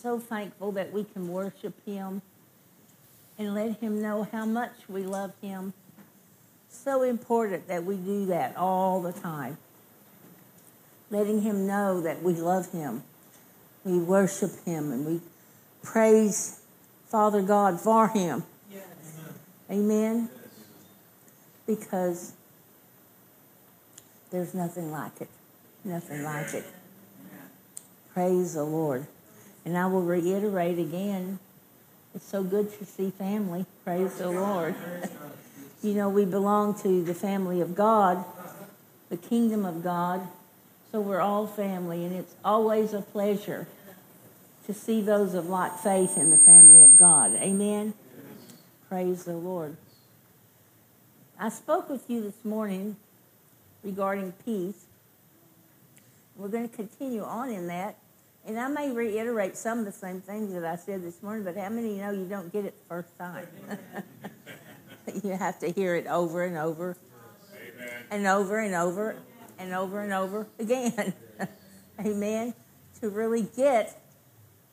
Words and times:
So 0.00 0.18
thankful 0.18 0.72
that 0.72 0.92
we 0.92 1.04
can 1.04 1.28
worship 1.28 1.74
Him 1.84 2.22
and 3.38 3.54
let 3.54 3.78
Him 3.78 4.00
know 4.00 4.28
how 4.30 4.44
much 4.44 4.72
we 4.88 5.02
love 5.02 5.32
Him. 5.40 5.72
So 6.68 7.02
important 7.02 7.68
that 7.68 7.84
we 7.84 7.96
do 7.96 8.26
that 8.26 8.56
all 8.56 9.02
the 9.02 9.12
time. 9.12 9.58
Letting 11.10 11.42
Him 11.42 11.66
know 11.66 12.00
that 12.00 12.22
we 12.22 12.34
love 12.34 12.70
Him. 12.72 13.02
We 13.84 13.98
worship 13.98 14.64
Him 14.64 14.92
and 14.92 15.06
we 15.06 15.20
praise 15.82 16.60
Father 17.06 17.42
God 17.42 17.80
for 17.80 18.08
Him. 18.08 18.44
Yes. 18.70 18.84
Amen. 19.70 20.28
Yes. 20.30 20.50
Because 21.66 22.32
there's 24.30 24.54
nothing 24.54 24.90
like 24.90 25.20
it. 25.20 25.28
Nothing 25.84 26.22
like 26.22 26.52
it. 26.52 26.64
Praise 28.12 28.54
the 28.54 28.64
Lord. 28.64 29.06
And 29.64 29.76
I 29.76 29.86
will 29.86 30.02
reiterate 30.02 30.78
again 30.78 31.38
it's 32.14 32.26
so 32.26 32.42
good 32.42 32.76
to 32.78 32.84
see 32.84 33.10
family. 33.10 33.66
Praise 33.84 34.14
the 34.14 34.30
Lord. 34.30 34.74
you 35.82 35.94
know, 35.94 36.08
we 36.08 36.24
belong 36.24 36.74
to 36.80 37.04
the 37.04 37.14
family 37.14 37.60
of 37.60 37.74
God, 37.74 38.24
the 39.08 39.16
kingdom 39.16 39.64
of 39.64 39.84
God. 39.84 40.26
So 40.90 41.00
we're 41.00 41.20
all 41.20 41.46
family, 41.46 42.04
and 42.04 42.14
it's 42.16 42.34
always 42.44 42.94
a 42.94 43.02
pleasure 43.02 43.68
to 44.66 44.74
see 44.74 45.02
those 45.02 45.34
of 45.34 45.46
like 45.46 45.78
faith 45.78 46.16
in 46.16 46.30
the 46.30 46.36
family 46.36 46.82
of 46.82 46.96
God. 46.96 47.34
Amen. 47.36 47.94
Praise 48.88 49.24
the 49.24 49.36
Lord. 49.36 49.76
I 51.38 51.50
spoke 51.50 51.88
with 51.88 52.08
you 52.08 52.22
this 52.22 52.44
morning 52.44 52.96
regarding 53.84 54.32
peace. 54.44 54.86
We're 56.36 56.48
going 56.48 56.68
to 56.68 56.74
continue 56.74 57.22
on 57.22 57.50
in 57.50 57.66
that. 57.68 57.96
And 58.48 58.58
I 58.58 58.66
may 58.66 58.90
reiterate 58.90 59.58
some 59.58 59.78
of 59.78 59.84
the 59.84 59.92
same 59.92 60.22
things 60.22 60.54
that 60.54 60.64
I 60.64 60.76
said 60.76 61.02
this 61.02 61.22
morning, 61.22 61.44
but 61.44 61.54
how 61.54 61.68
many 61.68 61.96
you 61.96 62.00
know 62.00 62.12
you 62.12 62.24
don't 62.24 62.50
get 62.50 62.64
it 62.64 62.74
the 62.78 62.84
first 62.88 63.16
time? 63.18 63.46
you 65.22 65.32
have 65.32 65.58
to 65.58 65.68
hear 65.68 65.94
it 65.96 66.06
over 66.06 66.44
and 66.44 66.56
over 66.56 66.96
Amen. 67.54 67.90
and 68.10 68.26
over 68.26 68.58
and 68.60 68.74
over 68.74 69.16
and 69.58 69.74
over 69.74 70.00
and 70.00 70.14
over 70.14 70.46
again. 70.58 71.12
Amen. 72.00 72.54
To 73.02 73.10
really 73.10 73.42
get 73.42 74.02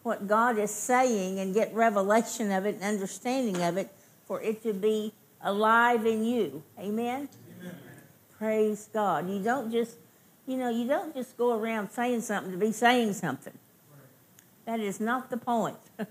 what 0.04 0.26
God 0.26 0.58
is 0.58 0.72
saying 0.72 1.40
and 1.40 1.54
get 1.54 1.74
revelation 1.74 2.54
of 2.54 2.66
it 2.66 2.76
and 2.76 2.84
understanding 2.86 3.62
of 3.62 3.76
it 3.76 3.90
for 4.26 4.42
it 4.42 4.64
to 4.64 4.74
be 4.74 5.12
alive 5.42 6.06
in 6.06 6.24
you. 6.24 6.64
Amen. 6.80 7.28
Praise 8.38 8.88
God. 8.94 9.30
You 9.30 9.44
don't 9.44 9.70
just, 9.70 9.98
you 10.48 10.56
know, 10.56 10.70
you 10.70 10.88
don't 10.88 11.14
just 11.14 11.36
go 11.36 11.60
around 11.60 11.92
saying 11.92 12.22
something 12.22 12.54
to 12.54 12.58
be 12.58 12.72
saying 12.72 13.12
something. 13.12 13.52
That 14.66 14.80
is 14.80 15.00
not 15.00 15.30
the 15.30 15.38
point. 15.38 15.78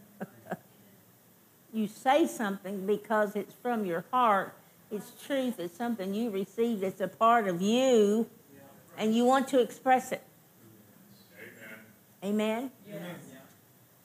you 1.73 1.89
say 1.89 2.27
something 2.27 2.87
because 2.87 3.35
it's 3.35 3.55
from 3.55 3.85
your 3.85 4.05
heart. 4.11 4.55
It's 4.91 5.13
truth. 5.27 5.59
It's 5.59 5.77
something 5.77 6.15
you 6.15 6.31
received. 6.31 6.85
It's 6.85 7.01
a 7.01 7.09
part 7.09 7.49
of 7.49 7.61
you, 7.61 8.29
and 8.97 9.15
you 9.15 9.25
want 9.25 9.49
to 9.49 9.61
express 9.61 10.13
it. 10.13 10.23
Amen. 12.23 12.71
Amen. 12.89 13.17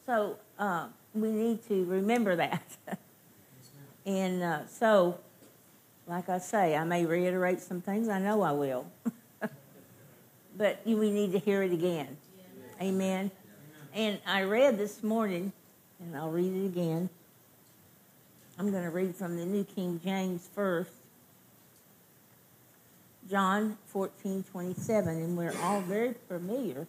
So 0.05 0.37
uh, 0.57 0.87
we 1.13 1.31
need 1.31 1.65
to 1.67 1.85
remember 1.85 2.35
that. 2.35 2.63
and 4.05 4.41
uh, 4.41 4.67
so, 4.67 5.19
like 6.07 6.27
I 6.27 6.39
say, 6.39 6.75
I 6.75 6.83
may 6.83 7.05
reiterate 7.05 7.61
some 7.61 7.81
things. 7.81 8.09
I 8.09 8.19
know 8.19 8.41
I 8.41 8.51
will. 8.51 8.87
but 10.57 10.81
you, 10.83 10.97
we 10.97 11.11
need 11.11 11.31
to 11.33 11.39
hear 11.39 11.61
it 11.61 11.71
again. 11.71 12.17
Amen. 12.81 13.29
And 13.93 14.19
I 14.25 14.43
read 14.43 14.77
this 14.77 15.01
morning, 15.01 15.51
and 15.99 16.15
I'll 16.15 16.29
read 16.29 16.53
it 16.53 16.65
again. 16.65 17.09
I'm 18.57 18.71
going 18.71 18.83
to 18.83 18.91
read 18.91 19.15
from 19.15 19.35
the 19.35 19.45
New 19.45 19.63
King 19.63 19.99
James 20.03 20.47
first. 20.53 20.91
John 23.29 23.77
14, 23.87 24.43
27, 24.51 25.07
and 25.07 25.37
we're 25.37 25.55
all 25.61 25.81
very 25.81 26.13
familiar 26.27 26.87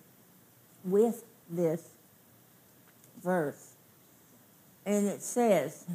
with 0.84 1.24
this 1.50 1.88
verse. 3.22 3.74
And 4.84 5.06
it 5.06 5.22
says, 5.22 5.86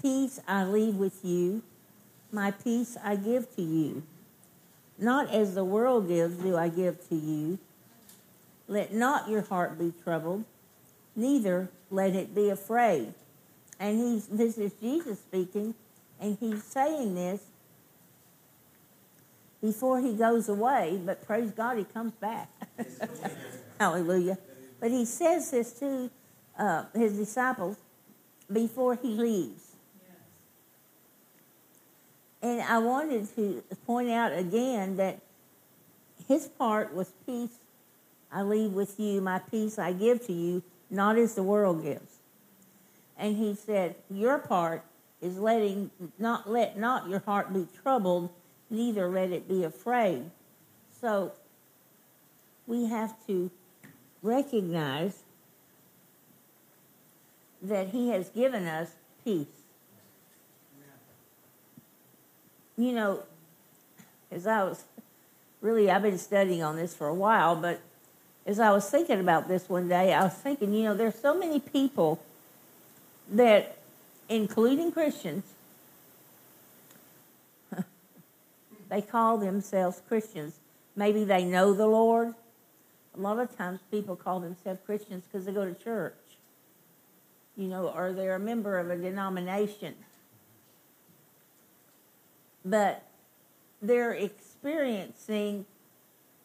Peace 0.00 0.40
I 0.46 0.64
leave 0.64 0.96
with 0.96 1.24
you, 1.24 1.62
my 2.30 2.50
peace 2.50 2.96
I 3.02 3.16
give 3.16 3.54
to 3.56 3.62
you. 3.62 4.02
Not 4.98 5.30
as 5.30 5.54
the 5.54 5.64
world 5.64 6.08
gives 6.08 6.36
do 6.36 6.56
I 6.56 6.68
give 6.68 7.08
to 7.08 7.14
you. 7.14 7.58
Let 8.66 8.92
not 8.92 9.28
your 9.28 9.42
heart 9.42 9.78
be 9.78 9.92
troubled, 10.02 10.44
neither 11.14 11.68
let 11.90 12.14
it 12.14 12.34
be 12.34 12.50
afraid. 12.50 13.12
And 13.78 13.98
he's, 13.98 14.26
this 14.26 14.56
is 14.56 14.72
Jesus 14.80 15.18
speaking, 15.18 15.74
and 16.20 16.36
he's 16.38 16.62
saying 16.64 17.14
this 17.14 17.40
before 19.60 20.00
he 20.00 20.14
goes 20.14 20.48
away, 20.48 21.00
but 21.04 21.26
praise 21.26 21.50
God, 21.50 21.78
he 21.78 21.84
comes 21.84 22.12
back. 22.12 22.50
Hallelujah. 23.80 24.38
But 24.78 24.90
he 24.90 25.04
says 25.06 25.50
this 25.50 25.72
to 25.80 26.10
uh, 26.58 26.84
his 26.94 27.16
disciples 27.16 27.76
before 28.52 28.96
he 28.96 29.08
leaves. 29.08 29.62
And 32.42 32.60
I 32.60 32.76
wanted 32.76 33.34
to 33.36 33.62
point 33.86 34.10
out 34.10 34.36
again 34.36 34.98
that 34.98 35.18
his 36.28 36.46
part 36.46 36.94
was 36.94 37.10
peace 37.24 37.63
I 38.34 38.42
leave 38.42 38.72
with 38.72 38.98
you, 38.98 39.20
my 39.20 39.38
peace 39.38 39.78
I 39.78 39.92
give 39.92 40.26
to 40.26 40.32
you, 40.32 40.64
not 40.90 41.16
as 41.16 41.36
the 41.36 41.44
world 41.44 41.84
gives. 41.84 42.18
And 43.16 43.36
he 43.36 43.54
said, 43.54 43.94
Your 44.10 44.38
part 44.38 44.84
is 45.22 45.38
letting 45.38 45.92
not 46.18 46.50
let 46.50 46.76
not 46.76 47.08
your 47.08 47.20
heart 47.20 47.54
be 47.54 47.68
troubled, 47.80 48.30
neither 48.68 49.08
let 49.08 49.30
it 49.30 49.48
be 49.48 49.62
afraid. 49.62 50.32
So 51.00 51.32
we 52.66 52.86
have 52.86 53.14
to 53.28 53.52
recognize 54.20 55.22
that 57.62 57.90
he 57.90 58.08
has 58.08 58.30
given 58.30 58.66
us 58.66 58.90
peace. 59.24 59.46
You 62.76 62.92
know, 62.92 63.22
as 64.32 64.48
I 64.48 64.64
was 64.64 64.82
really, 65.60 65.88
I've 65.88 66.02
been 66.02 66.18
studying 66.18 66.64
on 66.64 66.74
this 66.74 66.96
for 66.96 67.06
a 67.06 67.14
while, 67.14 67.54
but 67.54 67.80
as 68.46 68.60
I 68.60 68.70
was 68.72 68.88
thinking 68.88 69.20
about 69.20 69.48
this 69.48 69.68
one 69.68 69.88
day, 69.88 70.12
I 70.12 70.24
was 70.24 70.34
thinking, 70.34 70.74
you 70.74 70.84
know, 70.84 70.94
there's 70.94 71.14
so 71.14 71.38
many 71.38 71.60
people 71.60 72.20
that, 73.30 73.78
including 74.28 74.92
Christians, 74.92 75.44
they 78.90 79.00
call 79.00 79.38
themselves 79.38 80.02
Christians. 80.06 80.58
Maybe 80.94 81.24
they 81.24 81.44
know 81.44 81.72
the 81.72 81.86
Lord. 81.86 82.34
A 83.16 83.20
lot 83.20 83.38
of 83.38 83.56
times 83.56 83.80
people 83.90 84.14
call 84.14 84.40
themselves 84.40 84.80
Christians 84.84 85.24
because 85.24 85.46
they 85.46 85.52
go 85.52 85.64
to 85.64 85.74
church, 85.74 86.14
you 87.56 87.68
know, 87.68 87.88
or 87.88 88.12
they're 88.12 88.34
a 88.34 88.40
member 88.40 88.78
of 88.78 88.90
a 88.90 88.96
denomination. 88.96 89.94
But 92.62 93.02
they're 93.80 94.12
experiencing 94.12 95.64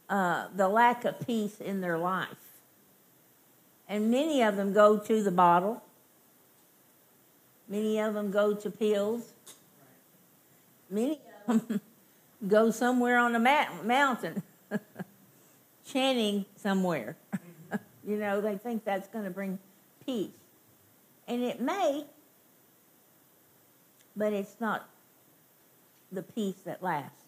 uh, 0.09 0.47
the 0.55 0.67
lack 0.67 1.05
of 1.05 1.19
peace 1.25 1.61
in 1.61 1.81
their 1.81 1.97
life. 1.97 2.27
And 3.87 4.11
many 4.11 4.41
of 4.41 4.55
them 4.55 4.73
go 4.73 4.97
to 4.97 5.23
the 5.23 5.31
bottle. 5.31 5.83
Many 7.67 7.99
of 7.99 8.13
them 8.15 8.31
go 8.31 8.53
to 8.55 8.69
pills. 8.69 9.33
Many 10.89 11.19
of 11.47 11.67
them 11.67 11.81
go 12.47 12.71
somewhere 12.71 13.17
on 13.17 13.35
a 13.35 13.39
ma- 13.39 13.83
mountain, 13.83 14.41
chanting 15.85 16.45
somewhere. 16.55 17.15
you 18.07 18.17
know, 18.17 18.41
they 18.41 18.57
think 18.57 18.83
that's 18.83 19.07
going 19.07 19.25
to 19.25 19.31
bring 19.31 19.59
peace. 20.05 20.29
And 21.27 21.43
it 21.43 21.61
may, 21.61 22.05
but 24.15 24.33
it's 24.33 24.55
not 24.59 24.89
the 26.11 26.23
peace 26.23 26.57
that 26.65 26.81
lasts. 26.81 27.18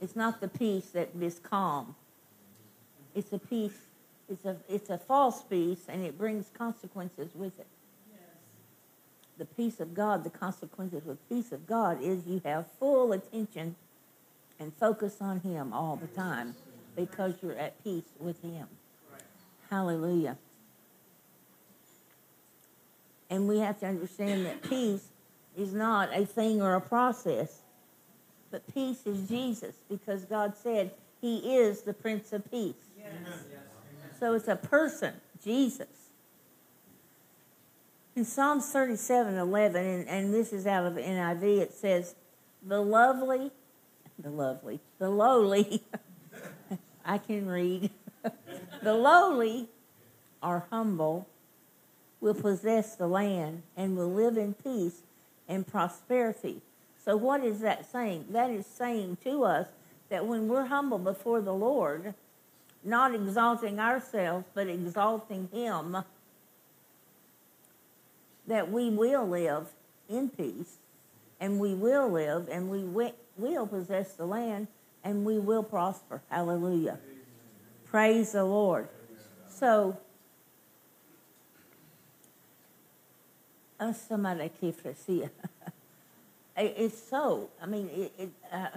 It's 0.00 0.16
not 0.16 0.40
the 0.40 0.48
peace 0.48 0.86
that 0.90 1.10
is 1.20 1.38
calm. 1.38 1.94
It's 3.14 3.32
a 3.32 3.38
peace, 3.38 3.76
it's 4.28 4.44
a, 4.44 4.56
it's 4.68 4.88
a 4.88 4.98
false 4.98 5.42
peace, 5.42 5.84
and 5.88 6.04
it 6.04 6.16
brings 6.16 6.50
consequences 6.56 7.30
with 7.34 7.58
it. 7.58 7.66
The 9.36 9.44
peace 9.46 9.80
of 9.80 9.94
God, 9.94 10.22
the 10.24 10.30
consequences 10.30 11.06
of 11.06 11.16
peace 11.28 11.50
of 11.50 11.66
God 11.66 12.02
is 12.02 12.26
you 12.26 12.42
have 12.44 12.66
full 12.78 13.12
attention 13.12 13.74
and 14.58 14.72
focus 14.74 15.16
on 15.20 15.40
Him 15.40 15.72
all 15.72 15.96
the 15.96 16.06
time 16.08 16.54
because 16.94 17.34
you're 17.42 17.56
at 17.56 17.82
peace 17.82 18.04
with 18.18 18.42
Him. 18.42 18.66
Hallelujah. 19.70 20.36
And 23.30 23.48
we 23.48 23.60
have 23.60 23.78
to 23.80 23.86
understand 23.86 24.44
that 24.44 24.62
peace 24.62 25.08
is 25.56 25.72
not 25.72 26.10
a 26.12 26.26
thing 26.26 26.60
or 26.60 26.74
a 26.74 26.80
process, 26.80 27.60
but 28.50 28.72
peace 28.74 29.06
is 29.06 29.28
Jesus 29.28 29.76
because 29.88 30.24
God 30.24 30.54
said 30.56 30.90
He 31.20 31.56
is 31.56 31.82
the 31.82 31.92
Prince 31.92 32.32
of 32.32 32.50
Peace. 32.50 32.74
Yes. 32.98 33.08
So 34.18 34.34
it's 34.34 34.48
a 34.48 34.56
person, 34.56 35.14
Jesus. 35.42 35.86
In 38.16 38.24
Psalms 38.24 38.70
37 38.70 39.36
11, 39.36 39.84
and, 39.84 40.08
and 40.08 40.34
this 40.34 40.52
is 40.52 40.66
out 40.66 40.84
of 40.84 40.94
NIV, 40.94 41.60
it 41.60 41.72
says, 41.72 42.14
The 42.62 42.80
lovely, 42.80 43.50
the 44.18 44.30
lovely, 44.30 44.80
the 44.98 45.08
lowly, 45.08 45.82
I 47.04 47.18
can 47.18 47.46
read, 47.46 47.90
the 48.82 48.94
lowly 48.94 49.68
are 50.42 50.66
humble, 50.70 51.28
will 52.20 52.34
possess 52.34 52.96
the 52.96 53.06
land, 53.06 53.62
and 53.76 53.96
will 53.96 54.12
live 54.12 54.36
in 54.36 54.54
peace 54.54 55.02
and 55.48 55.66
prosperity. 55.66 56.60
So, 57.04 57.16
what 57.16 57.42
is 57.42 57.60
that 57.60 57.90
saying? 57.90 58.26
That 58.30 58.50
is 58.50 58.66
saying 58.66 59.18
to 59.24 59.44
us 59.44 59.68
that 60.10 60.26
when 60.26 60.48
we're 60.48 60.66
humble 60.66 60.98
before 60.98 61.40
the 61.40 61.54
Lord, 61.54 62.14
not 62.84 63.14
exalting 63.14 63.78
ourselves, 63.78 64.44
but 64.54 64.66
exalting 64.66 65.48
Him, 65.52 65.96
that 68.46 68.70
we 68.70 68.90
will 68.90 69.26
live 69.26 69.68
in 70.08 70.28
peace, 70.28 70.76
and 71.40 71.58
we 71.58 71.74
will 71.74 72.08
live, 72.08 72.48
and 72.50 72.68
we 72.68 73.12
will 73.36 73.66
possess 73.66 74.12
the 74.14 74.26
land, 74.26 74.66
and 75.04 75.24
we 75.24 75.38
will 75.38 75.62
prosper. 75.62 76.20
Hallelujah. 76.28 76.98
Amen. 77.02 77.20
Praise 77.86 78.32
the 78.32 78.44
Lord. 78.44 78.88
So, 79.48 79.96
uh, 83.78 83.92
somebody 83.92 84.50
It's 86.56 86.98
so. 86.98 87.48
I 87.62 87.66
mean, 87.66 87.88
it, 87.92 88.12
it 88.18 88.30
uh, 88.52 88.68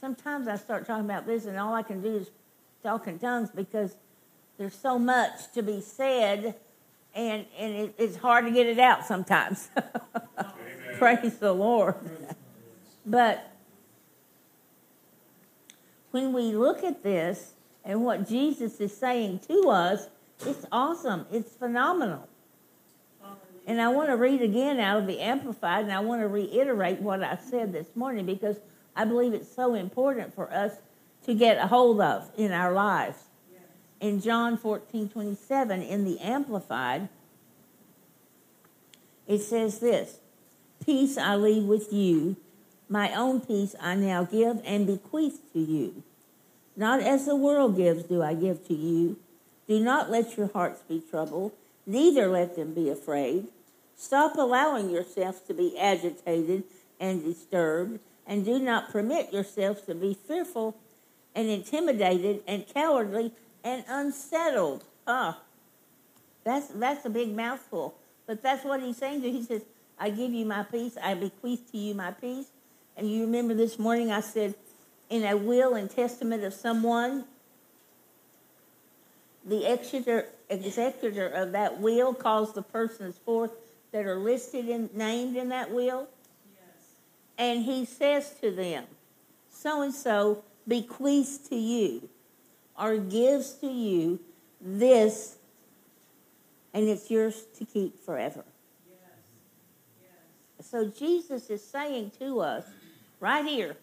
sometimes 0.00 0.48
I 0.48 0.56
start 0.56 0.86
talking 0.86 1.04
about 1.04 1.26
this, 1.26 1.46
and 1.46 1.58
all 1.58 1.74
I 1.74 1.82
can 1.82 2.02
do 2.02 2.16
is 2.16 2.30
talk 2.82 3.06
in 3.06 3.18
tongues 3.18 3.50
because 3.50 3.96
there's 4.58 4.74
so 4.74 4.98
much 4.98 5.52
to 5.54 5.62
be 5.62 5.80
said, 5.80 6.54
and 7.14 7.46
and 7.58 7.74
it, 7.74 7.94
it's 7.98 8.16
hard 8.16 8.44
to 8.44 8.50
get 8.50 8.66
it 8.66 8.78
out 8.78 9.06
sometimes. 9.06 9.68
Praise 10.98 11.38
the 11.38 11.52
Lord. 11.52 11.96
but 13.04 13.50
when 16.12 16.32
we 16.32 16.54
look 16.54 16.84
at 16.84 17.02
this 17.02 17.54
and 17.84 18.04
what 18.04 18.28
Jesus 18.28 18.80
is 18.80 18.96
saying 18.96 19.40
to 19.48 19.68
us, 19.68 20.08
it's 20.46 20.64
awesome. 20.70 21.26
It's 21.32 21.52
phenomenal. 21.52 22.28
And 23.66 23.80
I 23.80 23.88
want 23.88 24.10
to 24.10 24.16
read 24.16 24.42
again 24.42 24.78
out 24.78 24.98
of 24.98 25.06
the 25.06 25.20
Amplified, 25.20 25.84
and 25.84 25.92
I 25.92 26.00
want 26.00 26.20
to 26.20 26.28
reiterate 26.28 27.00
what 27.00 27.22
I 27.22 27.36
said 27.36 27.72
this 27.72 27.96
morning 27.96 28.26
because 28.26 28.58
I 28.94 29.04
believe 29.04 29.32
it's 29.32 29.52
so 29.52 29.74
important 29.74 30.34
for 30.34 30.52
us 30.52 30.72
to 31.24 31.34
get 31.34 31.56
a 31.56 31.66
hold 31.66 32.00
of 32.00 32.30
in 32.36 32.52
our 32.52 32.72
lives. 32.72 33.18
Yes. 33.50 33.62
In 34.00 34.20
John 34.20 34.58
14 34.58 35.08
27, 35.08 35.82
in 35.82 36.04
the 36.04 36.18
Amplified, 36.20 37.08
it 39.26 39.40
says 39.40 39.78
this 39.78 40.18
Peace 40.84 41.16
I 41.16 41.36
leave 41.36 41.64
with 41.64 41.92
you, 41.92 42.36
my 42.88 43.14
own 43.14 43.40
peace 43.40 43.74
I 43.80 43.94
now 43.94 44.24
give 44.24 44.60
and 44.64 44.86
bequeath 44.86 45.40
to 45.54 45.58
you. 45.58 46.02
Not 46.76 47.00
as 47.00 47.24
the 47.24 47.36
world 47.36 47.76
gives 47.76 48.04
do 48.04 48.22
I 48.22 48.34
give 48.34 48.66
to 48.68 48.74
you. 48.74 49.18
Do 49.66 49.80
not 49.80 50.10
let 50.10 50.36
your 50.36 50.48
hearts 50.48 50.82
be 50.86 51.00
troubled, 51.00 51.52
neither 51.86 52.28
let 52.28 52.56
them 52.56 52.74
be 52.74 52.90
afraid. 52.90 53.48
Stop 53.96 54.36
allowing 54.36 54.90
yourself 54.90 55.46
to 55.46 55.54
be 55.54 55.78
agitated 55.78 56.64
and 57.00 57.22
disturbed, 57.24 58.00
and 58.26 58.44
do 58.44 58.58
not 58.58 58.90
permit 58.90 59.32
yourselves 59.32 59.82
to 59.82 59.94
be 59.94 60.14
fearful 60.14 60.76
and 61.34 61.48
intimidated 61.48 62.42
and 62.46 62.66
cowardly 62.72 63.32
and 63.62 63.84
unsettled. 63.88 64.84
Ah, 65.06 65.40
that's 66.44 66.68
that's 66.68 67.04
a 67.04 67.10
big 67.10 67.34
mouthful, 67.34 67.94
but 68.26 68.42
that's 68.42 68.64
what 68.64 68.80
he's 68.80 68.96
saying 68.96 69.22
to. 69.22 69.28
you. 69.28 69.38
He 69.38 69.44
says, 69.44 69.62
"I 69.98 70.10
give 70.10 70.32
you 70.32 70.44
my 70.44 70.62
peace. 70.62 70.96
I 71.02 71.14
bequeath 71.14 71.70
to 71.72 71.78
you 71.78 71.94
my 71.94 72.12
peace." 72.12 72.46
And 72.96 73.10
you 73.10 73.22
remember 73.22 73.54
this 73.54 73.78
morning 73.78 74.12
I 74.12 74.20
said, 74.20 74.54
in 75.10 75.24
a 75.24 75.36
will 75.36 75.74
and 75.74 75.90
testament 75.90 76.44
of 76.44 76.54
someone, 76.54 77.24
the 79.44 79.70
executor, 79.70 80.28
executor 80.48 81.26
of 81.26 81.52
that 81.52 81.80
will 81.80 82.14
calls 82.14 82.54
the 82.54 82.62
persons 82.62 83.18
forth 83.18 83.50
that 83.94 84.06
are 84.06 84.18
listed 84.18 84.68
and 84.68 84.92
named 84.96 85.36
in 85.36 85.50
that 85.50 85.70
will. 85.70 86.08
Yes. 86.52 86.84
And 87.38 87.62
he 87.62 87.84
says 87.84 88.34
to 88.40 88.50
them, 88.50 88.86
so 89.48 89.82
and 89.82 89.94
so 89.94 90.42
bequeaths 90.66 91.38
to 91.48 91.54
you 91.54 92.08
or 92.76 92.96
gives 92.96 93.52
to 93.60 93.68
you 93.68 94.18
this, 94.60 95.36
and 96.74 96.88
it's 96.88 97.08
yours 97.08 97.44
to 97.56 97.64
keep 97.64 98.04
forever. 98.04 98.44
Yes. 98.90 98.98
Yes. 100.58 100.66
So 100.68 100.86
Jesus 100.88 101.48
is 101.48 101.64
saying 101.64 102.10
to 102.18 102.40
us 102.40 102.64
right 103.20 103.46
here, 103.46 103.76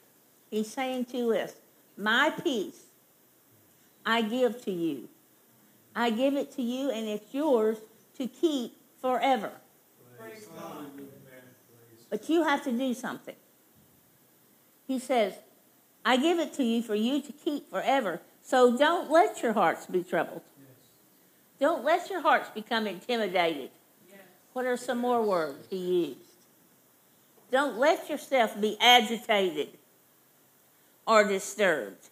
he's 0.50 0.70
saying 0.70 1.06
to 1.06 1.34
us, 1.36 1.54
My 1.96 2.34
peace 2.44 2.84
I 4.06 4.24
give 4.24 4.62
to 4.66 4.72
you. 4.72 5.08
I 5.96 6.10
give 6.10 6.36
it 6.36 6.54
to 6.58 6.62
you, 6.62 6.92
and 6.92 7.08
it's 7.08 7.34
yours 7.34 7.78
to 8.18 8.28
keep 8.28 8.76
forever. 9.02 9.52
But 12.10 12.30
you 12.30 12.44
have 12.44 12.64
to 12.66 12.72
do 12.72 12.94
something. 12.94 13.36
He 14.88 15.00
says, 15.00 15.36
I 16.04 16.18
give 16.18 16.40
it 16.40 16.54
to 16.56 16.64
you 16.64 16.84
for 16.84 16.96
you 16.96 17.22
to 17.22 17.32
keep 17.32 17.70
forever. 17.70 18.20
So 18.42 18.78
don't 18.78 19.10
let 19.10 19.42
your 19.42 19.54
hearts 19.54 19.86
be 19.86 20.04
troubled. 20.04 20.42
Don't 21.60 21.84
let 21.86 22.10
your 22.10 22.22
hearts 22.22 22.50
become 22.50 22.88
intimidated. 22.88 23.70
What 24.54 24.66
are 24.66 24.76
some 24.76 24.98
more 24.98 25.22
words 25.22 25.68
he 25.70 25.78
used? 25.78 26.20
Don't 27.52 27.78
let 27.78 28.10
yourself 28.10 28.60
be 28.60 28.78
agitated 28.82 29.70
or 31.08 31.24
disturbed 31.28 32.10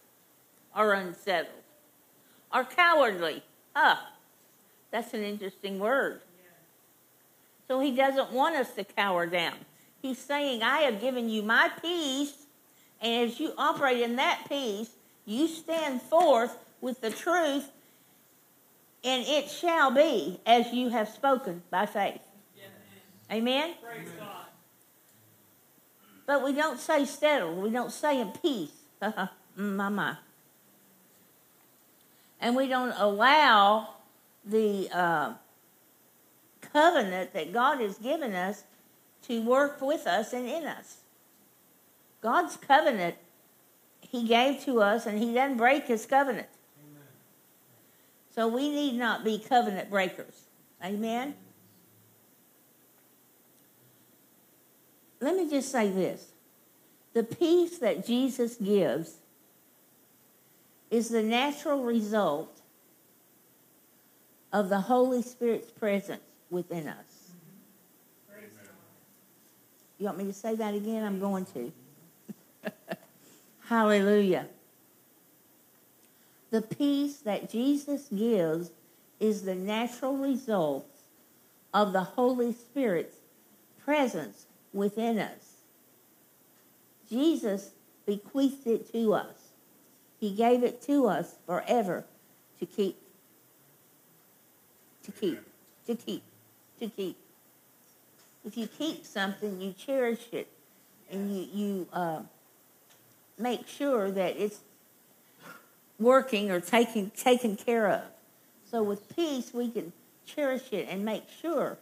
or 0.76 0.94
unsettled 0.94 1.54
or 2.54 2.64
cowardly. 2.64 3.42
Ah, 3.74 4.12
that's 4.90 5.12
an 5.14 5.22
interesting 5.22 5.78
word. 5.78 6.20
So 7.70 7.78
he 7.78 7.92
doesn't 7.92 8.32
want 8.32 8.56
us 8.56 8.72
to 8.72 8.82
cower 8.82 9.26
down. 9.26 9.54
He's 10.02 10.18
saying, 10.18 10.60
I 10.60 10.78
have 10.78 11.00
given 11.00 11.28
you 11.28 11.44
my 11.44 11.70
peace, 11.80 12.32
and 13.00 13.30
as 13.30 13.38
you 13.38 13.52
operate 13.56 14.00
in 14.00 14.16
that 14.16 14.44
peace, 14.48 14.90
you 15.24 15.46
stand 15.46 16.02
forth 16.02 16.58
with 16.80 17.00
the 17.00 17.10
truth, 17.10 17.70
and 19.04 19.24
it 19.24 19.48
shall 19.48 19.92
be 19.92 20.40
as 20.44 20.72
you 20.72 20.88
have 20.88 21.10
spoken 21.10 21.62
by 21.70 21.86
faith. 21.86 22.18
Amen? 23.30 23.74
Praise 23.80 24.08
God. 24.18 24.46
But 26.26 26.42
we 26.42 26.52
don't 26.52 26.80
say 26.80 27.04
settled. 27.04 27.62
We 27.62 27.70
don't 27.70 27.92
say 27.92 28.20
in 28.20 28.32
peace. 28.32 28.72
Mm, 29.58 29.76
my, 29.76 29.88
my. 29.88 30.16
And 32.40 32.54
we 32.56 32.68
don't 32.68 32.94
allow 32.96 33.94
the 34.44 34.88
uh, 34.92 35.32
covenant 36.72 37.32
that 37.32 37.52
God 37.52 37.80
has 37.80 37.98
given 37.98 38.34
us 38.34 38.64
to 39.28 39.42
work 39.42 39.80
with 39.80 40.06
us 40.06 40.32
and 40.32 40.46
in 40.46 40.64
us. 40.64 40.98
God's 42.20 42.56
covenant 42.56 43.16
he 44.00 44.26
gave 44.26 44.64
to 44.64 44.80
us, 44.80 45.06
and 45.06 45.18
he 45.18 45.32
doesn't 45.32 45.56
break 45.56 45.86
his 45.86 46.04
covenant. 46.04 46.48
Amen. 46.82 47.02
So 48.34 48.48
we 48.48 48.68
need 48.68 48.98
not 48.98 49.24
be 49.24 49.38
covenant 49.38 49.88
breakers. 49.88 50.46
Amen? 50.84 51.34
Let 55.20 55.36
me 55.36 55.48
just 55.48 55.70
say 55.70 55.90
this 55.90 56.28
the 57.12 57.22
peace 57.22 57.78
that 57.78 58.04
Jesus 58.04 58.56
gives 58.56 59.16
is 60.90 61.08
the 61.08 61.22
natural 61.22 61.84
result 61.84 62.60
of 64.52 64.68
the 64.68 64.80
Holy 64.80 65.22
Spirit's 65.22 65.70
presence 65.70 66.22
within 66.50 66.88
us. 66.88 67.30
You 69.98 70.06
want 70.06 70.18
me 70.18 70.24
to 70.24 70.32
say 70.32 70.56
that 70.56 70.74
again? 70.74 71.04
I'm 71.04 71.20
going 71.20 71.44
to. 71.46 71.72
Hallelujah. 73.68 74.46
The 76.50 76.62
peace 76.62 77.18
that 77.18 77.50
Jesus 77.50 78.08
gives 78.08 78.70
is 79.20 79.42
the 79.42 79.54
natural 79.54 80.16
result 80.16 80.88
of 81.74 81.92
the 81.92 82.02
Holy 82.02 82.52
Spirit's 82.52 83.16
presence 83.84 84.46
within 84.72 85.18
us. 85.18 85.58
Jesus 87.10 87.70
bequeathed 88.06 88.66
it 88.66 88.90
to 88.92 89.12
us. 89.12 89.36
He 90.18 90.34
gave 90.34 90.62
it 90.62 90.80
to 90.82 91.06
us 91.06 91.34
forever 91.46 92.04
to 92.58 92.66
keep. 92.66 92.96
To 95.04 95.12
keep. 95.12 95.40
To 95.86 95.94
keep. 95.94 96.22
To 96.80 96.88
keep. 96.88 97.16
If 98.44 98.56
you 98.56 98.66
keep 98.66 99.04
something, 99.04 99.60
you 99.60 99.74
cherish 99.74 100.20
it 100.32 100.48
and 101.10 101.30
you, 101.30 101.48
you 101.52 101.88
uh, 101.92 102.20
make 103.38 103.68
sure 103.68 104.10
that 104.10 104.36
it's 104.38 104.60
working 105.98 106.50
or 106.50 106.60
taken, 106.60 107.10
taken 107.10 107.56
care 107.56 107.88
of. 107.88 108.02
So 108.70 108.82
with 108.82 109.14
peace, 109.14 109.52
we 109.52 109.70
can 109.70 109.92
cherish 110.24 110.72
it 110.72 110.86
and 110.88 111.04
make 111.04 111.24
sure. 111.42 111.76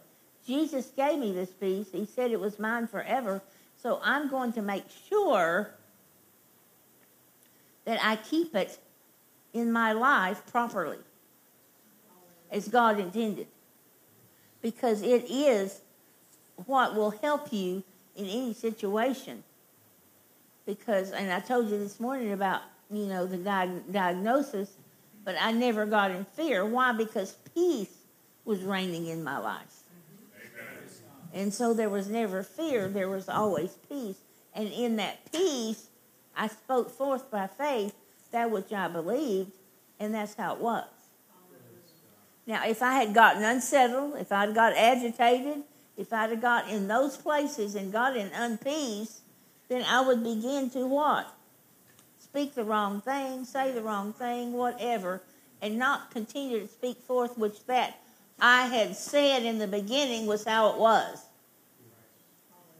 Jesus 0.45 0.87
gave 0.97 1.19
me 1.19 1.31
this 1.31 1.49
peace. 1.51 1.87
He 1.91 2.05
said 2.05 2.31
it 2.31 2.39
was 2.39 2.59
mine 2.59 2.87
forever. 2.87 3.41
So 3.81 4.01
I'm 4.03 4.29
going 4.29 4.51
to 4.53 4.61
make 4.61 4.83
sure 5.07 5.71
that 7.85 7.99
I 8.03 8.17
keep 8.17 8.53
it 8.55 8.77
in 9.53 9.71
my 9.71 9.93
life 9.93 10.41
properly 10.51 10.97
as 12.51 12.67
God 12.67 12.99
intended. 12.99 13.47
Because 14.61 15.01
it 15.01 15.25
is 15.29 15.81
what 16.65 16.95
will 16.95 17.11
help 17.11 17.53
you 17.53 17.83
in 18.15 18.25
any 18.25 18.53
situation. 18.53 19.43
Because, 20.65 21.11
and 21.11 21.31
I 21.31 21.39
told 21.39 21.69
you 21.69 21.79
this 21.79 21.99
morning 21.99 22.33
about, 22.33 22.61
you 22.91 23.05
know, 23.05 23.25
the 23.25 23.37
diagnosis, 23.37 24.71
but 25.23 25.35
I 25.39 25.51
never 25.51 25.85
got 25.85 26.11
in 26.11 26.25
fear. 26.25 26.65
Why? 26.65 26.91
Because 26.91 27.33
peace 27.53 27.95
was 28.45 28.61
reigning 28.61 29.07
in 29.07 29.23
my 29.23 29.37
life. 29.37 29.83
And 31.33 31.53
so 31.53 31.73
there 31.73 31.89
was 31.89 32.09
never 32.09 32.41
fear, 32.43 32.87
there 32.87 33.09
was 33.09 33.29
always 33.29 33.77
peace. 33.87 34.17
And 34.55 34.67
in 34.69 34.95
that 34.95 35.31
peace, 35.31 35.87
I 36.35 36.47
spoke 36.47 36.89
forth 36.89 37.29
by 37.29 37.47
faith 37.47 37.93
that 38.31 38.49
which 38.49 38.73
I 38.73 38.87
believed, 38.87 39.51
and 39.99 40.13
that's 40.13 40.35
how 40.35 40.55
it 40.55 40.61
was. 40.61 40.87
Now, 42.49 42.65
if 42.65 42.81
I 42.81 42.93
had 42.93 43.13
gotten 43.13 43.43
unsettled, 43.43 44.15
if 44.17 44.31
I'd 44.31 44.55
got 44.55 44.73
agitated, 44.73 45.61
if 45.95 46.11
I'd 46.11 46.31
have 46.31 46.41
got 46.41 46.67
in 46.67 46.87
those 46.87 47.15
places 47.15 47.75
and 47.75 47.93
got 47.93 48.17
in 48.17 48.31
unpeace, 48.31 49.19
then 49.67 49.83
I 49.83 50.01
would 50.01 50.23
begin 50.23 50.71
to 50.71 50.87
what? 50.87 51.31
Speak 52.17 52.55
the 52.55 52.63
wrong 52.63 53.01
thing, 53.01 53.45
say 53.45 53.71
the 53.71 53.83
wrong 53.83 54.13
thing, 54.13 54.53
whatever, 54.53 55.21
and 55.61 55.77
not 55.77 56.09
continue 56.09 56.59
to 56.61 56.67
speak 56.67 56.97
forth 56.97 57.37
which 57.37 57.63
that 57.67 57.99
I 58.41 58.65
had 58.65 58.95
said 58.95 59.43
in 59.43 59.59
the 59.59 59.67
beginning 59.67 60.25
was 60.25 60.43
how 60.43 60.71
it 60.71 60.79
was. 60.79 61.23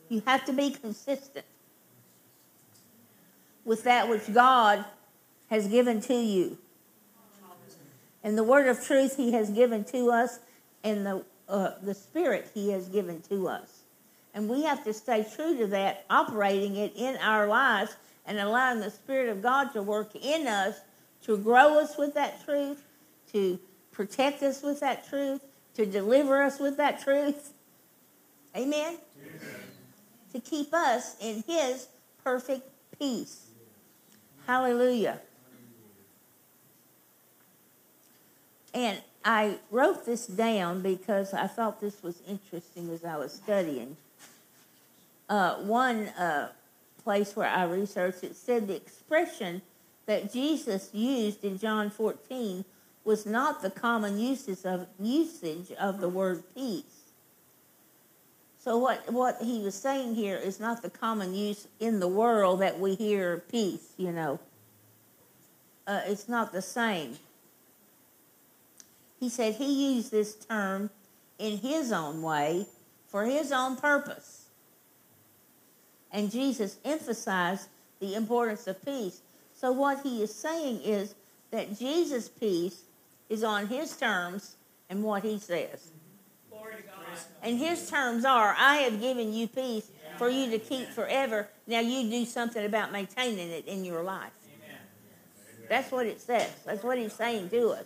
You 0.10 0.24
have 0.26 0.46
to 0.46 0.54
be 0.54 0.72
consistent 0.72 1.46
with 3.66 3.84
that 3.84 4.10
which 4.10 4.34
God 4.34 4.84
has 5.52 5.68
given 5.68 6.02
to 6.02 6.16
you. 6.16 6.58
And 8.24 8.38
the 8.38 8.44
word 8.44 8.68
of 8.68 8.84
truth 8.84 9.16
he 9.16 9.32
has 9.34 9.50
given 9.50 9.84
to 9.86 10.12
us, 10.12 10.40
and 10.84 11.06
the, 11.06 11.24
uh, 11.48 11.72
the 11.82 11.94
spirit 11.94 12.50
he 12.54 12.72
has 12.72 12.88
given 12.90 13.22
to 13.30 13.48
us. 13.48 13.82
And 14.34 14.50
we 14.50 14.64
have 14.64 14.84
to 14.84 14.94
stay 14.94 15.26
true 15.36 15.58
to 15.58 15.68
that, 15.68 16.06
operating 16.10 16.76
it 16.76 16.94
in 16.96 17.18
our 17.18 17.48
lives 17.48 17.96
and 18.26 18.38
allowing 18.38 18.80
the 18.80 18.92
Spirit 18.92 19.30
of 19.30 19.42
God 19.42 19.74
to 19.74 19.82
work 19.82 20.16
in 20.16 20.48
us 20.48 20.82
to 21.24 21.38
grow 21.38 21.80
us 21.80 21.98
with 21.98 22.14
that 22.14 22.44
truth, 22.46 22.82
to 23.32 23.60
protect 23.92 24.42
us 24.44 24.64
with 24.64 24.80
that 24.80 25.08
truth, 25.08 25.42
to 25.76 25.86
deliver 25.86 26.42
us 26.42 26.60
with 26.60 26.78
that 26.78 27.02
truth. 27.02 27.54
Amen? 28.56 28.98
Amen. 29.18 29.40
To 30.34 30.40
keep 30.40 30.74
us 30.74 31.16
in 31.22 31.44
His 31.48 31.88
perfect 32.24 32.70
peace. 32.98 33.48
Hallelujah. 34.48 35.20
And 38.74 39.02
I 39.26 39.58
wrote 39.72 40.06
this 40.06 40.28
down 40.28 40.82
because 40.82 41.34
I 41.34 41.48
thought 41.48 41.82
this 41.82 42.02
was 42.02 42.22
interesting 42.28 42.90
as 42.92 43.04
I 43.04 43.18
was 43.18 43.34
studying. 43.34 43.98
Uh, 45.28 45.56
one 45.56 46.08
uh, 46.10 46.50
place 47.04 47.36
where 47.36 47.50
I 47.50 47.64
researched 47.64 48.24
it 48.24 48.36
said 48.36 48.68
the 48.68 48.76
expression 48.76 49.62
that 50.06 50.32
Jesus 50.32 50.90
used 50.94 51.44
in 51.44 51.60
John 51.60 51.90
14 51.90 52.66
was 53.04 53.26
not 53.26 53.62
the 53.62 53.70
common 53.70 54.20
uses 54.20 54.66
of, 54.66 54.88
usage 55.00 55.72
of 55.80 56.02
the 56.02 56.10
word 56.10 56.44
peace. 56.56 56.84
So 58.60 58.78
what, 58.78 59.12
what 59.12 59.38
he 59.42 59.62
was 59.62 59.76
saying 59.76 60.16
here 60.16 60.36
is 60.36 60.60
not 60.60 60.82
the 60.82 60.90
common 60.90 61.34
use 61.34 61.68
in 61.80 62.00
the 62.00 62.08
world 62.08 62.62
that 62.62 62.80
we 62.80 62.96
hear 62.96 63.44
peace, 63.50 63.94
you 63.98 64.12
know. 64.12 64.40
Uh, 65.88 66.02
it's 66.06 66.28
not 66.28 66.52
the 66.52 66.62
same. 66.62 67.18
He 69.20 69.30
said 69.30 69.56
he 69.56 69.96
used 69.96 70.12
this 70.12 70.36
term 70.36 70.90
in 71.38 71.58
his 71.58 71.92
own 71.92 72.22
way 72.22 72.66
for 73.08 73.26
his 73.26 73.52
own 73.52 73.76
purpose. 73.76 74.46
And 76.12 76.32
Jesus 76.32 76.78
emphasized 76.86 77.68
the 78.00 78.16
importance 78.16 78.68
of 78.68 78.84
peace. 78.84 79.22
So, 79.54 79.72
what 79.72 80.02
he 80.04 80.24
is 80.24 80.34
saying 80.34 80.82
is 80.82 81.16
that 81.52 81.78
Jesus' 81.78 82.30
peace 82.30 82.84
is 83.30 83.44
on 83.44 83.68
his 83.68 83.96
terms 83.98 84.56
and 84.90 85.04
what 85.04 85.24
he 85.24 85.38
says. 85.38 85.92
And 87.44 87.58
his 87.58 87.90
terms 87.90 88.26
are 88.26 88.56
I 88.58 88.78
have 88.78 89.02
given 89.02 89.34
you 89.34 89.48
peace 89.48 89.92
for 90.18 90.30
you 90.30 90.50
to 90.52 90.60
keep 90.60 90.88
forever. 90.90 91.50
Now 91.68 91.80
you 91.80 92.10
do 92.10 92.26
something 92.26 92.66
about 92.66 92.92
maintaining 92.92 93.50
it 93.50 93.66
in 93.66 93.84
your 93.84 94.04
life. 94.04 94.32
That's 95.68 95.92
what 95.92 96.06
it 96.06 96.20
says. 96.20 96.52
That's 96.66 96.84
what 96.84 96.98
he's 96.98 97.14
saying 97.14 97.50
to 97.50 97.70
us 97.70 97.86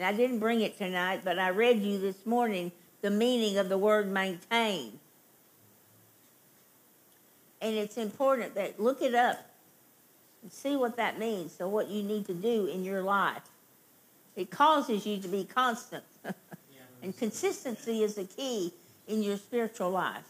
and 0.00 0.06
I 0.06 0.16
didn't 0.16 0.38
bring 0.38 0.62
it 0.62 0.78
tonight, 0.78 1.20
but 1.22 1.38
I 1.38 1.50
read 1.50 1.82
you 1.82 1.98
this 1.98 2.24
morning 2.24 2.72
the 3.02 3.10
meaning 3.10 3.58
of 3.58 3.68
the 3.68 3.76
word 3.76 4.10
maintain. 4.10 4.98
And 7.60 7.74
it's 7.76 7.98
important 7.98 8.54
that 8.54 8.80
look 8.80 9.02
it 9.02 9.14
up 9.14 9.44
and 10.40 10.50
see 10.50 10.74
what 10.74 10.96
that 10.96 11.18
means. 11.18 11.52
So, 11.52 11.68
what 11.68 11.88
you 11.88 12.02
need 12.02 12.24
to 12.28 12.32
do 12.32 12.64
in 12.64 12.82
your 12.82 13.02
life. 13.02 13.42
It 14.36 14.50
causes 14.50 15.04
you 15.04 15.18
to 15.18 15.28
be 15.28 15.44
constant. 15.44 16.04
and 17.02 17.14
consistency 17.18 18.02
is 18.02 18.16
a 18.16 18.24
key 18.24 18.72
in 19.06 19.22
your 19.22 19.36
spiritual 19.36 19.90
life. 19.90 20.24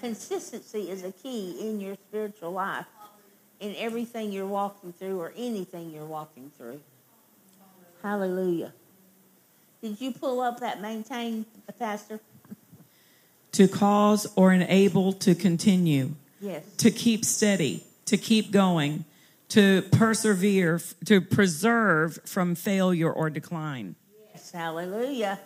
Consistency 0.00 0.90
is 0.90 1.04
a 1.04 1.12
key 1.12 1.58
in 1.60 1.78
your 1.78 1.94
spiritual 2.08 2.50
life, 2.50 2.86
in 3.60 3.76
everything 3.76 4.32
you're 4.32 4.48
walking 4.48 4.92
through 4.92 5.20
or 5.20 5.32
anything 5.36 5.92
you're 5.92 6.04
walking 6.04 6.50
through. 6.58 6.80
Hallelujah. 8.04 8.74
Did 9.80 9.98
you 9.98 10.12
pull 10.12 10.42
up 10.42 10.60
that 10.60 10.82
maintain, 10.82 11.46
Pastor? 11.78 12.20
To 13.52 13.66
cause 13.66 14.30
or 14.36 14.52
enable 14.52 15.14
to 15.14 15.34
continue. 15.34 16.10
Yes. 16.38 16.64
To 16.76 16.90
keep 16.90 17.24
steady, 17.24 17.82
to 18.04 18.18
keep 18.18 18.50
going, 18.50 19.06
to 19.48 19.80
persevere, 19.90 20.82
to 21.06 21.22
preserve 21.22 22.18
from 22.26 22.54
failure 22.54 23.10
or 23.10 23.30
decline. 23.30 23.94
Yes, 24.34 24.50
hallelujah. 24.50 25.40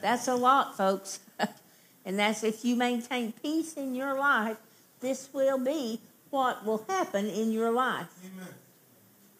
That's 0.00 0.26
a 0.26 0.34
lot, 0.34 0.78
folks. 0.78 1.20
and 2.06 2.18
that's 2.18 2.42
if 2.44 2.64
you 2.64 2.76
maintain 2.76 3.32
peace 3.42 3.74
in 3.74 3.94
your 3.94 4.18
life, 4.18 4.56
this 5.00 5.28
will 5.34 5.58
be 5.58 6.00
what 6.30 6.64
will 6.64 6.86
happen 6.88 7.26
in 7.26 7.52
your 7.52 7.70
life. 7.70 8.08
Amen. 8.24 8.54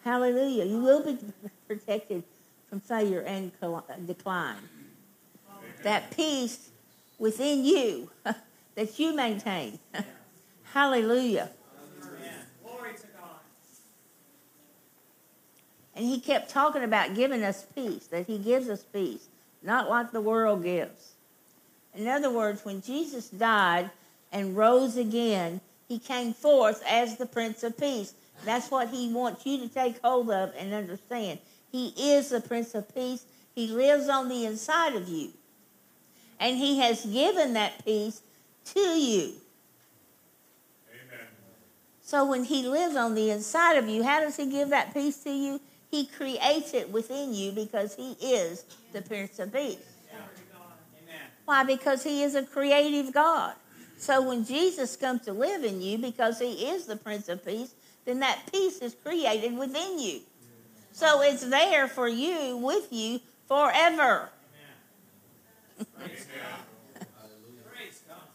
Hallelujah. 0.05 0.67
You 0.67 0.83
will 0.83 1.03
be 1.03 1.17
protected 1.67 2.23
from 2.75 2.81
failure 2.81 3.21
and 3.21 3.52
decline. 4.04 4.57
That 5.85 6.11
peace 6.16 6.71
within 7.21 7.64
you 7.64 8.11
that 8.75 8.99
you 8.99 9.14
maintain. 9.14 9.78
Hallelujah. 10.73 11.50
And 15.95 16.04
he 16.04 16.19
kept 16.19 16.50
talking 16.50 16.83
about 16.83 17.14
giving 17.14 17.45
us 17.45 17.64
peace, 17.76 18.09
that 18.09 18.26
he 18.26 18.38
gives 18.38 18.69
us 18.69 18.83
peace, 18.83 19.28
not 19.62 19.88
like 19.88 20.11
the 20.11 20.21
world 20.21 20.64
gives. 20.64 21.12
In 21.95 22.09
other 22.09 22.33
words, 22.33 22.64
when 22.64 22.83
Jesus 22.83 23.28
died 23.28 23.88
and 24.33 24.57
rose 24.57 24.97
again, 24.97 25.61
he 25.87 26.00
came 26.00 26.33
forth 26.33 26.83
as 26.88 27.19
the 27.19 27.26
Prince 27.26 27.62
of 27.62 27.78
Peace. 27.78 28.14
That's 28.45 28.69
what 28.69 28.88
he 28.88 29.12
wants 29.12 29.47
you 29.47 29.59
to 29.59 29.69
take 29.69 30.00
hold 30.02 30.28
of 30.33 30.52
and 30.59 30.75
understand. 30.75 31.38
He 31.75 31.88
is 32.12 32.28
the 32.28 32.40
Prince 32.40 32.73
of 32.76 32.95
Peace. 32.95 33.25
He 33.52 33.66
lives 33.66 34.09
on 34.09 34.28
the 34.28 34.45
inside 34.45 34.95
of 34.95 35.09
you. 35.09 35.31
And 36.38 36.57
He 36.57 36.78
has 36.78 37.04
given 37.04 37.54
that 37.54 37.85
peace 37.85 38.23
to 38.66 38.78
you. 38.78 39.33
Amen. 40.88 41.26
So 42.00 42.26
when 42.26 42.45
He 42.45 42.69
lives 42.69 42.95
on 42.95 43.16
the 43.16 43.31
inside 43.31 43.73
of 43.73 43.88
you, 43.88 44.04
how 44.04 44.21
does 44.21 44.37
He 44.37 44.49
give 44.49 44.69
that 44.69 44.95
peace 44.95 45.16
to 45.25 45.31
you? 45.31 45.61
He 45.90 46.07
creates 46.07 46.75
it 46.75 46.93
within 46.93 47.35
you 47.35 47.50
because 47.50 47.97
He 47.97 48.12
is 48.23 48.66
the 48.93 49.02
Prince 49.02 49.40
of 49.40 49.52
Peace. 49.52 49.78
Why? 51.45 51.64
Because 51.64 52.04
He 52.04 52.23
is 52.23 52.37
a 52.37 52.45
creative 52.45 53.12
God. 53.12 53.54
So 53.99 54.23
when 54.23 54.45
Jesus 54.45 54.95
comes 54.95 55.23
to 55.23 55.33
live 55.33 55.64
in 55.64 55.83
you, 55.83 55.99
because 55.99 56.38
He 56.38 56.69
is 56.69 56.87
the 56.87 56.95
Prince 56.95 57.28
of 57.28 57.45
Peace, 57.45 57.75
then 58.04 58.21
that 58.21 58.38
peace 58.52 58.78
is 58.78 58.95
created 58.95 59.59
within 59.59 59.99
you. 59.99 60.21
So 60.95 61.23
it's 61.23 61.45
there 61.45 61.89
for 61.89 62.07
you, 62.07 62.57
with 62.57 62.93
you, 62.93 63.21
forever. 63.49 64.31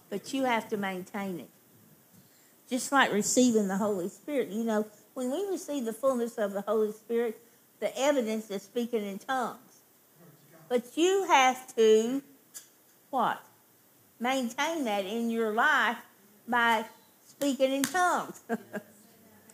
but 0.09 0.33
you 0.33 0.43
have 0.43 0.67
to 0.67 0.75
maintain 0.75 1.39
it. 1.39 1.49
Just 2.69 2.91
like 2.91 3.13
receiving 3.13 3.69
the 3.69 3.77
Holy 3.77 4.09
Spirit. 4.09 4.49
You 4.49 4.65
know, 4.65 4.85
when 5.13 5.31
we 5.31 5.47
receive 5.49 5.85
the 5.85 5.93
fullness 5.93 6.37
of 6.37 6.51
the 6.51 6.59
Holy 6.59 6.91
Spirit, 6.91 7.39
the 7.79 7.97
evidence 7.97 8.51
is 8.51 8.61
speaking 8.63 9.05
in 9.05 9.19
tongues. 9.19 9.79
But 10.67 10.97
you 10.97 11.27
have 11.29 11.73
to, 11.77 12.21
what? 13.09 13.41
Maintain 14.19 14.83
that 14.83 15.05
in 15.05 15.29
your 15.29 15.53
life 15.53 15.95
by 16.45 16.83
speaking 17.25 17.71
in 17.71 17.83
tongues. 17.83 18.41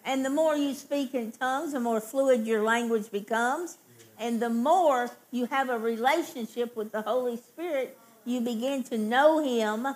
and 0.05 0.23
the 0.23 0.29
more 0.29 0.55
you 0.55 0.75
speak 0.75 1.15
in 1.15 1.31
tongues, 1.31 1.73
the 1.73 1.79
more 1.79 1.99
fluid 1.99 2.45
your 2.45 2.61
language 2.63 3.11
becomes. 3.11 3.77
And 4.19 4.41
the 4.41 4.49
more 4.49 5.09
you 5.31 5.45
have 5.47 5.69
a 5.69 5.77
relationship 5.77 6.75
with 6.75 6.91
the 6.91 7.01
Holy 7.01 7.37
Spirit, 7.37 7.97
you 8.23 8.39
begin 8.39 8.83
to 8.83 8.97
know 8.97 9.43
Him 9.43 9.87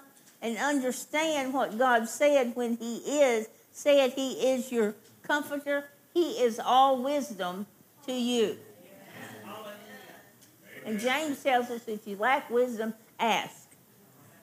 and 0.42 0.58
understand 0.58 1.54
what 1.54 1.78
God 1.78 2.10
said 2.10 2.56
when 2.56 2.76
He 2.78 2.98
is, 2.98 3.48
said 3.72 4.14
He 4.14 4.34
is 4.52 4.72
your 4.72 4.96
comforter. 5.22 5.86
He 6.14 6.32
is 6.32 6.60
all 6.60 7.02
wisdom 7.02 7.68
to 8.08 8.12
you. 8.14 8.58
And 10.86 11.00
James 11.00 11.44
tells 11.44 11.70
us 11.70 11.88
if 11.88 12.08
you 12.08 12.18
lack 12.18 12.50
wisdom, 12.50 12.96
ask. 13.20 13.68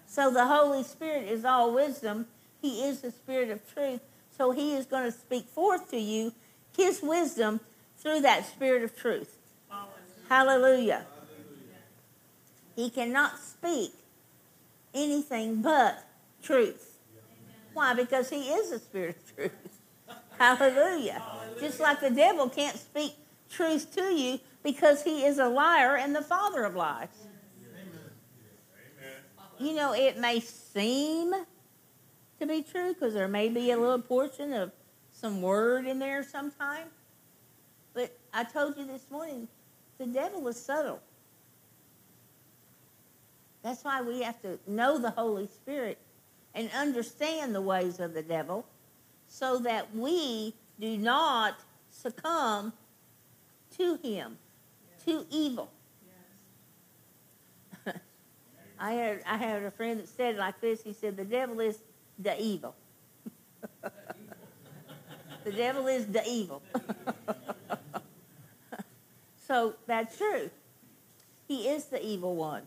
So 0.07 0.31
the 0.31 0.47
Holy 0.47 0.85
Spirit 0.85 1.25
is 1.25 1.45
all 1.45 1.75
wisdom. 1.75 2.27
He 2.63 2.85
is 2.85 3.01
the 3.01 3.11
Spirit 3.11 3.51
of 3.51 3.75
truth. 3.75 4.01
So 4.37 4.51
He 4.51 4.75
is 4.75 4.87
going 4.87 5.05
to 5.05 5.13
speak 5.13 5.49
forth 5.49 5.91
to 5.91 5.99
you 5.99 6.33
His 6.77 7.01
wisdom 7.03 7.61
through 7.99 8.21
that 8.21 8.47
Spirit 8.47 8.83
of 8.83 8.97
truth. 8.97 9.37
Hallelujah. 10.29 11.07
He 12.75 12.91
cannot 12.91 13.39
speak 13.39 13.93
anything 14.93 15.63
but 15.63 16.05
truth. 16.43 16.99
Why? 17.73 17.95
Because 17.95 18.31
he 18.31 18.49
is 18.49 18.71
the 18.71 18.79
spirit 18.79 19.17
of 19.17 19.37
truth. 19.37 19.83
Hallelujah. 20.39 21.23
Just 21.61 21.81
like 21.81 22.01
the 22.01 22.11
devil 22.11 22.49
can't 22.49 22.77
speak 22.77 23.15
truth 23.51 23.95
to 23.95 24.15
you 24.15 24.41
because 24.63 25.03
he 25.03 25.25
is 25.25 25.39
a 25.39 25.49
liar 25.49 25.97
and 25.97 26.15
the 26.15 26.23
father 26.23 26.65
of 26.65 26.75
lies. 26.75 27.09
You 29.59 29.75
know, 29.75 29.95
it 29.95 30.19
may 30.19 30.41
seem 30.41 31.35
to 32.41 32.47
be 32.47 32.63
true 32.63 32.95
because 32.95 33.15
there 33.15 33.29
may 33.29 33.49
be 33.49 33.71
a 33.71 33.79
little 33.79 34.01
portion 34.01 34.53
of 34.53 34.73
some 35.13 35.41
word 35.41 35.87
in 35.87 35.99
there 35.99 36.23
sometime. 36.23 36.89
But 37.95 38.17
I 38.33 38.45
told 38.45 38.77
you 38.77 38.87
this 38.87 39.11
morning, 39.11 39.49
the 39.99 40.07
devil 40.07 40.47
is 40.49 40.61
subtle. 40.61 41.01
That's 43.63 43.83
why 43.83 44.03
we 44.03 44.23
have 44.23 44.41
to 44.43 44.59
know 44.67 44.99
the 44.99 45.11
Holy 45.11 45.47
Spirit 45.47 45.99
and 46.55 46.71
understand 46.77 47.55
the 47.55 47.61
ways 47.61 48.01
of 48.01 48.15
the 48.15 48.23
devil 48.23 48.67
so 49.29 49.59
that 49.61 49.95
we 49.95 50.55
do 50.79 50.97
not 50.97 51.59
succumb 51.91 52.73
to 53.77 53.97
him, 53.97 54.39
yes. 54.89 55.05
to 55.05 55.27
evil. 55.31 55.71
Yes. 57.87 57.97
I 58.79 58.93
had 58.93 59.23
I 59.27 59.37
had 59.37 59.63
a 59.63 59.71
friend 59.71 60.01
that 60.01 60.09
said 60.09 60.37
like 60.37 60.61
this. 60.61 60.83
He 60.83 60.93
said 60.93 61.17
the 61.17 61.25
devil 61.25 61.61
is 61.61 61.79
the 62.19 62.41
evil. 62.41 62.75
the 65.45 65.53
devil 65.53 65.87
is 65.87 66.07
the 66.07 66.23
evil. 66.29 66.63
so 69.47 69.75
that's 69.87 70.17
true. 70.17 70.51
He 71.49 71.69
is 71.69 71.87
the 71.87 72.05
evil 72.05 72.37
one. 72.37 72.63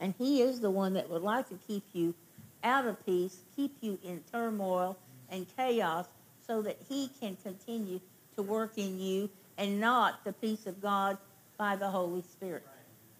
And 0.00 0.14
He 0.18 0.42
is 0.42 0.60
the 0.60 0.70
one 0.70 0.94
that 0.94 1.08
would 1.08 1.22
like 1.22 1.48
to 1.48 1.58
keep 1.66 1.84
you 1.92 2.14
out 2.62 2.86
of 2.86 3.04
peace, 3.06 3.38
keep 3.54 3.76
you 3.80 3.98
in 4.04 4.22
turmoil 4.30 4.98
and 5.30 5.46
chaos, 5.56 6.06
so 6.46 6.62
that 6.62 6.76
He 6.88 7.10
can 7.20 7.36
continue 7.42 8.00
to 8.36 8.42
work 8.42 8.72
in 8.76 9.00
you 9.00 9.30
and 9.58 9.80
not 9.80 10.24
the 10.24 10.32
peace 10.32 10.66
of 10.66 10.80
God 10.82 11.16
by 11.56 11.76
the 11.76 11.88
Holy 11.88 12.22
Spirit. 12.22 12.66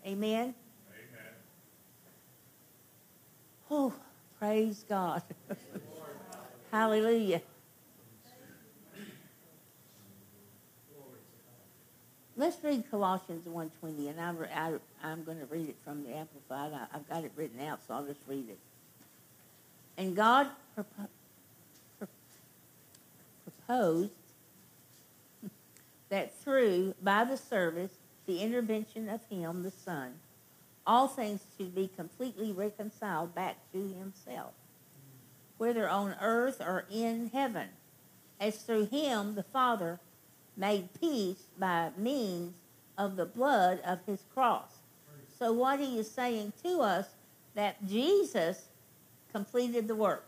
Amen? 0.07 0.43
Amen. 0.43 0.55
Oh, 3.71 3.93
praise 4.39 4.85
God. 4.89 5.23
Hallelujah. 6.71 7.41
Let's 12.39 12.63
read 12.63 12.85
Colossians 12.91 13.47
1.20, 13.47 14.11
and 14.11 14.21
I'm, 14.21 14.37
I, 14.55 14.75
I'm 15.03 15.25
going 15.25 15.39
to 15.39 15.47
read 15.47 15.71
it 15.71 15.77
from 15.83 16.03
the 16.03 16.15
Amplified. 16.15 16.73
I, 16.75 16.87
have 16.93 17.09
got 17.09 17.25
it 17.25 17.33
written 17.35 17.61
out, 17.61 17.81
so 17.89 17.95
I'll 17.95 18.05
just 18.05 18.21
read 18.27 18.51
it. 18.51 18.59
And 19.97 20.15
God 20.15 20.49
proposed 23.45 24.11
that 26.11 26.39
through, 26.39 26.95
by 27.03 27.25
the 27.25 27.39
service, 27.39 27.93
the 28.27 28.43
intervention 28.43 29.09
of 29.09 29.25
Him, 29.31 29.63
the 29.63 29.71
Son, 29.71 30.13
all 30.87 31.09
things 31.09 31.41
should 31.57 31.75
be 31.75 31.91
completely 31.95 32.53
reconciled 32.53 33.35
back 33.35 33.57
to 33.73 33.79
Himself, 33.79 34.53
whether 35.59 35.89
on 35.89 36.15
earth 36.21 36.61
or 36.61 36.85
in 36.91 37.31
heaven, 37.33 37.69
as 38.41 38.57
through 38.59 38.87
Him, 38.87 39.35
the 39.35 39.43
Father, 39.43 40.01
made 40.57 40.89
peace 41.01 41.45
by 41.59 41.91
means 41.97 42.55
of 42.97 43.17
the 43.17 43.27
blood 43.27 43.81
of 43.85 43.99
his 44.07 44.25
cross. 44.33 44.71
So 45.39 45.53
what 45.53 45.81
he 45.81 45.99
is 45.99 46.11
saying 46.11 46.55
to 46.65 46.81
us 46.81 47.09
that 47.55 47.87
Jesus 47.87 48.67
completed 49.33 49.87
the 49.87 49.95
work. 49.95 50.27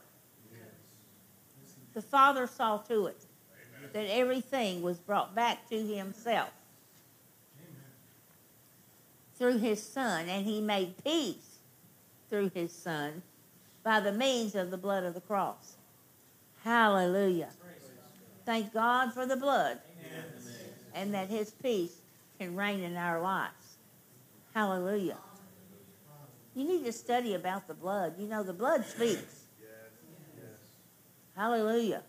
The 1.94 2.02
Father 2.02 2.46
saw 2.46 2.78
to 2.78 3.06
it 3.06 3.24
that 3.92 4.06
everything 4.10 4.82
was 4.82 4.98
brought 4.98 5.34
back 5.34 5.68
to 5.70 5.82
himself 5.82 6.50
through 9.38 9.58
his 9.58 9.82
Son, 9.82 10.28
and 10.28 10.44
he 10.44 10.60
made 10.60 11.02
peace 11.02 11.58
through 12.28 12.50
his 12.54 12.72
Son 12.72 13.22
by 13.82 14.00
the 14.00 14.12
means 14.12 14.54
of 14.54 14.70
the 14.70 14.76
blood 14.76 15.04
of 15.04 15.14
the 15.14 15.20
cross. 15.20 15.76
Hallelujah. 16.64 17.50
Thank 18.44 18.72
God 18.72 19.12
for 19.12 19.26
the 19.26 19.36
blood 19.36 19.78
and 20.94 21.14
that 21.14 21.28
his 21.28 21.50
peace 21.50 21.96
can 22.38 22.56
reign 22.56 22.80
in 22.80 22.96
our 22.96 23.20
lives. 23.20 23.76
Hallelujah. 24.54 25.18
You 26.54 26.66
need 26.66 26.84
to 26.84 26.92
study 26.92 27.34
about 27.34 27.68
the 27.68 27.74
blood. 27.74 28.14
You 28.18 28.26
know, 28.26 28.42
the 28.42 28.52
blood 28.52 28.84
speaks. 28.84 29.44
Hallelujah. 31.36 32.02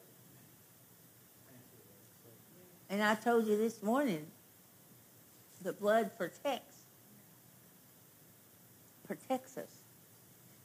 And 2.89 3.03
I 3.03 3.13
told 3.13 3.45
you 3.45 3.55
this 3.55 3.83
morning, 3.83 4.25
the 5.61 5.73
blood 5.73 6.17
protects. 6.17 6.68
Protects 9.09 9.57
us. 9.57 9.71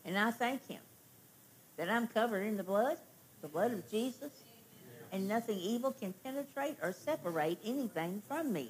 And 0.04 0.16
I 0.16 0.30
thank 0.30 0.68
him 0.68 0.82
that 1.78 1.90
I'm 1.90 2.06
covered 2.06 2.42
in 2.42 2.56
the 2.56 2.62
blood, 2.62 2.98
the 3.40 3.48
blood 3.48 3.72
of 3.72 3.90
Jesus 3.90 4.30
and 5.14 5.28
nothing 5.28 5.58
evil 5.60 5.92
can 5.92 6.12
penetrate 6.24 6.76
or 6.82 6.92
separate 6.92 7.58
anything 7.64 8.20
from 8.26 8.52
me. 8.52 8.68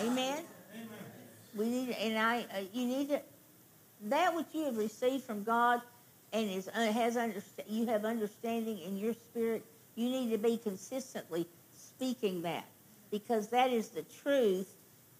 Amen. 0.00 0.10
Amen. 0.10 0.44
We 1.56 1.70
need, 1.70 1.90
and 1.90 2.18
I, 2.18 2.40
uh, 2.40 2.62
you 2.72 2.84
need 2.84 3.10
to, 3.10 3.22
that 4.06 4.34
which 4.34 4.48
you 4.52 4.64
have 4.64 4.76
received 4.76 5.22
from 5.22 5.44
God, 5.44 5.80
and 6.32 6.50
is 6.50 6.66
uh, 6.66 6.90
has 6.90 7.16
understand, 7.16 7.68
you 7.68 7.86
have 7.86 8.04
understanding 8.04 8.80
in 8.80 8.96
your 8.96 9.14
spirit. 9.14 9.64
You 9.94 10.10
need 10.10 10.32
to 10.32 10.38
be 10.38 10.56
consistently 10.58 11.46
speaking 11.72 12.42
that, 12.42 12.64
because 13.12 13.46
that 13.48 13.70
is 13.70 13.90
the 13.90 14.02
truth 14.02 14.74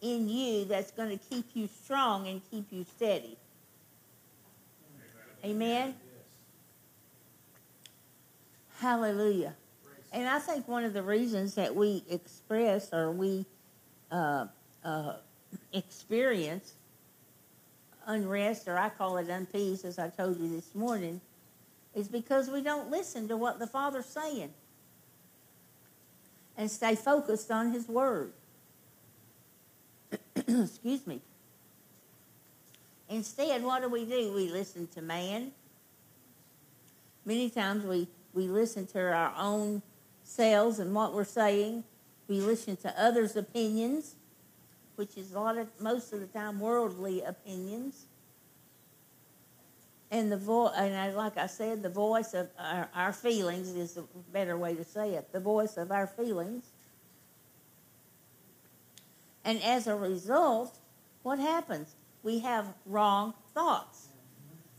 in 0.05 0.29
you 0.29 0.67
that's 0.67 0.91
going 0.91 1.19
to 1.19 1.25
keep 1.31 1.47
you 1.55 1.67
strong 1.83 2.29
and 2.29 2.43
keep 2.51 2.67
you 2.71 2.85
steady. 2.97 3.39
Amen. 5.43 5.95
Hallelujah. 8.79 9.55
And 10.13 10.29
I 10.29 10.39
think 10.39 10.69
one 10.69 10.85
of 10.85 10.93
the 10.93 11.03
reasons 11.03 11.55
that 11.55 11.75
we 11.75 12.05
express 12.09 12.93
or 12.93 13.11
we 13.11 13.47
uh, 14.13 14.47
uh, 14.85 15.15
experience 15.73 16.75
unrest, 18.07 18.69
or 18.69 18.77
I 18.77 18.91
call 18.91 19.17
it 19.17 19.29
unpeace, 19.29 19.87
as 19.87 19.99
I 19.99 20.11
told 20.11 20.39
you 20.39 20.49
this 20.55 20.75
morning, 20.75 21.23
is 21.95 22.09
because 22.09 22.51
we 22.51 22.61
don't 22.61 22.91
listen 22.91 23.27
to 23.29 23.39
what 23.39 23.59
the 23.59 23.67
Father's 23.67 24.05
saying 24.05 24.53
and 26.59 26.71
stay 26.71 26.95
focused 26.95 27.51
on 27.51 27.73
His 27.73 27.89
Word. 27.89 28.33
Excuse 30.37 31.07
me. 31.07 31.21
Instead, 33.09 33.63
what 33.63 33.83
do 33.83 33.89
we 33.89 34.05
do? 34.05 34.33
We 34.35 34.49
listen 34.49 34.87
to 34.89 35.03
man. 35.03 35.53
Many 37.25 37.51
times 37.51 37.85
we, 37.85 38.09
we 38.33 38.49
listen 38.49 38.87
to 38.89 39.01
our 39.01 39.33
own 39.39 39.83
selves 40.23 40.79
and 40.79 40.95
what 40.95 41.15
we're 41.15 41.25
saying. 41.25 41.85
We 42.29 42.41
listen 42.41 42.77
to 42.79 43.03
others' 43.03 43.37
opinions, 43.37 44.17
which 44.97 45.17
is 45.17 45.33
a 45.33 45.41
lot 45.41 45.59
of 45.59 45.69
most 45.79 46.13
of 46.13 46.21
the 46.21 46.27
time 46.27 46.61
worldly 46.61 47.23
opinions. 47.23 48.07
And 50.11 50.31
the 50.31 50.37
vo- 50.37 50.69
and 50.69 50.95
I, 50.95 51.11
like 51.11 51.37
I 51.37 51.47
said, 51.47 51.83
the 51.83 51.91
voice 51.91 52.35
of 52.35 52.49
our, 52.59 52.89
our 52.95 53.13
feelings 53.13 53.75
is 53.75 53.97
a 53.97 54.05
better 54.33 54.57
way 54.57 54.75
to 54.75 54.85
say 54.85 55.15
it. 55.15 55.33
The 55.33 55.41
voice 55.41 55.77
of 55.77 55.91
our 55.91 56.07
feelings. 56.07 56.74
And 59.45 59.63
as 59.63 59.87
a 59.87 59.95
result, 59.95 60.79
what 61.23 61.39
happens? 61.39 61.97
We 62.23 62.39
have 62.41 62.73
wrong 62.87 63.35
thoughts 63.53 64.09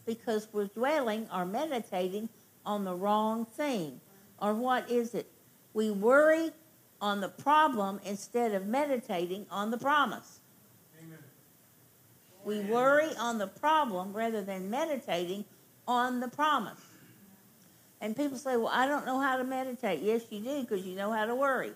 because 0.05 0.47
we're 0.51 0.67
dwelling 0.67 1.27
or 1.33 1.45
meditating 1.45 2.29
on 2.65 2.83
the 2.83 2.95
wrong 2.95 3.45
thing. 3.45 3.99
Or 4.41 4.53
what 4.53 4.89
is 4.89 5.13
it? 5.13 5.27
We 5.73 5.91
worry 5.91 6.51
on 7.01 7.21
the 7.21 7.29
problem 7.29 7.99
instead 8.05 8.53
of 8.53 8.65
meditating 8.65 9.45
on 9.51 9.71
the 9.71 9.77
promise. 9.77 10.39
Amen. 10.99 11.19
We 12.43 12.59
worry 12.61 13.09
on 13.19 13.37
the 13.37 13.47
problem 13.47 14.13
rather 14.13 14.41
than 14.41 14.69
meditating 14.69 15.45
on 15.87 16.19
the 16.19 16.27
promise. 16.27 16.79
And 18.01 18.15
people 18.15 18.37
say, 18.37 18.57
Well, 18.57 18.71
I 18.71 18.87
don't 18.87 19.05
know 19.05 19.19
how 19.19 19.37
to 19.37 19.43
meditate. 19.43 20.01
Yes, 20.01 20.23
you 20.29 20.39
do, 20.39 20.61
because 20.61 20.85
you 20.85 20.95
know 20.95 21.11
how 21.11 21.25
to 21.25 21.35
worry. 21.35 21.71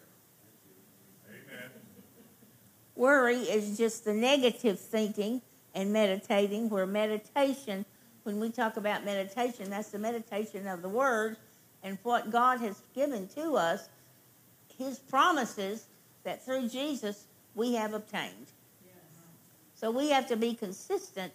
Worry 3.00 3.38
is 3.38 3.78
just 3.78 4.04
the 4.04 4.14
negative 4.14 4.78
thinking 4.78 5.42
and 5.74 5.94
meditating, 5.94 6.70
where 6.70 6.86
meditation, 6.86 7.86
when 8.24 8.42
we 8.42 8.50
talk 8.50 8.76
about 8.76 9.06
meditation, 9.06 9.70
that's 9.70 9.92
the 9.92 9.98
meditation 9.98 10.68
of 10.68 10.82
the 10.82 10.90
Word 10.90 11.38
and 11.82 11.98
what 12.04 12.30
God 12.30 12.60
has 12.60 12.82
given 12.94 13.30
to 13.30 13.56
us, 13.56 13.88
His 14.78 15.00
promises 15.00 15.86
that 16.26 16.44
through 16.44 16.68
Jesus 16.68 17.24
we 17.56 17.74
have 17.76 17.94
obtained. 17.94 18.48
So 19.76 19.92
we 19.92 20.10
have 20.10 20.28
to 20.28 20.36
be 20.36 20.54
consistent 20.54 21.32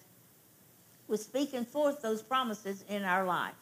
with 1.08 1.22
speaking 1.22 1.64
forth 1.64 2.02
those 2.02 2.20
promises 2.20 2.84
in 2.90 3.04
our 3.04 3.24
life. 3.24 3.54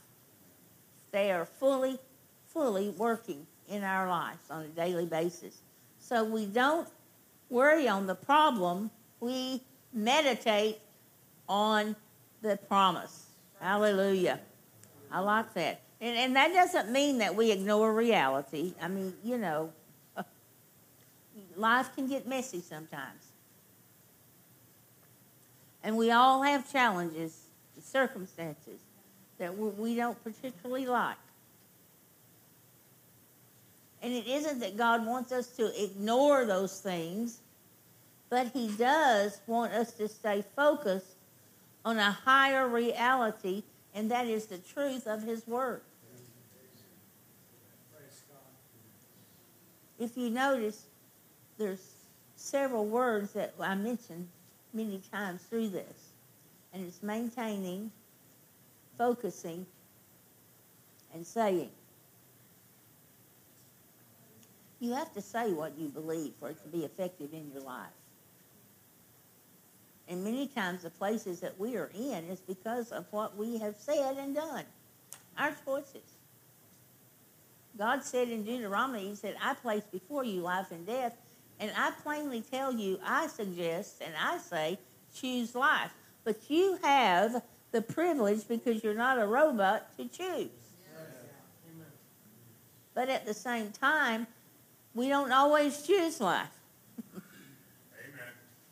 They 1.12 1.30
are 1.30 1.44
fully, 1.44 2.00
fully 2.48 2.88
working 2.88 3.46
in 3.68 3.84
our 3.84 4.08
lives 4.08 4.42
on 4.50 4.64
a 4.64 4.68
daily 4.68 5.06
basis. 5.06 5.58
So 6.00 6.24
we 6.24 6.46
don't 6.46 6.88
worry 7.52 7.86
on 7.86 8.06
the 8.06 8.14
problem, 8.14 8.90
we 9.20 9.60
meditate 9.92 10.78
on 11.48 11.94
the 12.40 12.56
promise. 12.68 13.26
Hallelujah. 13.60 14.40
I 15.10 15.20
like 15.20 15.52
that. 15.54 15.82
And, 16.00 16.16
and 16.16 16.36
that 16.36 16.52
doesn't 16.52 16.90
mean 16.90 17.18
that 17.18 17.36
we 17.36 17.52
ignore 17.52 17.92
reality. 17.92 18.74
I 18.80 18.88
mean, 18.88 19.12
you 19.22 19.38
know, 19.38 19.70
life 21.56 21.94
can 21.94 22.08
get 22.08 22.26
messy 22.26 22.60
sometimes. 22.60 23.26
And 25.84 25.96
we 25.96 26.10
all 26.10 26.42
have 26.42 26.70
challenges, 26.72 27.38
circumstances 27.80 28.80
that 29.38 29.56
we 29.56 29.94
don't 29.96 30.22
particularly 30.24 30.86
like. 30.86 31.16
And 34.02 34.12
it 34.12 34.26
isn't 34.26 34.58
that 34.60 34.76
God 34.76 35.06
wants 35.06 35.30
us 35.30 35.46
to 35.56 35.82
ignore 35.82 36.44
those 36.44 36.80
things, 36.80 37.38
but 38.28 38.48
He 38.48 38.68
does 38.68 39.40
want 39.46 39.72
us 39.72 39.92
to 39.92 40.08
stay 40.08 40.44
focused 40.56 41.14
on 41.84 41.98
a 41.98 42.10
higher 42.10 42.68
reality, 42.68 43.62
and 43.94 44.10
that 44.10 44.26
is 44.26 44.46
the 44.46 44.58
truth 44.58 45.06
of 45.06 45.22
His 45.22 45.46
Word. 45.46 45.82
If 49.98 50.16
you 50.16 50.30
notice, 50.30 50.86
there's 51.58 51.92
several 52.34 52.86
words 52.86 53.32
that 53.34 53.54
I 53.60 53.76
mentioned 53.76 54.26
many 54.72 55.00
times 55.12 55.42
through 55.42 55.68
this, 55.68 56.10
and 56.74 56.84
it's 56.84 57.04
maintaining, 57.04 57.92
focusing, 58.98 59.64
and 61.14 61.24
saying. 61.24 61.70
You 64.82 64.94
have 64.94 65.14
to 65.14 65.22
say 65.22 65.52
what 65.52 65.78
you 65.78 65.86
believe 65.86 66.32
for 66.40 66.48
it 66.48 66.60
to 66.64 66.68
be 66.68 66.84
effective 66.84 67.32
in 67.32 67.48
your 67.52 67.62
life. 67.62 67.86
And 70.08 70.24
many 70.24 70.48
times 70.48 70.82
the 70.82 70.90
places 70.90 71.38
that 71.38 71.56
we 71.56 71.76
are 71.76 71.88
in 71.94 72.24
is 72.24 72.40
because 72.40 72.90
of 72.90 73.06
what 73.12 73.36
we 73.36 73.58
have 73.58 73.76
said 73.78 74.16
and 74.18 74.34
done, 74.34 74.64
our 75.38 75.54
choices. 75.64 76.16
God 77.78 78.02
said 78.02 78.28
in 78.28 78.42
Deuteronomy, 78.42 79.10
He 79.10 79.14
said, 79.14 79.36
I 79.40 79.54
place 79.54 79.84
before 79.84 80.24
you 80.24 80.40
life 80.40 80.72
and 80.72 80.84
death. 80.84 81.16
And 81.60 81.70
I 81.76 81.92
plainly 82.02 82.42
tell 82.42 82.74
you, 82.74 82.98
I 83.06 83.28
suggest 83.28 84.02
and 84.04 84.12
I 84.20 84.38
say, 84.38 84.80
choose 85.14 85.54
life. 85.54 85.92
But 86.24 86.50
you 86.50 86.76
have 86.82 87.40
the 87.70 87.82
privilege, 87.82 88.48
because 88.48 88.82
you're 88.82 88.94
not 88.94 89.20
a 89.20 89.26
robot, 89.28 89.96
to 89.96 90.08
choose. 90.08 90.50
But 92.94 93.08
at 93.08 93.24
the 93.24 93.32
same 93.32 93.70
time, 93.70 94.26
we 94.94 95.08
don't 95.08 95.32
always 95.32 95.82
choose 95.82 96.20
life. 96.20 96.48
Amen. 96.98 97.22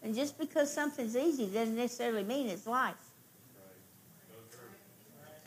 and 0.02 0.14
just 0.14 0.38
because 0.38 0.72
something's 0.72 1.16
easy 1.16 1.46
doesn't 1.46 1.76
necessarily 1.76 2.24
mean 2.24 2.48
it's 2.48 2.66
life. 2.66 2.94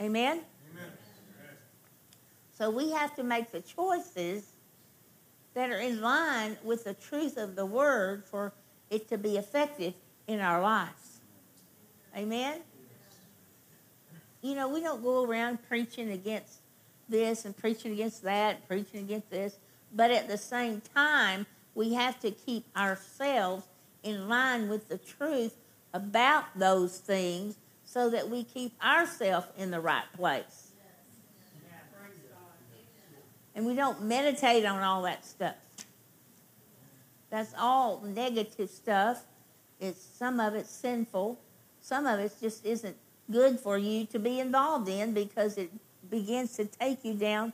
Amen? 0.02 0.42
So 2.58 2.70
we 2.70 2.92
have 2.92 3.16
to 3.16 3.24
make 3.24 3.52
the 3.52 3.62
choices 3.62 4.52
that 5.54 5.70
are 5.70 5.80
in 5.80 6.02
line 6.02 6.58
with 6.64 6.84
the 6.84 6.94
truth 6.94 7.38
of 7.38 7.56
the 7.56 7.66
word 7.66 8.24
for 8.26 8.54
it 8.90 9.08
to 9.10 9.18
be 9.18 9.38
effective 9.38 9.94
in 10.28 10.40
our 10.40 10.62
lives. 10.62 11.20
Amen? 12.16 12.60
You 14.42 14.56
know, 14.56 14.68
we 14.68 14.82
don't 14.82 15.02
go 15.02 15.24
around 15.24 15.60
preaching 15.68 16.12
against 16.12 16.60
this 17.10 17.46
and 17.46 17.56
preaching 17.56 17.94
against 17.94 18.24
that, 18.24 18.68
preaching 18.68 19.00
against 19.00 19.30
this, 19.30 19.58
but 19.94 20.12
at 20.12 20.28
the 20.28 20.38
same 20.38 20.82
time, 20.96 21.46
we 21.76 21.94
have 21.94 22.20
to 22.20 22.32
keep 22.32 22.66
ourselves 22.76 23.66
in 24.04 24.28
line 24.28 24.70
with 24.70 24.90
the 24.90 24.98
truth 24.98 25.56
about 25.94 26.46
those 26.56 26.98
things 26.98 27.58
so 27.86 28.10
that 28.10 28.30
we 28.30 28.44
keep 28.44 28.74
ourselves 28.84 29.48
in 29.58 29.72
the 29.72 29.80
right 29.80 30.12
place 30.16 30.74
and 33.56 33.66
we 33.66 33.76
don't 33.76 34.02
meditate 34.02 34.66
on 34.66 34.82
all 34.82 35.04
that 35.04 35.26
stuff. 35.26 35.56
That's 37.30 37.54
all 37.58 38.02
negative 38.02 38.70
stuff. 38.70 39.26
It's 39.80 40.02
some 40.02 40.40
of 40.40 40.56
it's 40.56 40.70
sinful. 40.70 41.40
Some 41.82 42.06
of 42.06 42.20
it 42.20 42.34
just 42.40 42.66
isn't 42.66 42.96
good 43.32 43.60
for 43.60 43.78
you 43.78 44.06
to 44.08 44.20
be 44.20 44.40
involved 44.40 44.90
in 44.90 45.14
because 45.14 45.58
it 45.58 45.72
begins 46.10 46.56
to 46.58 46.66
take 46.66 47.04
you 47.04 47.14
down 47.14 47.54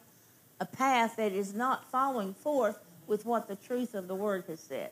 a 0.59 0.65
path 0.65 1.15
that 1.17 1.31
is 1.31 1.53
not 1.53 1.89
following 1.89 2.33
forth 2.33 2.79
with 3.07 3.25
what 3.25 3.47
the 3.47 3.55
truth 3.55 3.95
of 3.95 4.07
the 4.07 4.15
word 4.15 4.43
has 4.47 4.59
said. 4.59 4.91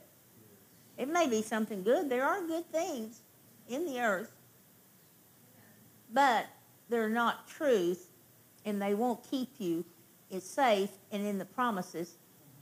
It 0.97 1.07
may 1.07 1.27
be 1.27 1.41
something 1.41 1.83
good. 1.83 2.09
There 2.09 2.25
are 2.25 2.41
good 2.41 2.69
things 2.71 3.21
in 3.69 3.85
the 3.85 3.99
earth, 3.99 4.31
but 6.11 6.47
they're 6.89 7.09
not 7.09 7.47
truth 7.47 8.07
and 8.65 8.81
they 8.81 8.93
won't 8.93 9.23
keep 9.29 9.49
you 9.59 9.85
is 10.29 10.43
safe 10.43 10.89
and 11.11 11.25
in 11.25 11.37
the 11.37 11.45
promises 11.45 12.15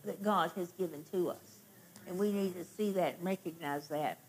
that 0.03 0.21
God 0.21 0.51
has 0.55 0.71
given 0.73 1.03
to 1.11 1.29
us. 1.29 1.59
And 2.07 2.19
we 2.19 2.31
need 2.31 2.53
to 2.55 2.63
see 2.63 2.91
that 2.91 3.15
and 3.15 3.23
recognize 3.23 3.87
that. 3.87 4.19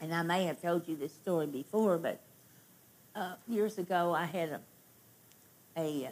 And 0.00 0.14
I 0.14 0.22
may 0.22 0.44
have 0.44 0.60
told 0.62 0.88
you 0.88 0.96
this 0.96 1.12
story 1.12 1.46
before, 1.46 1.98
but 1.98 2.20
uh, 3.14 3.34
years 3.48 3.78
ago 3.78 4.14
I 4.14 4.24
had 4.24 4.48
a, 4.50 4.60
a 5.76 6.06
uh, 6.06 6.10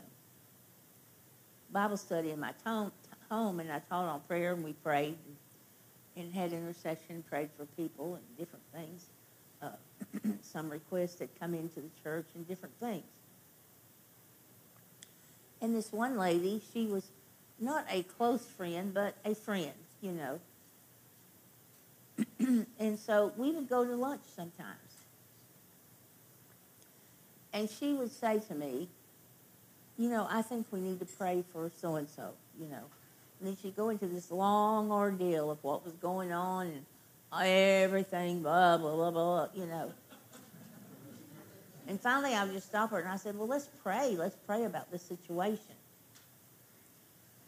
Bible 1.74 1.96
study 1.96 2.30
in 2.30 2.38
my 2.38 2.52
home, 2.64 3.58
and 3.58 3.72
I 3.72 3.80
taught 3.90 4.04
on 4.04 4.20
prayer, 4.28 4.52
and 4.52 4.62
we 4.62 4.74
prayed 4.74 5.16
and, 5.26 6.24
and 6.24 6.32
had 6.32 6.52
intercession, 6.52 7.24
prayed 7.28 7.50
for 7.56 7.66
people 7.76 8.14
and 8.14 8.22
different 8.38 8.64
things. 8.72 9.06
Uh, 9.60 9.70
some 10.42 10.70
requests 10.70 11.16
that 11.16 11.28
come 11.40 11.52
into 11.52 11.80
the 11.80 11.90
church 12.04 12.26
and 12.36 12.46
different 12.46 12.78
things. 12.78 13.02
And 15.60 15.74
this 15.74 15.92
one 15.92 16.16
lady, 16.16 16.62
she 16.72 16.86
was 16.86 17.08
not 17.58 17.84
a 17.90 18.04
close 18.04 18.46
friend, 18.46 18.94
but 18.94 19.16
a 19.24 19.34
friend, 19.34 19.72
you 20.00 20.12
know. 20.12 20.40
and 22.78 22.96
so 23.00 23.32
we 23.36 23.50
would 23.50 23.68
go 23.68 23.84
to 23.84 23.96
lunch 23.96 24.22
sometimes. 24.36 24.78
And 27.52 27.68
she 27.68 27.94
would 27.94 28.12
say 28.12 28.38
to 28.46 28.54
me, 28.54 28.88
you 29.96 30.08
know, 30.08 30.26
I 30.30 30.42
think 30.42 30.66
we 30.70 30.80
need 30.80 30.98
to 31.00 31.06
pray 31.06 31.44
for 31.52 31.70
so 31.80 31.96
and 31.96 32.08
so, 32.08 32.30
you 32.58 32.66
know. 32.66 32.82
And 33.38 33.48
then 33.48 33.56
she'd 33.60 33.76
go 33.76 33.88
into 33.90 34.06
this 34.06 34.30
long 34.30 34.90
ordeal 34.90 35.50
of 35.50 35.62
what 35.62 35.84
was 35.84 35.94
going 35.94 36.32
on 36.32 36.66
and 36.66 36.84
everything, 37.46 38.42
blah, 38.42 38.76
blah, 38.76 38.94
blah, 38.94 39.10
blah, 39.10 39.48
you 39.54 39.66
know. 39.66 39.92
And 41.86 42.00
finally, 42.00 42.34
I 42.34 42.44
would 42.44 42.54
just 42.54 42.68
stop 42.68 42.90
her 42.90 42.98
and 42.98 43.08
I 43.08 43.16
said, 43.16 43.36
Well, 43.36 43.48
let's 43.48 43.68
pray. 43.82 44.16
Let's 44.16 44.36
pray 44.46 44.64
about 44.64 44.90
this 44.90 45.02
situation. 45.02 45.60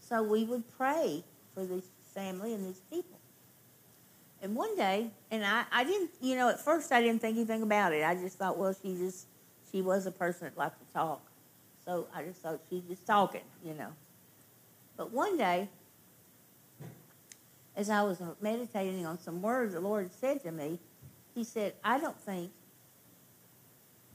So 0.00 0.22
we 0.22 0.44
would 0.44 0.64
pray 0.76 1.24
for 1.54 1.64
this 1.64 1.84
family 2.14 2.54
and 2.54 2.66
these 2.66 2.80
people. 2.90 3.18
And 4.42 4.54
one 4.54 4.76
day, 4.76 5.08
and 5.30 5.44
I, 5.44 5.64
I 5.72 5.84
didn't, 5.84 6.10
you 6.20 6.36
know, 6.36 6.50
at 6.50 6.60
first 6.60 6.92
I 6.92 7.00
didn't 7.00 7.20
think 7.20 7.36
anything 7.36 7.62
about 7.62 7.92
it. 7.92 8.04
I 8.04 8.14
just 8.14 8.38
thought, 8.38 8.58
well, 8.58 8.74
she 8.80 8.94
just, 8.94 9.26
she 9.72 9.80
was 9.80 10.06
a 10.06 10.10
person 10.10 10.44
that 10.44 10.58
liked 10.58 10.78
to 10.86 10.92
talk. 10.92 11.22
So 11.86 12.08
I 12.12 12.24
just 12.24 12.40
thought 12.42 12.60
she's 12.68 12.82
just 12.82 13.06
talking, 13.06 13.42
you 13.64 13.72
know. 13.74 13.92
But 14.96 15.12
one 15.12 15.38
day, 15.38 15.68
as 17.76 17.90
I 17.90 18.02
was 18.02 18.20
meditating 18.40 19.06
on 19.06 19.18
some 19.20 19.40
words 19.40 19.74
the 19.74 19.80
Lord 19.80 20.10
said 20.12 20.42
to 20.42 20.50
me, 20.50 20.78
He 21.34 21.44
said, 21.44 21.74
I 21.84 22.00
don't 22.00 22.18
think, 22.20 22.50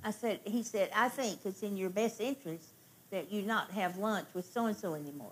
I 0.04 0.12
said, 0.12 0.42
He 0.44 0.64
said, 0.64 0.90
I 0.94 1.08
think 1.08 1.40
it's 1.46 1.64
in 1.64 1.78
your 1.78 1.90
best 1.90 2.20
interest 2.20 2.68
that 3.12 3.32
you 3.32 3.44
not 3.44 3.72
have 3.72 3.98
lunch 3.98 4.28
with 4.34 4.52
so 4.52 4.66
and 4.66 4.76
so 4.76 4.96
anymore. 4.96 5.32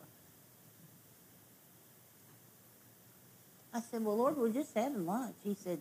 I 3.73 3.81
said, 3.81 4.03
Well, 4.03 4.17
Lord, 4.17 4.37
we're 4.37 4.49
just 4.49 4.73
having 4.75 5.05
lunch. 5.05 5.35
He 5.43 5.55
said, 5.55 5.79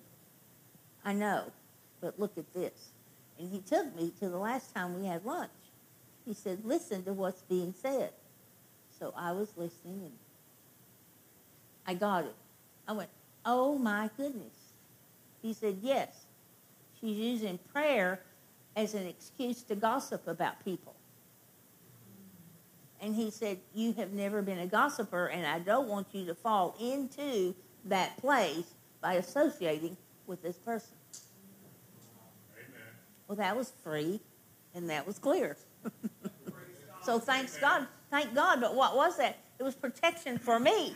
I 1.05 1.13
know, 1.13 1.45
but 2.01 2.19
look 2.19 2.37
at 2.37 2.53
this. 2.53 2.89
And 3.39 3.51
he 3.53 3.61
took 3.61 3.95
me 3.95 4.13
to 4.19 4.29
the 4.29 4.39
last 4.39 4.75
time 4.75 5.01
we 5.01 5.07
had 5.07 5.25
lunch. 5.25 5.51
He 6.29 6.35
said, 6.35 6.59
Listen 6.63 7.03
to 7.05 7.15
what's 7.15 7.41
being 7.43 7.73
said. 7.73 8.11
So 8.99 9.15
I 9.17 9.33
was 9.33 9.51
listening 9.57 10.03
and 10.03 10.13
I 11.87 11.95
got 11.95 12.25
it. 12.25 12.35
I 12.87 12.93
went, 12.93 13.09
Oh 13.47 13.79
my 13.79 14.11
goodness. 14.19 14.75
He 15.41 15.55
said, 15.55 15.79
Yes. 15.81 16.27
She's 17.01 17.17
using 17.17 17.59
prayer 17.73 18.21
as 18.77 18.93
an 18.93 19.07
excuse 19.07 19.63
to 19.63 19.75
gossip 19.75 20.29
about 20.29 20.63
people. 20.65 20.95
And 23.01 23.15
he 23.15 23.31
said, 23.31 23.59
You 23.73 23.95
have 23.95 24.13
never 24.13 24.43
been 24.43 24.59
a 24.59 24.67
gossiper, 24.67 25.29
and 25.29 25.47
I 25.47 25.61
don't 25.61 25.89
want 25.89 26.09
you 26.13 26.27
to 26.27 26.35
fall 26.35 26.77
into 26.79 27.55
that 27.87 28.19
place 28.19 28.75
by 29.01 29.15
associating 29.15 29.97
with 30.27 30.43
this 30.43 30.57
person. 30.59 30.95
Amen. 32.53 32.83
Well, 33.29 33.37
that 33.37 33.57
was 33.57 33.73
free 33.83 34.21
and 34.75 34.91
that 34.91 35.07
was 35.07 35.19
clear. 35.19 35.57
so 37.09 37.19
thanks 37.19 37.57
God. 37.57 37.87
Thank 38.11 38.35
God. 38.35 38.61
But 38.61 38.75
what 38.75 38.95
was 38.95 39.17
that? 39.17 39.39
It 39.59 39.63
was 39.63 39.75
protection 39.75 40.37
for 40.37 40.61
me. 40.61 40.95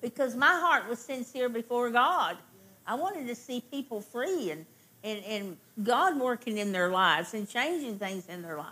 Because 0.00 0.36
my 0.36 0.60
heart 0.60 0.88
was 0.88 1.00
sincere 1.00 1.48
before 1.48 1.90
God. 1.90 2.36
I 2.86 2.94
wanted 2.94 3.26
to 3.26 3.34
see 3.34 3.64
people 3.68 4.00
free 4.00 4.52
and, 4.52 4.64
and, 5.02 5.24
and 5.24 5.56
God 5.82 6.20
working 6.20 6.58
in 6.58 6.70
their 6.70 6.88
lives 6.88 7.34
and 7.34 7.48
changing 7.48 7.98
things 7.98 8.28
in 8.28 8.42
their 8.42 8.58
lives. 8.58 8.70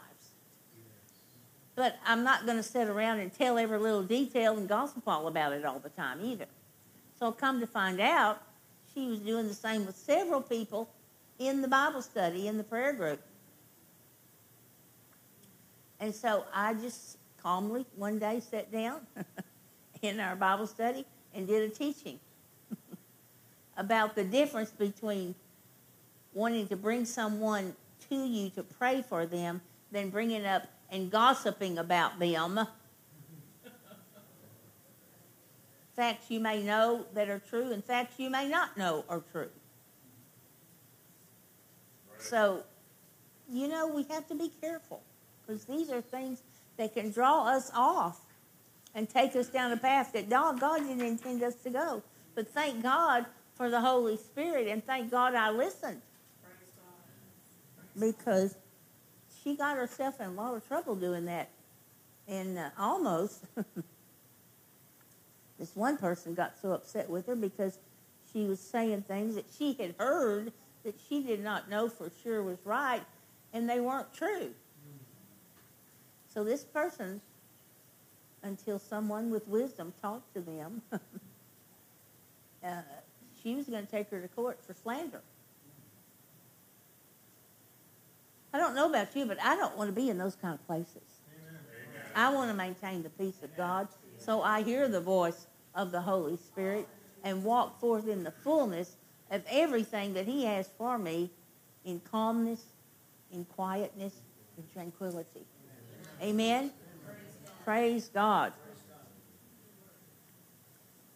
But 1.74 1.96
I'm 2.06 2.22
not 2.22 2.46
going 2.46 2.58
to 2.58 2.62
sit 2.62 2.86
around 2.86 3.18
and 3.18 3.34
tell 3.36 3.58
every 3.58 3.78
little 3.78 4.04
detail 4.04 4.56
and 4.56 4.68
gossip 4.68 5.02
all 5.04 5.26
about 5.26 5.52
it 5.52 5.64
all 5.64 5.80
the 5.80 5.90
time 5.90 6.20
either. 6.22 6.46
So 7.18 7.32
come 7.32 7.58
to 7.58 7.66
find 7.66 8.00
out, 8.00 8.40
she 8.94 9.08
was 9.08 9.18
doing 9.18 9.48
the 9.48 9.54
same 9.54 9.84
with 9.84 9.96
several 9.96 10.42
people 10.42 10.88
in 11.40 11.60
the 11.60 11.68
Bible 11.68 12.02
study, 12.02 12.46
in 12.46 12.56
the 12.56 12.64
prayer 12.64 12.92
group. 12.92 13.20
And 16.00 16.14
so 16.14 16.44
I 16.54 16.74
just 16.74 17.18
calmly 17.42 17.86
one 17.96 18.18
day 18.18 18.40
sat 18.40 18.70
down 18.70 19.00
in 20.02 20.20
our 20.20 20.36
Bible 20.36 20.66
study 20.66 21.04
and 21.34 21.46
did 21.46 21.70
a 21.70 21.74
teaching 21.74 22.18
about 23.76 24.14
the 24.14 24.24
difference 24.24 24.70
between 24.70 25.34
wanting 26.32 26.68
to 26.68 26.76
bring 26.76 27.04
someone 27.04 27.74
to 28.08 28.14
you 28.14 28.50
to 28.50 28.62
pray 28.62 29.02
for 29.02 29.26
them 29.26 29.60
than 29.90 30.10
bringing 30.10 30.46
up 30.46 30.64
and 30.90 31.10
gossiping 31.10 31.78
about 31.78 32.18
them. 32.18 32.60
Facts 35.96 36.30
you 36.30 36.38
may 36.38 36.62
know 36.62 37.06
that 37.14 37.28
are 37.28 37.40
true 37.40 37.72
and 37.72 37.84
facts 37.84 38.14
you 38.18 38.30
may 38.30 38.48
not 38.48 38.76
know 38.76 39.04
are 39.08 39.22
true. 39.32 39.50
So, 42.18 42.62
you 43.50 43.66
know, 43.68 43.88
we 43.88 44.04
have 44.04 44.28
to 44.28 44.34
be 44.34 44.50
careful 44.60 45.02
because 45.48 45.64
these 45.64 45.90
are 45.90 46.00
things 46.00 46.42
that 46.76 46.94
can 46.94 47.10
draw 47.10 47.48
us 47.48 47.70
off 47.74 48.20
and 48.94 49.08
take 49.08 49.34
us 49.34 49.48
down 49.48 49.72
a 49.72 49.76
path 49.76 50.12
that 50.12 50.28
God, 50.28 50.60
didn't 50.60 51.00
intend 51.00 51.42
us 51.42 51.54
to 51.56 51.70
go. 51.70 52.02
But 52.34 52.48
thank 52.48 52.82
God 52.82 53.26
for 53.54 53.70
the 53.70 53.80
Holy 53.80 54.16
Spirit 54.16 54.68
and 54.68 54.84
thank 54.84 55.10
God 55.10 55.34
I 55.34 55.50
listened. 55.50 56.02
Because 57.98 58.54
she 59.42 59.56
got 59.56 59.76
herself 59.76 60.20
in 60.20 60.26
a 60.26 60.32
lot 60.32 60.54
of 60.54 60.68
trouble 60.68 60.94
doing 60.94 61.24
that. 61.24 61.48
And 62.28 62.58
uh, 62.58 62.70
almost 62.78 63.44
This 65.58 65.74
one 65.74 65.96
person 65.96 66.34
got 66.34 66.54
so 66.60 66.72
upset 66.72 67.10
with 67.10 67.26
her 67.26 67.34
because 67.34 67.78
she 68.32 68.44
was 68.44 68.60
saying 68.60 69.02
things 69.02 69.34
that 69.34 69.46
she 69.58 69.72
had 69.74 69.94
heard 69.98 70.52
that 70.84 70.94
she 71.08 71.22
did 71.22 71.42
not 71.42 71.68
know 71.68 71.88
for 71.88 72.10
sure 72.22 72.42
was 72.42 72.58
right, 72.64 73.02
and 73.52 73.68
they 73.68 73.80
weren't 73.80 74.12
true. 74.14 74.50
So 76.38 76.44
this 76.44 76.62
person, 76.62 77.20
until 78.44 78.78
someone 78.78 79.28
with 79.28 79.48
wisdom 79.48 79.92
talked 80.00 80.32
to 80.34 80.40
them, 80.40 80.82
uh, 82.64 82.82
she 83.42 83.56
was 83.56 83.66
going 83.66 83.84
to 83.84 83.90
take 83.90 84.08
her 84.10 84.20
to 84.20 84.28
court 84.28 84.60
for 84.64 84.72
slander. 84.72 85.20
I 88.54 88.58
don't 88.58 88.76
know 88.76 88.88
about 88.88 89.16
you, 89.16 89.26
but 89.26 89.42
I 89.42 89.56
don't 89.56 89.76
want 89.76 89.92
to 89.92 90.00
be 90.00 90.10
in 90.10 90.16
those 90.16 90.36
kind 90.36 90.54
of 90.54 90.64
places. 90.64 91.02
Amen. 91.44 91.58
I 92.14 92.32
want 92.32 92.52
to 92.52 92.56
maintain 92.56 93.02
the 93.02 93.10
peace 93.10 93.42
of 93.42 93.56
God. 93.56 93.88
So 94.18 94.40
I 94.40 94.62
hear 94.62 94.86
the 94.86 95.00
voice 95.00 95.48
of 95.74 95.90
the 95.90 96.00
Holy 96.00 96.36
Spirit 96.36 96.86
and 97.24 97.42
walk 97.42 97.80
forth 97.80 98.06
in 98.06 98.22
the 98.22 98.30
fullness 98.44 98.94
of 99.32 99.42
everything 99.50 100.14
that 100.14 100.26
He 100.26 100.44
has 100.44 100.70
for 100.78 100.98
me 100.98 101.32
in 101.84 101.98
calmness, 101.98 102.62
in 103.32 103.44
quietness, 103.44 104.14
in 104.56 104.62
tranquility. 104.72 105.44
Amen? 106.20 106.72
Praise 107.64 108.10
God. 108.12 108.52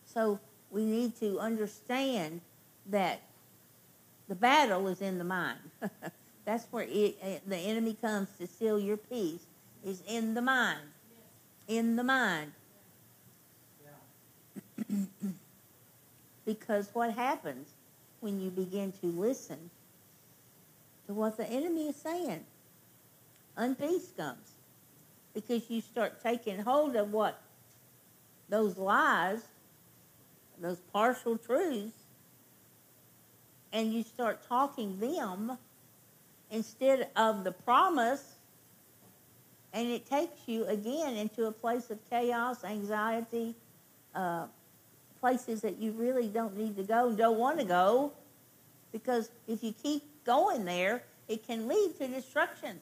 So 0.05 0.38
we 0.71 0.85
need 0.85 1.17
to 1.21 1.38
understand 1.38 2.41
that 2.87 3.21
the 4.29 4.35
battle 4.35 4.88
is 4.88 5.01
in 5.01 5.19
the 5.19 5.25
mind. 5.25 5.59
That's 6.45 6.67
where 6.71 6.85
it, 6.88 7.17
eh, 7.23 7.38
the 7.47 7.57
enemy 7.57 7.97
comes 8.01 8.29
to 8.38 8.47
steal 8.47 8.79
your 8.79 8.97
peace, 8.97 9.47
is 9.85 10.03
in 10.07 10.35
the 10.35 10.43
mind. 10.43 10.81
In 11.69 11.97
the 11.97 12.05
mind. 12.05 12.53
because 16.45 16.91
what 16.93 17.15
happens 17.15 17.69
when 18.21 18.41
you 18.41 18.51
begin 18.51 18.93
to 19.01 19.07
listen 19.07 19.71
to 21.07 21.15
what 21.15 21.37
the 21.37 21.47
enemy 21.47 21.88
is 21.88 21.97
saying? 21.97 22.45
Unpeace 23.57 24.17
comes 24.17 24.53
because 25.35 25.68
you 25.71 25.81
start 25.81 26.23
taking 26.23 26.59
hold 26.59 26.97
of 26.97 27.12
what 27.12 27.40
those 28.49 28.77
lies, 28.77 29.42
those 30.61 30.81
partial 30.92 31.38
truths, 31.38 31.97
and 33.73 33.92
you 33.92 34.03
start 34.03 34.47
talking 34.49 34.99
them 35.01 35.57
instead 36.51 37.09
of 37.16 37.45
the 37.45 37.53
promise, 37.53 38.35
and 39.73 39.88
it 39.88 40.07
takes 40.07 40.47
you 40.47 40.64
again 40.66 41.16
into 41.16 41.47
a 41.47 41.53
place 41.53 41.90
of 41.90 41.99
chaos, 42.11 42.62
anxiety, 42.62 43.55
uh, 44.14 44.47
places 45.21 45.62
that 45.62 45.79
you 45.79 45.92
really 45.92 46.29
don't 46.29 46.57
need 46.57 46.77
to 46.77 46.83
go 46.83 47.09
and 47.09 47.16
don't 47.16 47.38
want 47.38 47.59
to 47.59 47.64
go 47.64 48.12
because 48.92 49.31
if 49.49 49.64
you 49.64 49.73
keep 49.83 50.03
going 50.25 50.64
there, 50.64 51.03
it 51.29 51.47
can 51.47 51.66
lead 51.66 51.97
to 51.99 52.07
destruction. 52.07 52.81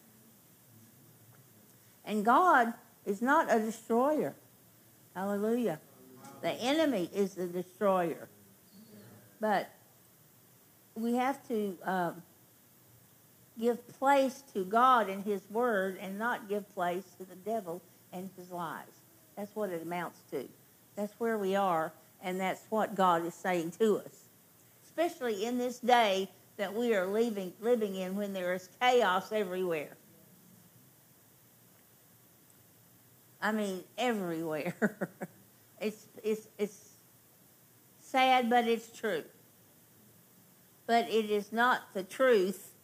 And 2.11 2.25
God 2.25 2.75
is 3.07 3.23
not 3.23 3.47
a 3.55 3.61
destroyer. 3.61 4.35
Hallelujah. 5.15 5.79
The 6.43 6.51
enemy 6.51 7.09
is 7.15 7.35
the 7.35 7.47
destroyer. 7.47 8.29
But 9.41 9.71
we 10.97 11.15
have 11.15 11.47
to 11.47 11.79
um, 11.85 12.23
give 13.61 13.87
place 14.01 14.43
to 14.55 14.65
God 14.65 15.09
and 15.09 15.23
His 15.23 15.43
Word 15.51 15.99
and 16.01 16.19
not 16.19 16.49
give 16.49 16.69
place 16.75 17.05
to 17.19 17.25
the 17.25 17.37
devil 17.37 17.81
and 18.13 18.29
his 18.37 18.51
lies. 18.51 19.05
That's 19.37 19.55
what 19.55 19.71
it 19.71 19.81
amounts 19.81 20.19
to. 20.33 20.49
That's 20.97 21.15
where 21.21 21.39
we 21.39 21.55
are 21.55 21.93
and 22.25 22.41
that's 22.41 22.65
what 22.71 22.97
God 22.97 23.25
is 23.25 23.35
saying 23.35 23.71
to 23.79 23.99
us. 23.99 24.25
Especially 24.83 25.45
in 25.45 25.59
this 25.59 25.79
day 25.79 26.29
that 26.57 26.75
we 26.75 26.93
are 26.93 27.07
living, 27.07 27.53
living 27.61 27.95
in 27.95 28.17
when 28.17 28.33
there 28.33 28.53
is 28.53 28.69
chaos 28.81 29.31
everywhere. 29.31 29.97
I 33.43 33.53
mean, 33.53 33.85
everywhere. 33.97 34.75
it's, 35.81 36.07
it's, 36.23 36.49
it's 36.59 36.91
sad, 38.01 38.51
but 38.51 38.67
it's 38.67 38.97
true. 38.97 39.25
But 40.87 41.09
it 41.09 41.31
is 41.31 41.53
not 41.53 41.95
the 41.95 42.03
truth 42.03 42.75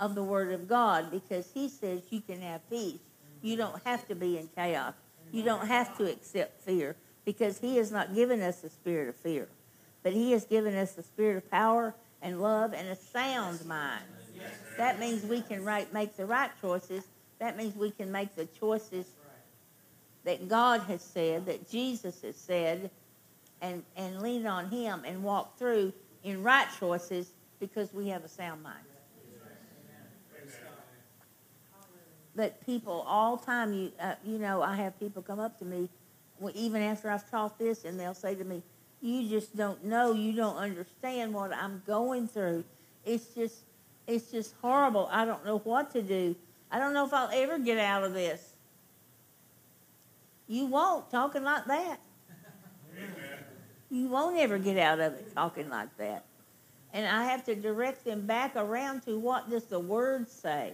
of 0.00 0.14
the 0.14 0.22
Word 0.22 0.52
of 0.52 0.68
God 0.68 1.10
because 1.10 1.50
He 1.52 1.68
says 1.68 2.02
you 2.10 2.20
can 2.20 2.40
have 2.40 2.68
peace. 2.70 3.00
You 3.42 3.56
don't 3.56 3.80
have 3.84 4.06
to 4.08 4.14
be 4.14 4.38
in 4.38 4.48
chaos. 4.54 4.94
You 5.32 5.42
don't 5.42 5.66
have 5.66 5.96
to 5.98 6.10
accept 6.10 6.62
fear 6.62 6.96
because 7.24 7.58
He 7.58 7.76
has 7.76 7.90
not 7.90 8.14
given 8.14 8.40
us 8.40 8.60
the 8.60 8.70
spirit 8.70 9.08
of 9.08 9.16
fear, 9.16 9.48
but 10.02 10.12
He 10.12 10.32
has 10.32 10.44
given 10.44 10.74
us 10.74 10.92
the 10.92 11.02
spirit 11.02 11.36
of 11.36 11.50
power 11.50 11.94
and 12.22 12.40
love 12.40 12.72
and 12.72 12.88
a 12.88 12.96
sound 12.96 13.64
mind. 13.66 14.04
That 14.76 15.00
means 15.00 15.24
we 15.24 15.42
can 15.42 15.64
right, 15.64 15.92
make 15.92 16.16
the 16.16 16.24
right 16.24 16.50
choices. 16.60 17.04
That 17.40 17.56
means 17.56 17.76
we 17.76 17.90
can 17.90 18.10
make 18.10 18.34
the 18.36 18.46
choices 18.46 19.06
that 20.28 20.46
God 20.46 20.82
has 20.82 21.00
said, 21.00 21.46
that 21.46 21.70
Jesus 21.70 22.20
has 22.20 22.36
said, 22.36 22.90
and, 23.62 23.82
and 23.96 24.20
lean 24.20 24.46
on 24.46 24.68
Him 24.68 25.00
and 25.06 25.24
walk 25.24 25.58
through 25.58 25.90
in 26.22 26.42
right 26.42 26.66
choices 26.78 27.32
because 27.60 27.94
we 27.94 28.08
have 28.08 28.26
a 28.26 28.28
sound 28.28 28.62
mind. 28.62 28.84
But 32.36 32.64
people 32.66 33.06
all 33.08 33.38
time, 33.38 33.72
you 33.72 33.90
uh, 33.98 34.16
you 34.22 34.38
know, 34.38 34.60
I 34.60 34.76
have 34.76 35.00
people 35.00 35.22
come 35.22 35.40
up 35.40 35.58
to 35.60 35.64
me, 35.64 35.88
even 36.54 36.82
after 36.82 37.10
I've 37.10 37.28
taught 37.30 37.58
this, 37.58 37.86
and 37.86 37.98
they'll 37.98 38.12
say 38.12 38.34
to 38.34 38.44
me, 38.44 38.62
"You 39.00 39.26
just 39.30 39.56
don't 39.56 39.82
know. 39.82 40.12
You 40.12 40.34
don't 40.34 40.56
understand 40.56 41.32
what 41.32 41.54
I'm 41.54 41.82
going 41.86 42.28
through. 42.28 42.64
It's 43.06 43.34
just, 43.34 43.62
it's 44.06 44.30
just 44.30 44.54
horrible. 44.60 45.08
I 45.10 45.24
don't 45.24 45.44
know 45.46 45.58
what 45.60 45.90
to 45.92 46.02
do. 46.02 46.36
I 46.70 46.78
don't 46.78 46.92
know 46.92 47.06
if 47.06 47.14
I'll 47.14 47.30
ever 47.32 47.58
get 47.58 47.78
out 47.78 48.04
of 48.04 48.12
this." 48.12 48.47
You 50.48 50.66
won't 50.66 51.10
talking 51.10 51.44
like 51.44 51.66
that. 51.66 52.00
You 53.90 54.08
won't 54.08 54.38
ever 54.38 54.58
get 54.58 54.78
out 54.78 55.00
of 55.00 55.14
it 55.14 55.34
talking 55.34 55.68
like 55.68 55.94
that. 55.98 56.24
And 56.92 57.06
I 57.06 57.24
have 57.24 57.44
to 57.44 57.54
direct 57.54 58.04
them 58.04 58.26
back 58.26 58.56
around 58.56 59.02
to 59.02 59.18
what 59.18 59.50
does 59.50 59.64
the 59.64 59.78
word 59.78 60.28
say? 60.28 60.72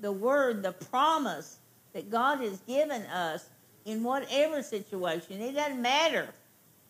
The 0.00 0.12
word, 0.12 0.62
the 0.62 0.72
promise 0.72 1.58
that 1.92 2.10
God 2.10 2.40
has 2.40 2.58
given 2.60 3.02
us 3.02 3.48
in 3.84 4.02
whatever 4.02 4.62
situation. 4.62 5.40
It 5.40 5.52
doesn't 5.52 5.80
matter, 5.80 6.28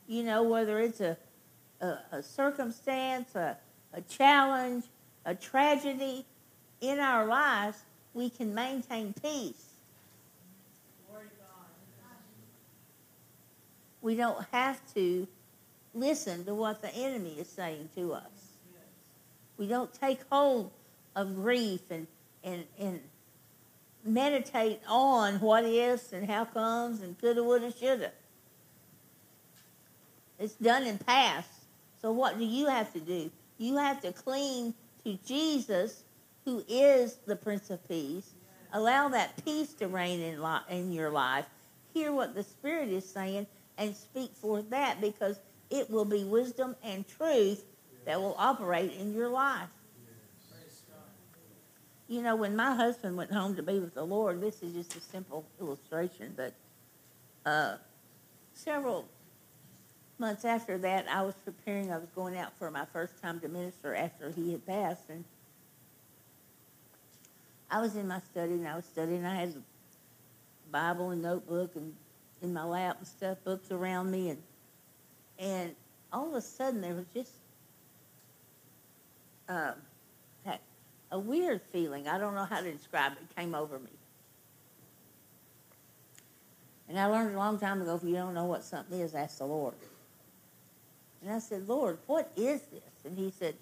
you 0.07 0.23
know, 0.23 0.45
whether 0.45 0.81
it's 0.81 1.01
a, 1.01 1.17
a, 1.81 1.99
a 2.13 2.23
circumstance, 2.23 3.35
a, 3.35 3.57
a 3.93 4.01
challenge, 4.03 4.85
a 5.25 5.35
tragedy 5.35 6.25
in 6.81 6.99
our 6.99 7.27
lives, 7.27 7.79
we 8.13 8.31
can 8.31 8.55
maintain 8.55 9.15
peace. 9.21 9.74
We 14.05 14.17
don't 14.17 14.45
have 14.53 14.83
to 14.93 15.27
listen 15.95 16.45
to 16.45 16.55
what 16.55 16.83
the 16.83 16.95
enemy 16.95 17.37
is 17.39 17.49
saying 17.49 17.89
to 17.97 18.13
us. 18.13 18.59
We 19.57 19.67
don't 19.67 19.91
take 19.95 20.21
hold 20.31 20.71
of 21.17 21.35
grief 21.35 21.81
and, 21.89 22.07
and, 22.43 22.65
and 22.79 23.01
meditate 24.05 24.83
on 24.87 25.41
what 25.41 25.65
is 25.65 26.13
and 26.13 26.29
how 26.29 26.45
comes 26.45 27.01
and 27.01 27.19
coulda, 27.19 27.43
woulda, 27.43 27.73
shoulda. 27.73 28.13
It's 30.39 30.53
done 30.53 30.83
and 30.83 31.05
past. 31.07 31.49
So 32.03 32.13
what 32.13 32.39
do 32.39 32.45
you 32.45 32.67
have 32.67 32.93
to 32.93 33.01
do? 33.01 33.31
You 33.57 33.79
have 33.79 34.03
to 34.03 34.13
cling 34.13 34.75
to 35.05 35.19
Jesus, 35.27 36.03
who 36.45 36.63
is 36.69 37.15
the 37.25 37.37
Prince 37.37 37.71
of 37.71 37.89
Peace. 37.89 38.33
Allow 38.75 39.09
that 39.09 39.43
peace 39.47 39.73
to 39.75 39.89
reign 39.89 40.21
in, 40.21 40.43
li- 40.43 40.59
in 40.69 40.93
your 40.93 41.09
life. 41.09 41.47
Hear 41.95 42.13
what 42.13 42.35
the 42.35 42.43
Spirit 42.43 42.91
is 42.91 43.09
saying 43.09 43.47
and 43.79 43.95
speak 43.95 44.35
forth 44.35 44.71
that 44.71 45.01
because 45.01 45.41
it 45.71 45.91
will 45.91 46.05
be 46.05 46.25
wisdom 46.25 46.77
and 46.83 47.07
truth 47.07 47.65
that 48.05 48.21
will 48.21 48.37
operate 48.39 48.93
in 48.93 49.15
your 49.15 49.29
life. 49.29 49.69
You 52.07 52.23
know, 52.23 52.37
when 52.37 52.55
my 52.55 52.75
husband 52.75 53.17
went 53.17 53.33
home 53.33 53.57
to 53.57 53.63
be 53.63 53.79
with 53.79 53.95
the 53.95 54.05
Lord, 54.05 54.41
this 54.41 54.63
is 54.63 54.75
just 54.75 54.95
a 54.97 55.01
simple 55.01 55.47
illustration, 55.59 56.35
but 56.37 56.53
uh, 57.47 57.77
several 58.53 59.07
months 60.19 60.45
after 60.45 60.77
that, 60.79 61.07
I 61.09 61.23
was 61.23 61.35
preparing, 61.45 61.91
I 61.91 61.97
was 61.97 62.11
going 62.15 62.37
out 62.37 62.57
for 62.59 62.71
my 62.71 62.85
first 62.93 63.21
time 63.23 63.41
to 63.41 63.49
minister 63.49 63.95
after 63.95 64.31
he 64.31 64.53
had 64.53 64.67
passed, 64.67 65.09
and 65.09 65.25
I 67.71 67.81
was 67.81 67.97
in 67.97 68.07
my 68.07 68.21
study 68.21 68.53
and 68.53 68.69
I 68.69 68.77
was 68.77 68.85
studying. 68.85 69.25
I 69.25 69.35
had 69.35 69.55
Bible 70.71 71.11
and 71.11 71.23
notebook 71.23 71.75
and 71.75 71.95
in 72.45 72.53
my 72.53 72.65
lap 72.65 72.99
and 72.99 73.07
stuff, 73.07 73.39
books 73.45 73.71
around 73.71 74.11
me, 74.11 74.31
and 74.31 74.43
and 75.39 75.75
all 76.13 76.29
of 76.29 76.35
a 76.35 76.41
sudden 76.41 76.81
there 76.81 76.95
was 76.95 77.07
just 77.13 77.33
uh, 79.49 79.73
a 81.15 81.19
weird 81.19 81.61
feeling. 81.73 82.09
I 82.09 82.19
don't 82.19 82.35
know 82.35 82.45
how 82.45 82.61
to 82.61 82.73
describe 82.73 83.13
it. 83.13 83.19
It 83.31 83.37
came 83.37 83.55
over 83.55 83.79
me. 83.79 83.91
And 86.89 86.99
I 86.99 87.07
learned 87.07 87.35
a 87.35 87.39
long 87.39 87.59
time 87.59 87.81
ago 87.81 87.95
if 87.95 88.03
you 88.03 88.15
don't 88.15 88.35
know 88.35 88.47
what 88.47 88.65
something 88.65 89.01
is, 89.01 89.15
ask 89.15 89.39
the 89.39 89.47
Lord. 89.47 89.75
And 91.23 91.33
I 91.33 91.39
said, 91.39 91.69
Lord, 91.69 91.99
what 92.07 92.31
is 92.37 92.63
this? 92.63 92.83
And 93.05 93.17
he 93.17 93.31
said, 93.31 93.55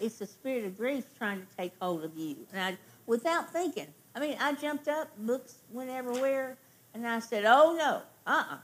It's 0.00 0.18
the 0.18 0.26
spirit 0.26 0.64
of 0.64 0.78
grief 0.78 1.04
trying 1.18 1.40
to 1.40 1.46
take 1.56 1.72
hold 1.80 2.04
of 2.04 2.16
you. 2.16 2.36
And 2.52 2.62
I, 2.62 2.78
without 3.06 3.52
thinking, 3.52 3.88
I 4.14 4.20
mean, 4.20 4.36
I 4.40 4.52
jumped 4.54 4.86
up, 4.86 5.08
books 5.18 5.56
went 5.70 5.90
everywhere, 5.90 6.56
and 6.98 7.06
I 7.06 7.20
said, 7.20 7.44
Oh 7.46 7.76
no, 7.78 8.02
uh 8.26 8.30
uh-uh. 8.30 8.54
uh 8.54 8.58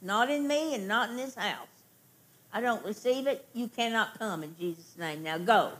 not 0.00 0.30
in 0.30 0.46
me 0.46 0.74
and 0.74 0.86
not 0.88 1.10
in 1.10 1.16
this 1.16 1.34
house. 1.34 1.66
I 2.52 2.60
don't 2.60 2.84
receive 2.84 3.26
it. 3.26 3.46
You 3.52 3.68
cannot 3.68 4.18
come 4.18 4.42
in 4.42 4.56
Jesus' 4.58 4.96
name. 4.96 5.22
Now 5.22 5.38
go. 5.38 5.72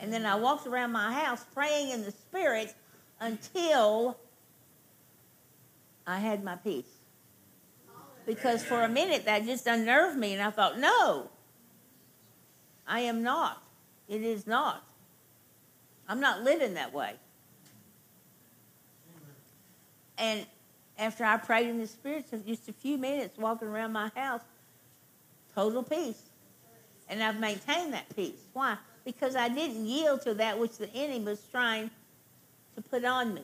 And 0.00 0.12
then 0.12 0.24
I 0.24 0.34
walked 0.34 0.66
around 0.66 0.92
my 0.92 1.12
house 1.12 1.44
praying 1.54 1.90
in 1.90 2.02
the 2.02 2.10
Spirit 2.10 2.74
until 3.20 4.16
I 6.06 6.18
had 6.18 6.42
my 6.42 6.56
peace. 6.56 6.96
Because 8.26 8.64
for 8.64 8.82
a 8.82 8.88
minute 8.88 9.26
that 9.26 9.44
just 9.44 9.66
unnerved 9.66 10.18
me, 10.18 10.32
and 10.32 10.42
I 10.42 10.50
thought, 10.50 10.78
no, 10.78 11.30
I 12.86 13.00
am 13.00 13.22
not. 13.22 13.62
It 14.08 14.22
is 14.22 14.46
not. 14.46 14.82
I'm 16.08 16.20
not 16.20 16.42
living 16.42 16.74
that 16.74 16.92
way. 16.92 17.14
And 20.18 20.46
after 21.00 21.24
I 21.24 21.38
prayed 21.38 21.66
in 21.66 21.78
the 21.78 21.86
Spirit 21.86 22.26
for 22.26 22.36
just 22.36 22.68
a 22.68 22.72
few 22.72 22.98
minutes 22.98 23.38
walking 23.38 23.68
around 23.68 23.92
my 23.92 24.10
house, 24.14 24.42
total 25.54 25.82
peace. 25.82 26.22
And 27.08 27.22
I've 27.22 27.40
maintained 27.40 27.94
that 27.94 28.14
peace. 28.14 28.40
Why? 28.52 28.76
Because 29.04 29.34
I 29.34 29.48
didn't 29.48 29.86
yield 29.86 30.22
to 30.22 30.34
that 30.34 30.58
which 30.58 30.76
the 30.76 30.92
enemy 30.94 31.24
was 31.24 31.42
trying 31.50 31.90
to 32.76 32.82
put 32.82 33.04
on 33.04 33.34
me. 33.34 33.42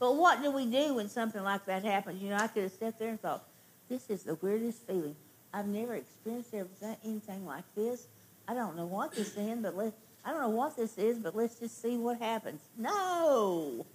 But 0.00 0.16
what 0.16 0.42
do 0.42 0.50
we 0.50 0.66
do 0.66 0.94
when 0.94 1.08
something 1.08 1.42
like 1.44 1.64
that 1.66 1.84
happens? 1.84 2.20
You 2.20 2.30
know, 2.30 2.36
I 2.36 2.48
could 2.48 2.64
have 2.64 2.72
sat 2.72 2.98
there 2.98 3.10
and 3.10 3.20
thought, 3.20 3.44
this 3.88 4.10
is 4.10 4.24
the 4.24 4.34
weirdest 4.36 4.86
feeling. 4.86 5.14
I've 5.54 5.66
never 5.66 5.94
experienced 5.94 6.54
anything 7.04 7.46
like 7.46 7.64
this. 7.76 8.08
I 8.48 8.54
don't 8.54 8.76
know 8.76 8.86
what 8.86 9.14
this 9.14 9.36
is, 9.36 9.58
but 9.60 9.76
let's—I 9.76 10.30
don't 10.30 10.40
know 10.40 10.48
what 10.48 10.76
this 10.76 10.96
is, 10.98 11.18
but 11.18 11.36
let's 11.36 11.56
just 11.56 11.80
see 11.80 11.98
what 11.98 12.18
happens. 12.18 12.62
No. 12.76 13.86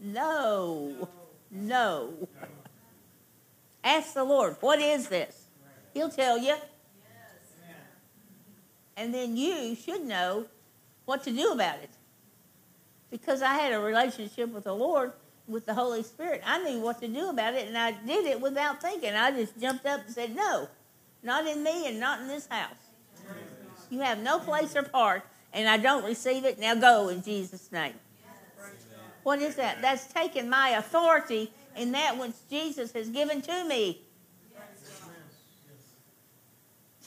No. 0.00 0.94
No. 0.98 1.27
Ask 3.84 4.14
the 4.14 4.24
Lord, 4.24 4.56
what 4.60 4.80
is 4.80 5.08
this? 5.08 5.46
He'll 5.94 6.10
tell 6.10 6.38
you. 6.38 6.56
And 8.96 9.14
then 9.14 9.36
you 9.36 9.76
should 9.76 10.04
know 10.04 10.46
what 11.04 11.22
to 11.24 11.30
do 11.30 11.52
about 11.52 11.76
it. 11.76 11.90
Because 13.10 13.42
I 13.42 13.54
had 13.54 13.72
a 13.72 13.80
relationship 13.80 14.52
with 14.52 14.64
the 14.64 14.74
Lord, 14.74 15.12
with 15.46 15.64
the 15.64 15.74
Holy 15.74 16.02
Spirit, 16.02 16.42
I 16.44 16.62
knew 16.62 16.80
what 16.80 17.00
to 17.00 17.08
do 17.08 17.30
about 17.30 17.54
it, 17.54 17.66
and 17.66 17.78
I 17.78 17.92
did 17.92 18.26
it 18.26 18.40
without 18.40 18.82
thinking. 18.82 19.14
I 19.14 19.30
just 19.30 19.58
jumped 19.58 19.86
up 19.86 20.04
and 20.04 20.14
said, 20.14 20.34
No, 20.34 20.68
not 21.22 21.46
in 21.46 21.62
me 21.62 21.86
and 21.86 21.98
not 21.98 22.20
in 22.20 22.28
this 22.28 22.46
house. 22.48 22.74
You 23.88 24.00
have 24.00 24.18
no 24.18 24.38
place 24.38 24.76
or 24.76 24.82
part, 24.82 25.22
and 25.52 25.68
I 25.68 25.78
don't 25.78 26.04
receive 26.04 26.44
it. 26.44 26.58
Now 26.58 26.74
go 26.74 27.08
in 27.08 27.22
Jesus' 27.22 27.72
name. 27.72 27.94
What 29.22 29.40
is 29.40 29.56
that? 29.56 29.82
That's 29.82 30.06
taking 30.12 30.48
my 30.48 30.70
authority 30.70 31.50
in 31.76 31.92
that 31.92 32.18
which 32.18 32.32
Jesus 32.50 32.92
has 32.92 33.08
given 33.08 33.42
to 33.42 33.64
me. 33.64 34.02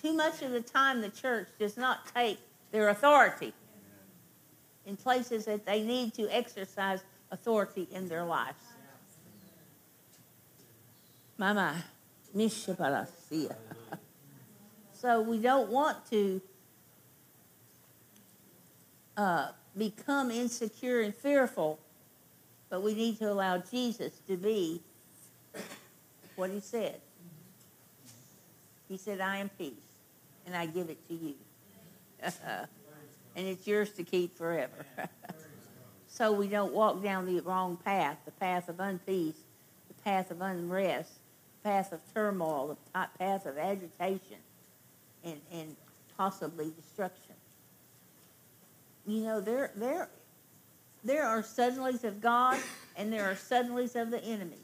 Too 0.02 0.14
much 0.14 0.42
of 0.42 0.52
the 0.52 0.62
time, 0.62 1.02
the 1.02 1.10
church 1.10 1.48
does 1.60 1.78
not 1.78 2.14
take 2.14 2.40
their 2.72 2.90
authority 2.90 3.54
in 4.86 4.98
places 4.98 5.46
that 5.46 5.66
they 5.66 5.82
need 5.84 6.14
to 6.16 6.28
exercise 6.36 7.04
authority 7.32 7.88
in 7.92 8.08
their 8.08 8.24
lives. 8.24 8.64
Mama, 11.38 11.84
Mishabarasia. 12.36 13.56
So 14.94 15.22
we 15.22 15.40
don't 15.40 15.70
want 15.70 15.98
to 16.12 16.42
uh, 19.18 19.50
become 19.78 20.30
insecure 20.32 21.02
and 21.02 21.14
fearful 21.14 21.80
But 22.72 22.84
we 22.84 22.96
need 22.96 23.20
to 23.20 23.30
allow 23.30 23.58
Jesus 23.58 24.14
to 24.28 24.38
be 24.38 24.82
what 26.38 26.50
he 26.50 26.62
said. 26.62 27.02
He 28.88 28.98
said, 28.98 29.20
I 29.20 29.38
am 29.38 29.50
peace, 29.50 29.74
and 30.46 30.56
I 30.56 30.68
give 30.68 30.90
it 30.90 31.06
to 31.10 31.14
you. 31.14 31.36
and 32.24 32.68
it's 33.36 33.68
yours 33.68 33.92
to 33.92 34.04
keep 34.04 34.38
forever. 34.38 34.86
so 36.08 36.32
we 36.32 36.48
don't 36.48 36.74
walk 36.74 37.04
down 37.04 37.26
the 37.26 37.42
wrong 37.42 37.76
path, 37.76 38.18
the 38.24 38.32
path 38.32 38.70
of 38.70 38.78
unpeace, 38.78 39.36
the 39.90 40.04
path 40.06 40.32
of 40.32 40.40
unrest, 40.40 41.20
the 41.62 41.70
path 41.70 41.92
of 41.92 42.00
turmoil, 42.14 42.78
the 42.94 43.08
path 43.20 43.46
of 43.46 43.58
agitation, 43.58 44.38
and, 45.26 45.42
and 45.52 45.76
possibly 46.18 46.72
destruction. 46.78 47.36
You 49.06 49.24
know, 49.24 49.42
there, 49.42 49.72
there, 49.76 50.08
there 51.04 51.26
are 51.26 51.42
suddenlies 51.42 52.04
of 52.04 52.22
God 52.22 52.60
and 52.96 53.12
there 53.12 53.30
are 53.30 53.36
suddenlies 53.36 54.00
of 54.00 54.12
the 54.12 54.24
enemy. 54.24 54.58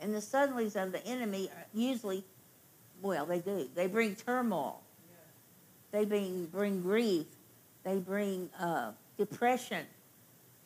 And 0.00 0.14
the 0.14 0.18
suddenlies 0.18 0.80
of 0.80 0.92
the 0.92 1.04
enemy 1.06 1.50
usually, 1.74 2.24
well, 3.02 3.26
they 3.26 3.38
do. 3.38 3.68
They 3.74 3.86
bring 3.86 4.14
turmoil. 4.14 4.80
They 5.90 6.04
bring, 6.04 6.46
bring 6.46 6.82
grief. 6.82 7.26
They 7.82 7.96
bring 7.96 8.50
uh, 8.60 8.92
depression. 9.18 9.84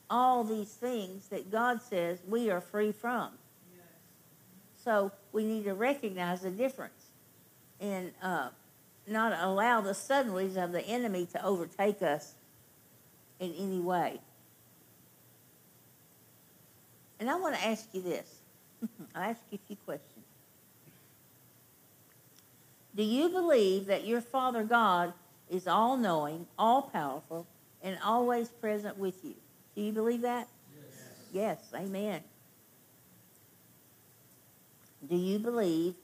All 0.09 0.43
these 0.43 0.69
things 0.69 1.29
that 1.29 1.51
God 1.51 1.81
says 1.81 2.19
we 2.29 2.51
are 2.51 2.61
free 2.61 2.93
from. 2.93 3.31
So 4.85 5.13
we 5.33 5.45
need 5.45 5.65
to 5.65 5.75
recognize 5.75 6.41
the 6.41 6.51
difference 6.51 7.11
and 7.81 8.13
uh, 8.23 8.49
not 9.11 9.37
allow 9.41 9.81
the 9.81 9.91
suddenlies 9.91 10.57
of 10.57 10.73
the 10.73 10.83
enemy 10.83 11.27
to 11.33 11.45
overtake 11.45 12.03
us 12.03 12.35
in 13.39 13.53
any 13.59 13.81
way. 13.81 14.21
And 17.19 17.29
I 17.29 17.37
want 17.37 17.55
to 17.57 17.67
ask 17.67 17.89
you 17.93 18.03
this. 18.03 18.41
I'll 19.15 19.31
ask 19.31 19.41
you 19.51 19.59
a 19.63 19.67
few 19.67 19.77
questions. 19.85 20.25
Do 22.97 23.03
you 23.03 23.29
believe 23.29 23.87
that 23.87 24.07
your 24.07 24.21
Father 24.21 24.65
God 24.65 25.13
is 25.49 25.67
all 25.67 25.97
knowing, 25.97 26.47
all 26.59 26.83
powerful, 26.83 27.47
and 27.83 27.99
always 28.05 28.49
present 28.49 28.99
with 28.99 29.25
you? 29.25 29.35
Do 29.75 29.83
you 29.83 29.93
believe 29.93 30.23
that? 30.23 30.49
Yes. 31.33 31.63
Yes, 31.73 31.83
amen. 31.83 32.21
Do 35.09 35.17
you 35.17 35.39
believe 35.39 35.95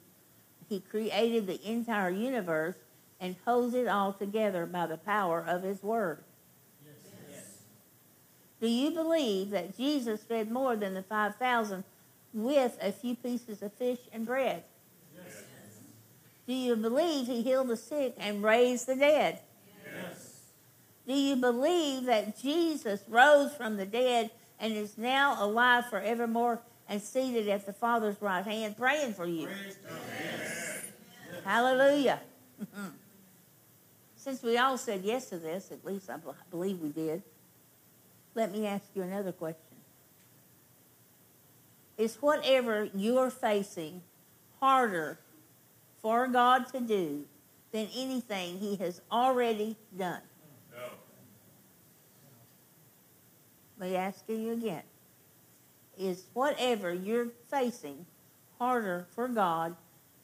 he 0.68 0.80
created 0.80 1.46
the 1.46 1.60
entire 1.68 2.10
universe 2.10 2.76
and 3.20 3.36
holds 3.44 3.74
it 3.74 3.88
all 3.88 4.12
together 4.12 4.66
by 4.66 4.86
the 4.86 4.96
power 4.96 5.44
of 5.46 5.62
his 5.62 5.82
word? 5.82 6.18
Yes. 6.84 7.58
Do 8.60 8.68
you 8.68 8.90
believe 8.90 9.50
that 9.50 9.76
Jesus 9.76 10.22
fed 10.22 10.50
more 10.50 10.76
than 10.76 10.94
the 10.94 11.02
5,000 11.02 11.84
with 12.32 12.76
a 12.80 12.92
few 12.92 13.14
pieces 13.14 13.62
of 13.62 13.72
fish 13.74 14.00
and 14.12 14.26
bread? 14.26 14.62
Yes. 15.14 15.42
Do 16.46 16.54
you 16.54 16.76
believe 16.76 17.26
he 17.26 17.42
healed 17.42 17.68
the 17.68 17.76
sick 17.76 18.14
and 18.18 18.42
raised 18.42 18.86
the 18.86 18.96
dead? 18.96 19.40
Yes. 19.84 20.42
Do 21.06 21.14
you 21.14 21.36
believe 21.36 22.04
that 22.04 22.40
Jesus 22.40 23.00
rose 23.08 23.54
from 23.54 23.76
the 23.76 23.86
dead 23.86 24.30
and 24.60 24.72
is 24.72 24.98
now 24.98 25.42
alive 25.42 25.86
forevermore 25.88 26.60
and 26.88 27.02
seated 27.02 27.48
at 27.48 27.66
the 27.66 27.72
Father's 27.72 28.20
right 28.20 28.44
hand 28.44 28.76
praying 28.76 29.14
for 29.14 29.26
you? 29.26 29.48
Yes. 29.48 30.84
Hallelujah. 31.44 32.20
Since 34.26 34.42
we 34.42 34.58
all 34.58 34.76
said 34.76 35.02
yes 35.04 35.26
to 35.26 35.38
this, 35.38 35.70
at 35.70 35.84
least 35.84 36.10
I 36.10 36.16
believe 36.50 36.80
we 36.80 36.88
did, 36.88 37.22
let 38.34 38.50
me 38.50 38.66
ask 38.66 38.84
you 38.92 39.02
another 39.02 39.30
question. 39.30 39.60
Is 41.96 42.16
whatever 42.16 42.88
you're 42.92 43.30
facing 43.30 44.02
harder 44.58 45.20
for 46.02 46.26
God 46.26 46.66
to 46.72 46.80
do 46.80 47.24
than 47.70 47.86
anything 47.96 48.58
He 48.58 48.74
has 48.74 49.00
already 49.12 49.76
done? 49.96 50.22
No. 50.74 50.88
Let 53.78 53.90
me 53.90 53.96
ask 53.96 54.24
you 54.26 54.50
again. 54.50 54.82
Is 55.96 56.24
whatever 56.32 56.92
you're 56.92 57.28
facing 57.48 58.04
harder 58.58 59.06
for 59.14 59.28
God 59.28 59.76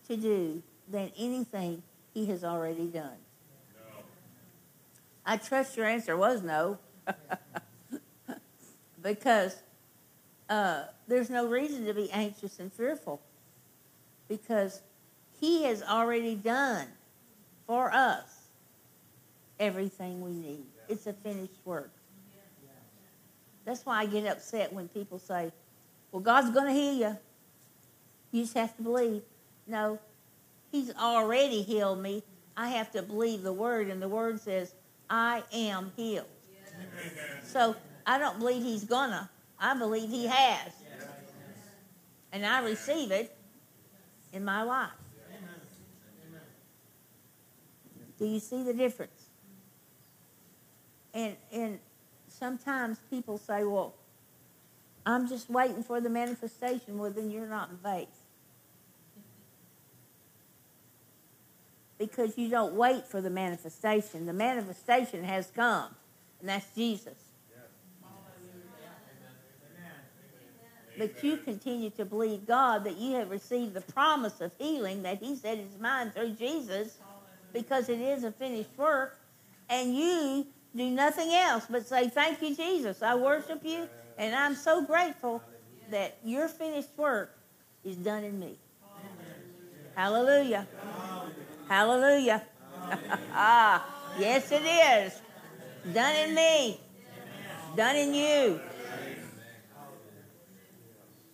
to 0.08 0.16
do 0.16 0.60
than 0.88 1.12
anything 1.16 1.84
He 2.12 2.26
has 2.26 2.42
already 2.42 2.88
done? 2.88 3.18
I 5.24 5.36
trust 5.36 5.76
your 5.76 5.86
answer 5.86 6.16
was 6.16 6.42
no. 6.42 6.78
because 9.02 9.62
uh, 10.48 10.84
there's 11.08 11.30
no 11.30 11.46
reason 11.46 11.86
to 11.86 11.94
be 11.94 12.10
anxious 12.10 12.58
and 12.58 12.72
fearful 12.72 13.20
because 14.28 14.82
He 15.40 15.64
has 15.64 15.82
already 15.82 16.34
done 16.34 16.86
for 17.66 17.92
us 17.92 18.48
everything 19.58 20.20
we 20.20 20.32
need. 20.32 20.64
It's 20.88 21.06
a 21.06 21.12
finished 21.12 21.58
work. 21.64 21.90
That's 23.64 23.86
why 23.86 24.00
I 24.00 24.06
get 24.06 24.26
upset 24.26 24.72
when 24.72 24.88
people 24.88 25.18
say, 25.18 25.52
Well, 26.10 26.20
God's 26.20 26.50
going 26.50 26.66
to 26.66 26.72
heal 26.72 26.94
you. 26.94 27.16
You 28.32 28.42
just 28.42 28.54
have 28.54 28.76
to 28.76 28.82
believe. 28.82 29.22
No, 29.66 29.98
He's 30.72 30.92
already 30.96 31.62
healed 31.62 32.00
me. 32.00 32.24
I 32.56 32.68
have 32.70 32.90
to 32.92 33.02
believe 33.02 33.42
the 33.42 33.52
word, 33.52 33.88
and 33.88 34.02
the 34.02 34.08
word 34.08 34.40
says, 34.40 34.74
I 35.12 35.42
am 35.52 35.92
healed. 35.94 36.24
So 37.44 37.76
I 38.06 38.18
don't 38.18 38.38
believe 38.38 38.62
He's 38.62 38.84
gonna. 38.84 39.28
I 39.60 39.78
believe 39.78 40.08
He 40.08 40.26
has. 40.26 40.72
And 42.32 42.46
I 42.46 42.62
receive 42.64 43.10
it 43.10 43.36
in 44.32 44.42
my 44.42 44.62
life. 44.62 44.88
Do 48.18 48.24
you 48.24 48.40
see 48.40 48.62
the 48.62 48.72
difference? 48.72 49.26
And 51.12 51.36
and 51.52 51.78
sometimes 52.28 52.98
people 53.10 53.36
say, 53.36 53.64
"Well, 53.64 53.94
I'm 55.04 55.28
just 55.28 55.50
waiting 55.50 55.82
for 55.82 56.00
the 56.00 56.08
manifestation." 56.08 56.96
Well, 56.96 57.10
then 57.10 57.30
you're 57.30 57.46
not 57.46 57.68
in 57.68 57.76
faith. 57.76 58.21
Because 62.02 62.36
you 62.36 62.48
don't 62.48 62.74
wait 62.74 63.06
for 63.06 63.20
the 63.20 63.30
manifestation. 63.30 64.26
The 64.26 64.32
manifestation 64.32 65.22
has 65.22 65.52
come, 65.54 65.94
and 66.40 66.48
that's 66.48 66.66
Jesus. 66.74 67.14
but 70.98 71.22
you 71.22 71.36
continue 71.36 71.90
to 71.90 72.04
believe 72.04 72.46
God 72.46 72.84
that 72.84 72.96
you 72.96 73.14
have 73.14 73.30
received 73.30 73.74
the 73.74 73.80
promise 73.80 74.40
of 74.40 74.52
healing 74.58 75.02
that 75.02 75.18
He 75.18 75.36
said 75.36 75.58
is 75.58 75.80
mine 75.80 76.10
through 76.10 76.32
Jesus 76.32 76.98
because 77.52 77.88
it 77.88 78.00
is 78.00 78.24
a 78.24 78.32
finished 78.32 78.76
work, 78.76 79.18
and 79.68 79.96
you 79.96 80.46
do 80.74 80.90
nothing 80.90 81.30
else 81.30 81.64
but 81.68 81.86
say, 81.86 82.08
Thank 82.08 82.42
you, 82.42 82.54
Jesus. 82.54 83.02
I 83.02 83.14
worship 83.14 83.60
you, 83.64 83.88
and 84.18 84.34
I'm 84.34 84.54
so 84.54 84.84
grateful 84.84 85.42
that 85.90 86.18
your 86.24 86.48
finished 86.48 86.90
work 86.96 87.36
is 87.84 87.96
done 87.96 88.24
in 88.24 88.38
me. 88.38 88.58
Hallelujah. 89.94 90.66
Hallelujah. 91.68 92.42
ah, 93.32 93.84
yes, 94.18 94.50
it 94.52 94.62
is. 94.62 95.20
Done 95.94 96.16
in 96.16 96.34
me. 96.34 96.80
Done 97.76 97.96
in 97.96 98.14
you. 98.14 98.60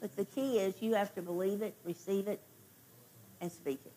But 0.00 0.14
the 0.16 0.24
key 0.24 0.58
is 0.58 0.74
you 0.80 0.94
have 0.94 1.14
to 1.16 1.22
believe 1.22 1.62
it, 1.62 1.74
receive 1.84 2.28
it, 2.28 2.40
and 3.40 3.50
speak 3.50 3.80
it. 3.84 3.92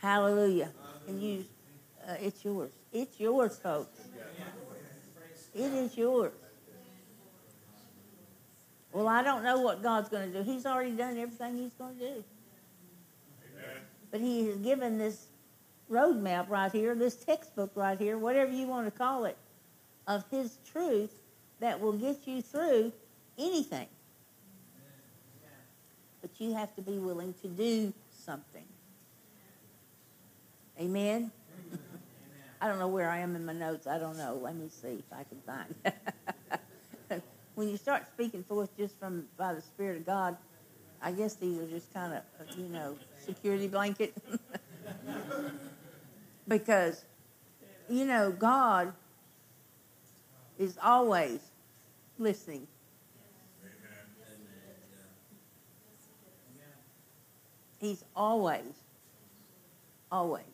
Hallelujah. 0.00 0.70
And 1.08 1.20
you, 1.22 1.44
uh, 2.06 2.14
it's 2.20 2.44
yours. 2.44 2.70
It's 2.92 3.18
yours, 3.18 3.58
folks. 3.58 4.00
It 5.54 5.72
is 5.72 5.96
yours. 5.96 6.32
Well, 8.92 9.08
I 9.08 9.22
don't 9.22 9.44
know 9.44 9.60
what 9.60 9.82
God's 9.82 10.08
going 10.08 10.32
to 10.32 10.38
do. 10.38 10.44
He's 10.44 10.66
already 10.66 10.92
done 10.92 11.16
everything 11.18 11.56
He's 11.56 11.74
going 11.74 11.98
to 11.98 12.14
do. 12.14 12.24
But 14.10 14.20
He 14.20 14.46
has 14.46 14.56
given 14.56 14.98
this 14.98 15.26
roadmap 15.90 16.48
right 16.48 16.70
here, 16.70 16.94
this 16.94 17.16
textbook 17.16 17.70
right 17.74 17.98
here, 17.98 18.18
whatever 18.18 18.52
you 18.52 18.66
want 18.66 18.86
to 18.86 18.90
call 18.90 19.24
it, 19.24 19.36
of 20.06 20.24
His 20.30 20.58
truth 20.70 21.12
that 21.60 21.80
will 21.80 21.92
get 21.92 22.26
you 22.26 22.42
through 22.42 22.92
anything. 23.38 23.86
But 26.20 26.30
you 26.38 26.54
have 26.54 26.74
to 26.76 26.82
be 26.82 26.98
willing 26.98 27.34
to 27.42 27.48
do 27.48 27.92
something. 28.24 28.64
Amen? 30.78 31.30
I 32.60 32.68
don't 32.68 32.78
know 32.78 32.88
where 32.88 33.08
I 33.08 33.18
am 33.18 33.36
in 33.36 33.44
my 33.44 33.52
notes. 33.52 33.86
I 33.86 33.98
don't 33.98 34.16
know. 34.16 34.38
Let 34.40 34.56
me 34.56 34.68
see 34.68 34.88
if 34.98 35.12
I 35.12 35.24
can 35.24 35.40
find. 35.46 37.22
when 37.54 37.68
you 37.68 37.76
start 37.76 38.06
speaking 38.06 38.42
forth 38.44 38.74
just 38.76 38.98
from 38.98 39.26
by 39.36 39.54
the 39.54 39.60
Spirit 39.60 39.98
of 39.98 40.06
God, 40.06 40.36
I 41.02 41.12
guess 41.12 41.34
these 41.34 41.58
are 41.58 41.66
just 41.66 41.92
kind 41.92 42.14
of 42.14 42.22
you 42.58 42.68
know 42.68 42.96
security 43.34 43.68
blanket 43.68 44.14
because 46.48 47.04
you 47.88 48.04
know 48.04 48.32
God 48.32 48.92
is 50.58 50.76
always 50.82 51.40
listening. 52.18 52.66
He's 57.80 58.04
always, 58.14 58.84
always. 60.12 60.44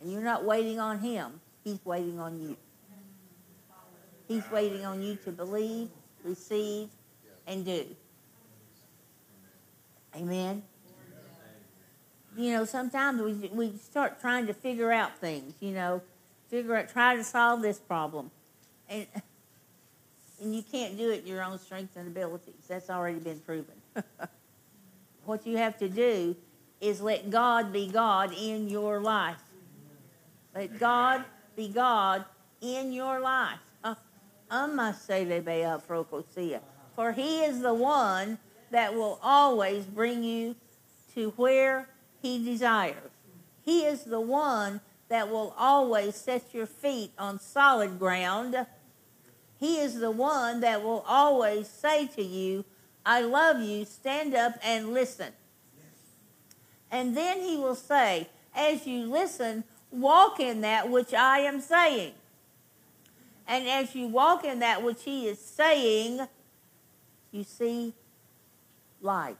And 0.00 0.12
you're 0.12 0.20
not 0.20 0.44
waiting 0.44 0.78
on 0.78 0.98
him, 0.98 1.40
he's 1.64 1.78
waiting 1.84 2.18
on 2.18 2.38
you. 2.38 2.56
He's 4.28 4.48
waiting 4.50 4.84
on 4.84 5.02
you 5.02 5.16
to 5.24 5.30
believe, 5.30 5.88
receive, 6.24 6.88
and 7.46 7.64
do. 7.64 7.86
Amen. 10.14 10.62
You 12.36 12.52
know, 12.52 12.64
sometimes 12.64 13.20
we, 13.20 13.50
we 13.52 13.76
start 13.76 14.20
trying 14.20 14.46
to 14.46 14.54
figure 14.54 14.90
out 14.90 15.18
things, 15.18 15.54
you 15.60 15.72
know, 15.72 16.00
figure 16.48 16.76
out, 16.76 16.88
try 16.88 17.16
to 17.16 17.24
solve 17.24 17.62
this 17.62 17.78
problem. 17.78 18.30
And, 18.88 19.06
and 20.40 20.54
you 20.54 20.62
can't 20.62 20.96
do 20.96 21.10
it 21.10 21.24
your 21.24 21.42
own 21.42 21.58
strength 21.58 21.96
and 21.96 22.08
abilities. 22.08 22.54
That's 22.68 22.90
already 22.90 23.18
been 23.18 23.40
proven. 23.40 23.74
what 25.24 25.46
you 25.46 25.56
have 25.58 25.78
to 25.78 25.88
do 25.88 26.36
is 26.80 27.00
let 27.00 27.30
God 27.30 27.72
be 27.72 27.86
God 27.86 28.34
in 28.34 28.68
your 28.68 29.00
life. 29.00 29.40
Let 30.54 30.78
God 30.78 31.24
be 31.56 31.68
God 31.68 32.24
in 32.60 32.92
your 32.92 33.20
life. 33.20 33.58
Uh, 33.84 33.94
For 36.96 37.12
he 37.12 37.44
is 37.44 37.60
the 37.60 37.74
one 37.74 38.38
that 38.70 38.94
will 38.94 39.18
always 39.22 39.84
bring 39.84 40.22
you 40.22 40.56
to 41.14 41.30
where 41.36 41.88
he 42.22 42.42
desires. 42.42 43.10
He 43.62 43.84
is 43.84 44.04
the 44.04 44.20
one 44.20 44.80
that 45.08 45.28
will 45.28 45.54
always 45.58 46.14
set 46.14 46.54
your 46.54 46.66
feet 46.66 47.12
on 47.18 47.38
solid 47.38 47.98
ground. 47.98 48.66
He 49.58 49.78
is 49.78 50.00
the 50.00 50.10
one 50.10 50.60
that 50.60 50.82
will 50.82 51.04
always 51.06 51.68
say 51.68 52.06
to 52.08 52.22
you, 52.22 52.64
I 53.04 53.20
love 53.20 53.60
you, 53.60 53.84
stand 53.84 54.34
up 54.34 54.54
and 54.64 54.94
listen. 54.94 55.32
And 56.90 57.16
then 57.16 57.40
he 57.40 57.56
will 57.56 57.74
say, 57.74 58.28
as 58.54 58.86
you 58.86 59.06
listen, 59.06 59.64
walk 59.90 60.40
in 60.40 60.60
that 60.60 60.88
which 60.88 61.12
I 61.12 61.40
am 61.40 61.60
saying. 61.60 62.14
And 63.46 63.66
as 63.68 63.94
you 63.94 64.06
walk 64.06 64.44
in 64.44 64.60
that 64.60 64.82
which 64.82 65.02
he 65.02 65.26
is 65.26 65.38
saying, 65.38 66.26
you 67.32 67.44
see 67.44 67.94
light. 69.00 69.36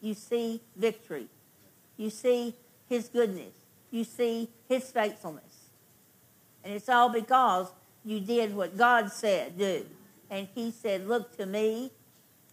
You 0.00 0.14
see 0.14 0.60
victory. 0.76 1.28
You 1.96 2.10
see 2.10 2.54
his 2.88 3.08
goodness. 3.08 3.54
You 3.90 4.04
see 4.04 4.48
his 4.68 4.90
faithfulness. 4.90 5.70
And 6.64 6.74
it's 6.74 6.88
all 6.88 7.08
because 7.08 7.68
you 8.04 8.20
did 8.20 8.54
what 8.54 8.76
God 8.76 9.12
said 9.12 9.58
do. 9.58 9.86
And 10.28 10.48
he 10.54 10.70
said, 10.70 11.06
Look 11.06 11.36
to 11.36 11.46
me, 11.46 11.90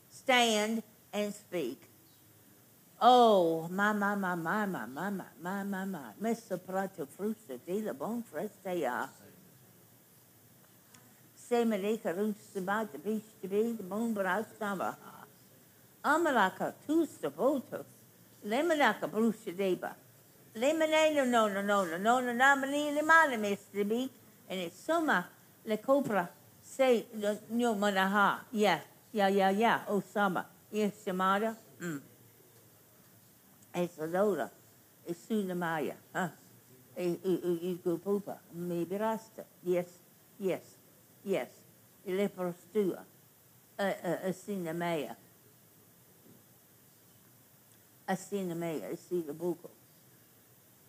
stand 0.09 0.83
and 1.11 1.33
speak. 1.33 1.81
Oh, 3.01 3.67
my, 3.69 3.91
my, 3.91 4.15
my, 4.15 4.35
my, 4.35 4.65
my, 4.65 4.85
my, 4.85 5.09
my, 5.09 5.25
my, 5.41 5.63
my, 5.63 5.85
my. 5.85 6.11
Mr. 6.21 6.59
Prato 6.63 7.05
Frusta 7.05 7.59
di 7.65 7.81
la 7.81 7.93
Bon 7.93 8.23
Frestea. 8.23 9.09
Semereka 11.35 12.15
Rusta 12.15 12.91
the 12.91 12.97
Beach 12.99 13.23
to 13.41 13.47
be 13.47 13.73
the. 13.73 13.83
Amalaka 16.05 16.73
Tusta 16.87 17.29
Votos. 17.29 17.92
Lemanaka 18.45 19.09
Bruce 19.09 19.51
Deba. 19.53 19.93
Lemaneno 20.55 21.25
no 21.27 21.47
no 21.47 21.61
no 21.61 21.85
no 21.85 21.97
no 21.97 22.19
no 22.19 22.33
namani 22.33 22.91
limana 22.95 23.37
mistibi 23.37 24.09
and 24.49 24.59
it's 24.59 24.79
soma 24.79 25.27
le 25.65 25.77
copra 25.77 26.29
say 26.61 27.05
no 27.49 27.75
manaha. 27.75 28.39
Yeah, 28.51 28.79
yeah, 29.11 29.27
yeah, 29.27 29.49
yeah. 29.49 29.79
Osama. 29.89 30.45
Yes, 30.71 30.93
Yamada. 31.05 31.55
Mm. 31.79 32.01
It's 33.75 33.97
a 33.99 34.07
loda. 34.07 34.49
It's 35.05 35.19
Sunamaya. 35.27 35.93
Huh? 36.15 36.29
You 36.97 37.79
go 37.83 37.97
poopa. 37.97 38.37
Maybe 38.53 38.97
rasta. 38.97 39.45
Yes, 39.63 39.87
yes, 40.39 40.61
yes. 41.23 41.49
Leprostua. 42.07 42.99
A 43.77 44.31
Sinamaya. 44.31 45.15
Assina 48.07 48.55
meia, 48.55 48.89
Assina 48.89 49.33
buco. 49.33 49.69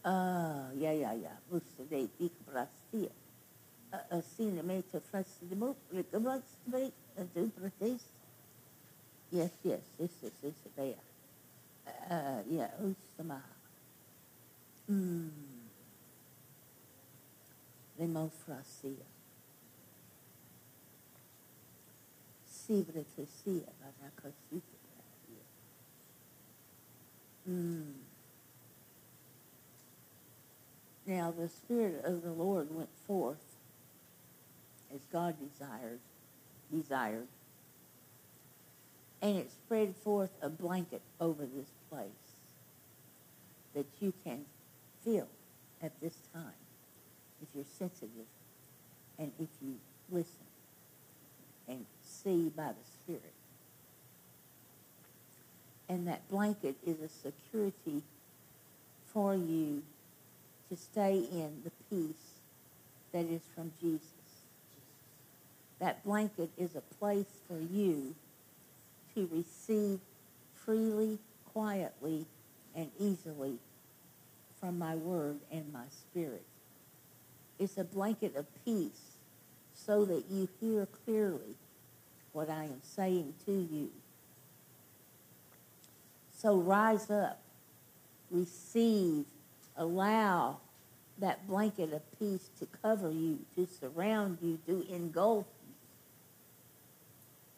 Ah, 0.02 0.70
yeah, 0.74 0.98
ja, 0.98 1.12
ja, 1.12 1.38
moesten 1.48 1.88
de 1.88 2.08
diekbrastia. 2.16 3.10
Assina 4.10 4.60
ah, 4.60 4.64
meia 4.64 4.82
te 4.90 5.00
frasse 5.00 5.48
de 5.48 5.56
moe, 5.56 5.74
like 5.90 6.16
a 6.16 6.18
monster 6.18 6.58
break, 6.64 6.92
and 7.16 7.32
do 7.34 7.50
protest. 7.54 8.10
Yes, 9.30 9.50
yes, 9.62 9.80
this 9.98 10.10
is, 10.22 10.32
this 10.42 10.54
is 10.54 10.72
there. 10.76 10.94
Uh, 12.10 12.42
yeah, 12.50 12.70
Ustama. 12.82 13.40
Mm. 14.90 15.30
Remofrasia. 17.98 19.06
Sibre 22.46 23.04
te 23.16 23.26
sia, 23.26 23.72
vada 23.80 24.10
cosita. 24.20 24.73
Mm. 27.48 27.92
Now 31.06 31.34
the 31.36 31.48
Spirit 31.48 32.04
of 32.04 32.22
the 32.22 32.32
Lord 32.32 32.74
went 32.74 32.88
forth 33.06 33.56
as 34.94 35.00
God 35.12 35.34
desired, 35.38 35.98
desired, 36.72 37.26
and 39.20 39.36
it 39.36 39.50
spread 39.50 39.94
forth 39.96 40.30
a 40.40 40.48
blanket 40.48 41.02
over 41.20 41.44
this 41.44 41.68
place 41.90 42.08
that 43.74 43.86
you 44.00 44.12
can 44.24 44.44
feel 45.04 45.28
at 45.82 45.92
this 46.00 46.14
time 46.32 46.52
if 47.42 47.48
you're 47.54 47.64
sensitive 47.78 48.26
and 49.18 49.32
if 49.38 49.48
you 49.60 49.74
listen 50.10 50.46
and 51.68 51.84
see 52.02 52.50
by 52.56 52.68
the 52.68 52.84
Spirit. 53.02 53.32
And 55.88 56.06
that 56.08 56.28
blanket 56.30 56.76
is 56.86 57.00
a 57.00 57.08
security 57.08 58.02
for 59.12 59.34
you 59.34 59.82
to 60.70 60.76
stay 60.76 61.26
in 61.30 61.62
the 61.64 61.70
peace 61.90 62.40
that 63.12 63.26
is 63.26 63.42
from 63.54 63.70
Jesus. 63.80 64.08
That 65.78 66.04
blanket 66.04 66.50
is 66.56 66.74
a 66.74 66.80
place 66.98 67.26
for 67.46 67.58
you 67.58 68.14
to 69.14 69.28
receive 69.32 70.00
freely, 70.54 71.18
quietly, 71.52 72.26
and 72.74 72.90
easily 72.98 73.58
from 74.60 74.78
my 74.78 74.96
word 74.96 75.38
and 75.52 75.72
my 75.72 75.84
spirit. 75.90 76.44
It's 77.58 77.78
a 77.78 77.84
blanket 77.84 78.34
of 78.34 78.46
peace 78.64 79.12
so 79.74 80.04
that 80.06 80.24
you 80.30 80.48
hear 80.60 80.86
clearly 81.04 81.54
what 82.32 82.48
I 82.50 82.64
am 82.64 82.80
saying 82.82 83.34
to 83.46 83.52
you. 83.52 83.90
So 86.44 86.58
rise 86.58 87.10
up, 87.10 87.40
receive, 88.30 89.24
allow 89.78 90.58
that 91.16 91.48
blanket 91.48 91.90
of 91.94 92.02
peace 92.18 92.50
to 92.58 92.66
cover 92.82 93.10
you, 93.10 93.38
to 93.56 93.66
surround 93.66 94.36
you, 94.42 94.58
to 94.66 94.86
engulf 94.94 95.46
you, 95.66 95.72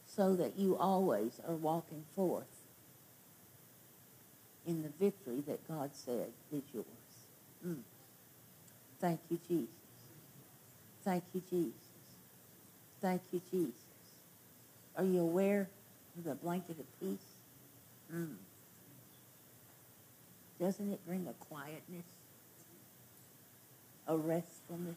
so 0.07 0.37
that 0.37 0.57
you 0.57 0.77
always 0.77 1.41
are 1.49 1.57
walking 1.57 2.05
forth 2.15 2.45
in 4.65 4.85
the 4.85 4.91
victory 5.01 5.43
that 5.49 5.67
God 5.67 5.91
said 5.93 6.29
is 6.53 6.63
yours. 6.73 6.87
Mm. 7.67 7.79
Thank 9.01 9.19
you, 9.29 9.41
Jesus. 9.49 9.69
Thank 11.05 11.25
you, 11.35 11.43
Jesus. 11.51 11.73
Thank 13.03 13.23
you, 13.33 13.43
Jesus. 13.51 13.75
Are 14.97 15.03
you 15.03 15.23
aware 15.23 15.69
of 16.17 16.23
the 16.23 16.37
blanket 16.37 16.79
of 16.79 17.01
peace? 17.01 17.19
Mm. 18.15 18.37
Doesn't 20.59 20.93
it 20.93 21.01
bring 21.07 21.27
a 21.29 21.33
quietness, 21.45 22.07
a 24.07 24.17
restfulness, 24.17 24.97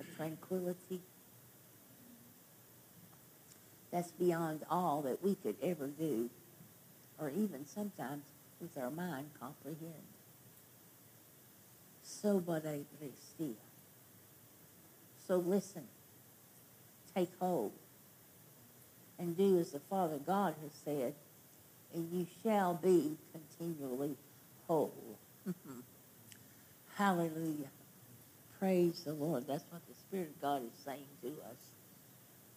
a 0.00 0.04
tranquility? 0.16 1.00
That's 3.90 4.12
beyond 4.12 4.64
all 4.70 5.02
that 5.02 5.22
we 5.22 5.34
could 5.34 5.56
ever 5.62 5.88
do, 5.88 6.30
or 7.18 7.30
even 7.30 7.66
sometimes 7.66 8.22
with 8.60 8.76
our 8.78 8.90
mind 8.90 9.30
comprehend. 9.40 9.94
So 12.02 12.38
but 12.38 12.64
a 12.64 12.84
So 15.26 15.38
listen, 15.38 15.82
take 17.14 17.30
hold, 17.40 17.72
and 19.18 19.36
do 19.36 19.58
as 19.58 19.72
the 19.72 19.80
Father 19.80 20.18
God 20.18 20.54
has 20.62 20.70
said, 20.84 21.14
and 21.92 22.12
you 22.12 22.26
shall 22.42 22.74
be 22.74 23.16
continually 23.32 24.16
whole. 24.66 25.18
Mm-hmm. 25.48 25.80
Hallelujah. 26.94 27.70
Praise 28.58 29.02
the 29.04 29.12
Lord. 29.12 29.46
That's 29.46 29.64
what 29.70 29.86
the 29.86 29.94
Spirit 29.94 30.30
of 30.36 30.40
God 30.40 30.62
is 30.62 30.84
saying 30.84 31.06
to 31.22 31.28
us. 31.28 31.58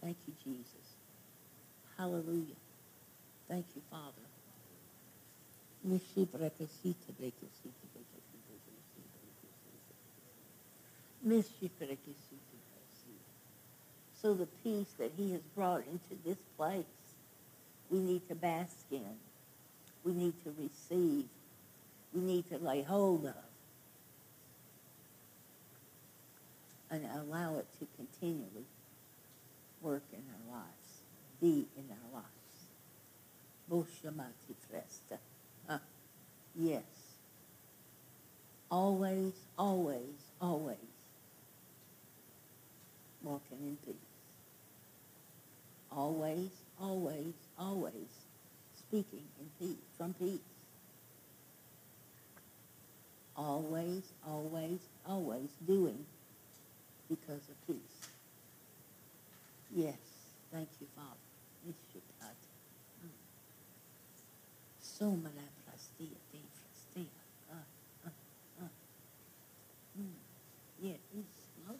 Thank 0.01 0.17
you, 0.27 0.33
Jesus. 0.43 0.95
Hallelujah. 1.97 2.55
Thank 3.49 3.65
you, 3.75 3.81
Father. 3.91 4.13
So 14.21 14.33
the 14.33 14.47
peace 14.63 14.93
that 14.97 15.11
he 15.17 15.31
has 15.31 15.41
brought 15.55 15.83
into 15.85 16.21
this 16.25 16.37
place, 16.57 16.85
we 17.89 17.99
need 17.99 18.27
to 18.27 18.35
bask 18.35 18.85
in. 18.91 19.15
We 20.03 20.13
need 20.13 20.33
to 20.43 20.53
receive. 20.57 21.25
We 22.13 22.21
need 22.21 22.49
to 22.49 22.57
lay 22.57 22.81
hold 22.81 23.25
of. 23.25 23.33
And 26.91 27.05
allow 27.05 27.57
it 27.57 27.67
to 27.79 27.87
continually 27.95 28.65
work 29.81 30.03
in 30.11 30.23
our 30.33 30.57
lives, 30.57 31.01
be 31.39 31.67
in 31.77 31.85
our 31.91 32.21
lives. 32.21 32.25
Boshamati 33.71 34.55
Fresta. 34.71 35.19
Yes. 36.55 36.83
Always, 38.71 39.33
always, 39.57 40.31
always 40.41 40.77
walking 43.21 43.57
in 43.61 43.77
peace. 43.85 43.95
Always, 45.91 46.49
always, 46.79 47.33
always 47.57 47.93
speaking 48.77 49.23
in 49.39 49.49
peace, 49.59 49.77
from 49.97 50.13
peace. 50.15 50.39
Always, 53.59 54.03
always, 54.25 54.79
always 55.05 55.49
doing 55.67 56.05
because 57.09 57.41
of 57.49 57.67
peace. 57.67 58.07
Yes. 59.75 59.97
Thank 60.49 60.69
you, 60.79 60.87
Father. 60.95 61.15
Mm. 61.67 63.09
So 64.79 65.11
de 65.11 65.43
plastia. 65.65 67.05
Uh. 67.51 68.63
Mm. 69.99 70.05
Yeah, 70.81 70.93
he's 71.13 71.25
smote. 71.65 71.79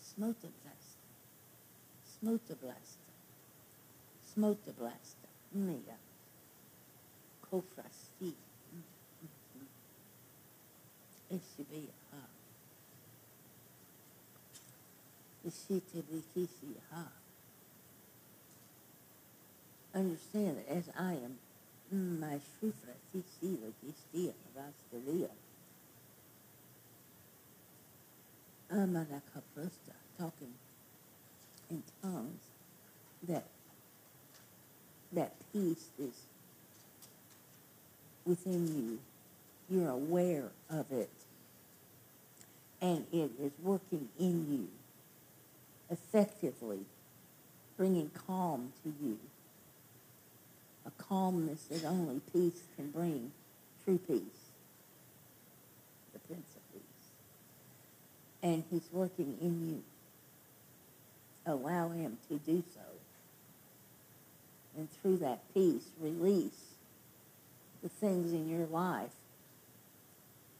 Smote 0.00 0.48
blast. 0.62 0.96
Smote 2.18 2.60
blast. 2.60 2.98
Smote 4.34 4.72
blast. 4.78 5.16
Mega. 5.52 5.98
Kofrasti. 7.50 8.05
Ha. 8.20 8.26
Be 15.44 16.22
kissy 16.34 16.74
ha. 16.90 17.04
Understand 19.94 20.58
that 20.58 20.68
as 20.68 20.84
I 20.98 21.12
am 21.12 21.38
mm, 21.94 22.20
my 22.20 22.38
Shrifra 22.60 22.94
Tisila 23.14 23.72
Kistia 23.82 24.32
Rastalia. 24.56 25.30
Amanaka 28.72 29.42
Prosta 29.56 29.94
talking 30.18 30.52
in 31.70 31.82
tongues 32.02 32.42
that 33.28 33.44
that 35.12 35.34
peace 35.52 35.88
is 35.98 36.14
within 38.26 38.68
you. 38.76 38.98
You're 39.70 39.90
aware 39.90 40.50
of 40.70 40.90
it. 40.92 41.10
And 42.80 43.06
it 43.12 43.30
is 43.40 43.52
working 43.62 44.08
in 44.18 44.46
you 44.50 44.68
effectively, 45.90 46.80
bringing 47.76 48.10
calm 48.26 48.72
to 48.82 48.92
you. 49.02 49.18
A 50.86 50.90
calmness 51.02 51.62
that 51.64 51.84
only 51.84 52.20
peace 52.32 52.62
can 52.76 52.90
bring, 52.90 53.32
true 53.84 53.98
peace, 54.06 54.20
the 56.12 56.18
Prince 56.20 56.48
of 56.54 56.72
Peace. 56.72 56.82
And 58.42 58.64
he's 58.70 58.88
working 58.92 59.36
in 59.40 59.68
you. 59.68 59.82
Allow 61.52 61.88
him 61.90 62.18
to 62.28 62.38
do 62.38 62.62
so. 62.74 62.80
And 64.76 64.88
through 65.00 65.18
that 65.18 65.40
peace, 65.54 65.84
release 66.00 66.75
the 67.86 68.06
things 68.06 68.32
in 68.32 68.48
your 68.48 68.66
life 68.66 69.12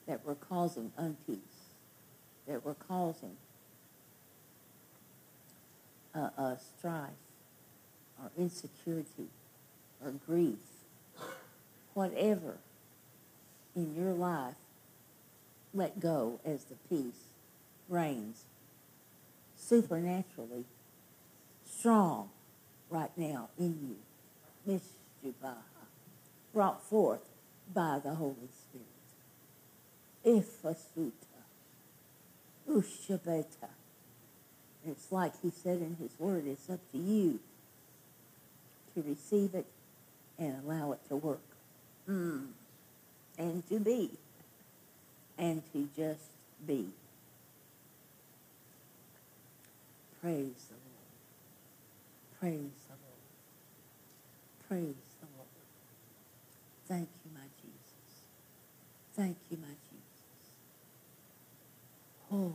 that 0.07 0.25
were 0.25 0.37
causing 0.37 0.93
unpeace, 0.97 1.39
that 2.47 2.65
were 2.65 2.75
causing 2.75 3.37
uh, 6.15 6.55
strife 6.79 7.11
or 8.23 8.31
insecurity 8.39 9.27
or 10.05 10.13
grief, 10.25 10.55
whatever 11.95 12.59
in 13.75 13.97
your 13.97 14.13
life, 14.13 14.55
let 15.75 15.99
go 15.99 16.39
as 16.45 16.65
the 16.67 16.77
peace 16.89 17.25
reigns 17.89 18.45
supernaturally 19.57 20.65
strong 21.69 22.31
right 22.89 23.11
now 23.17 23.49
in 23.59 23.97
you. 24.69 24.81
Mishjubaha, 25.25 25.76
brought 26.57 26.83
forth 26.83 27.21
by 27.75 28.01
the 28.03 28.15
Holy 28.15 28.49
Spirit. 30.25 30.43
Ifasuta, 30.43 31.13
Ushabeta. 32.67 33.69
It's 34.89 35.13
like 35.13 35.35
he 35.43 35.51
said 35.51 35.83
in 35.83 35.99
his 36.01 36.19
word, 36.19 36.47
it's 36.47 36.71
up 36.71 36.81
to 36.93 36.99
you 36.99 37.41
to 38.95 39.03
receive 39.03 39.55
it 39.55 39.67
and 40.39 40.57
allow 40.65 40.93
it 40.93 41.01
to 41.11 41.17
work. 41.17 41.43
Mm. 42.09 42.47
And 43.37 43.69
to 43.69 43.79
be. 43.79 44.13
And 45.37 45.63
to 45.75 45.91
just 45.95 46.31
be. 46.67 46.87
Praise 50.23 50.65
the 50.71 50.77
Lord. 50.87 51.13
Praise 52.41 52.79
the 52.89 52.95
Lord. 52.95 53.07
Praise. 54.67 55.06
Thank 56.89 57.09
you, 57.25 57.31
my 57.35 57.47
Jesus. 57.61 58.23
Thank 59.15 59.37
you, 59.51 59.57
my 59.59 59.75
Jesus. 59.91 60.51
Oh. 62.33 62.55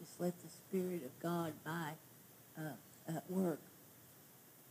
Just 0.00 0.20
let 0.20 0.34
the 0.42 0.48
Spirit 0.48 1.02
of 1.04 1.20
God 1.20 1.52
by 1.64 1.92
uh, 2.58 2.76
at 3.08 3.30
work 3.30 3.60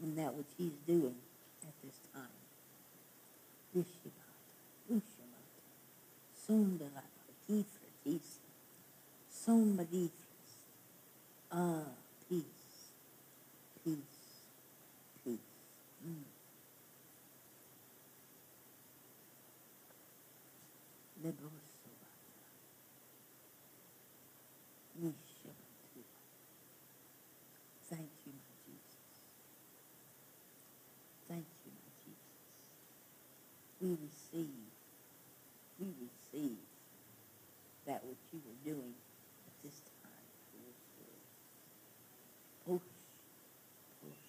in 0.02 0.16
that 0.16 0.34
which 0.34 0.48
He's 0.58 0.78
doing 0.88 1.16
at 1.64 1.74
this 1.84 2.00
time. 2.14 2.24
Ah, 11.52 11.84
peace, 12.30 12.46
peace. 13.84 15.40
Mm. 16.08 16.24
Lebosovata. 21.24 22.10
Nishabatu. 25.02 26.02
Thank 27.90 28.10
you, 28.26 28.32
my 28.34 28.56
Jesus. 28.66 28.98
Thank 31.28 31.46
you, 31.66 31.72
my 31.78 31.90
Jesus. 32.02 32.42
We 33.82 33.90
receive, 34.02 34.72
we 35.80 35.88
receive 36.02 36.58
that 37.86 38.04
which 38.06 38.24
you 38.34 38.42
were 38.48 38.74
doing 38.74 38.94
at 39.48 39.54
this 39.64 39.82
time 40.02 40.28
for 40.50 40.58
your 40.58 40.76
spirit. 40.90 41.22
Push, 42.66 42.90
push, 44.02 44.24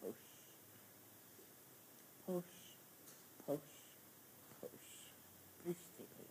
push, 0.00 0.22
push, 2.26 2.44
push, 3.46 3.68
push. 4.60 4.88
Pristically. 5.64 6.30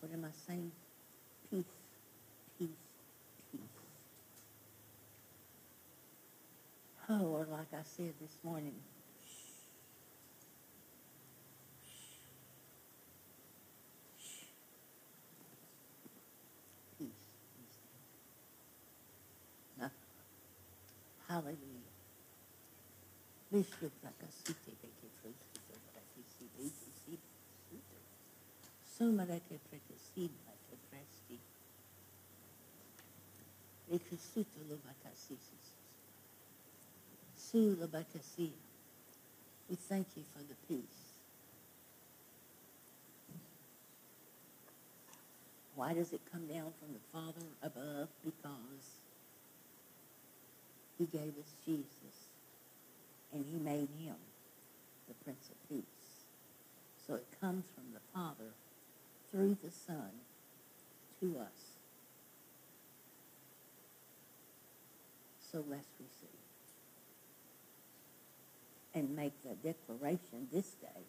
What 0.00 0.03
am 0.14 0.24
I 0.24 0.30
saying? 0.46 0.70
Peace, 1.50 1.64
peace, 2.58 2.68
peace. 3.52 3.60
Oh, 7.10 7.26
or 7.26 7.46
like 7.50 7.72
I 7.74 7.82
said 7.84 8.14
this 8.20 8.38
morning, 8.44 8.74
peace. 16.98 17.08
peace. 17.08 17.78
Now, 19.80 19.90
hallelujah. 21.28 21.58
Bishop 23.52 23.92
Rakasite 24.04 24.74
Beke 24.82 25.10
Fruit, 25.22 25.36
Rakisi 25.96 26.46
Beke 26.56 27.18
Sita, 28.96 29.04
Suma 29.04 29.24
Reke 29.24 29.58
Preke 29.70 29.96
Sima 29.98 30.54
Te 30.70 30.76
Presti, 30.90 31.38
We 39.68 39.76
thank 39.76 40.06
you 40.16 40.22
for 40.32 40.42
the 40.42 40.54
peace. 40.68 41.12
Why 45.74 45.92
does 45.94 46.12
it 46.12 46.20
come 46.30 46.46
down 46.46 46.72
from 46.78 46.92
the 46.92 47.00
Father 47.12 47.46
above? 47.62 48.08
Because 48.24 49.00
he 50.98 51.06
gave 51.06 51.34
us 51.38 51.54
Jesus 51.66 52.28
and 53.32 53.44
he 53.50 53.58
made 53.58 53.88
him 53.98 54.14
the 55.08 55.14
Prince 55.24 55.50
of 55.50 55.68
Peace. 55.68 55.82
So 57.06 57.14
it 57.14 57.26
comes 57.40 57.64
from 57.74 57.84
the 57.92 58.00
Father 58.14 58.52
through 59.34 59.56
the 59.64 59.70
Son 59.70 60.10
to 61.20 61.38
us. 61.40 61.74
So 65.50 65.64
let's 65.68 65.88
receive 65.98 66.28
And 68.94 69.16
make 69.16 69.32
the 69.42 69.56
declaration 69.56 70.46
this 70.52 70.70
day 70.74 71.02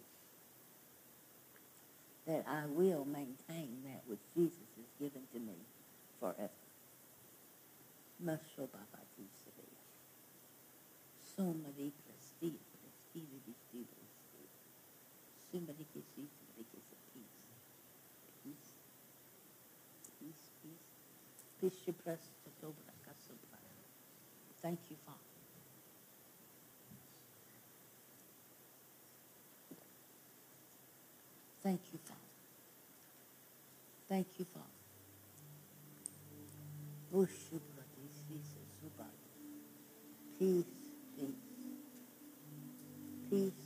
that 2.26 2.44
I 2.48 2.66
will 2.66 3.04
maintain 3.04 3.82
that 3.84 4.02
which 4.08 4.18
Jesus 4.34 4.58
has 4.76 4.86
given 4.98 5.22
to 5.32 5.38
me 5.38 5.54
forever 6.18 6.50
somebody 15.56 15.86
Christi, 15.92 16.26
peace. 17.12 17.36
Peace. 18.44 18.70
Peace, 20.20 20.46
peace. 20.62 20.86
Dobra 22.60 22.92
Kasubra. 23.04 23.58
Thank 24.62 24.78
you, 24.90 24.96
Father. 25.04 25.18
Thank 31.62 31.80
you, 31.92 31.98
Father. 32.04 32.20
Thank 34.08 34.26
you, 34.38 34.44
Father. 34.54 34.64
Peace. 40.38 40.64
Peace, 41.16 41.34
peace. 43.30 43.65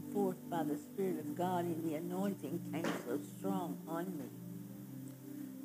God 1.41 1.65
and 1.65 1.83
the 1.83 1.95
anointing 1.95 2.61
came 2.71 2.85
so 3.03 3.19
strong 3.39 3.75
on 3.87 4.05
me, 4.15 4.25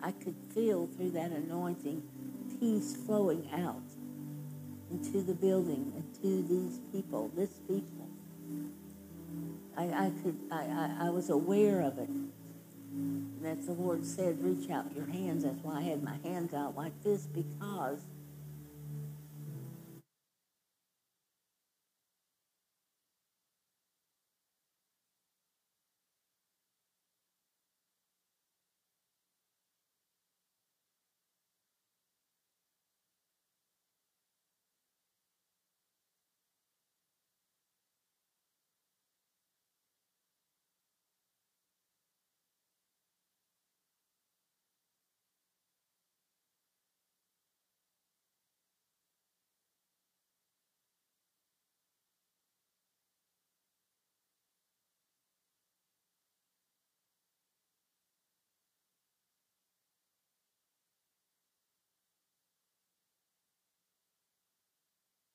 I 0.02 0.10
could 0.10 0.34
feel 0.54 0.86
through 0.86 1.10
that 1.10 1.32
anointing 1.32 2.02
peace 2.58 2.96
flowing 3.04 3.46
out 3.52 3.82
into 4.90 5.20
the 5.20 5.34
building, 5.34 5.92
into 5.94 6.48
these 6.48 6.78
people, 6.90 7.30
this 7.36 7.50
people. 7.68 8.08
I, 9.76 10.06
I 10.06 10.12
could, 10.22 10.38
I, 10.50 10.64
I, 10.64 11.08
I 11.08 11.10
was 11.10 11.28
aware 11.28 11.82
of 11.82 11.98
it. 11.98 12.08
And 12.08 13.38
that's 13.42 13.66
the 13.66 13.72
Lord 13.72 14.06
said, 14.06 14.42
reach 14.42 14.70
out 14.70 14.86
your 14.96 15.04
hands. 15.04 15.44
That's 15.44 15.62
why 15.62 15.80
I 15.80 15.82
had 15.82 16.02
my 16.02 16.16
hands 16.24 16.54
out 16.54 16.74
like 16.74 17.02
this 17.02 17.26
because 17.26 17.98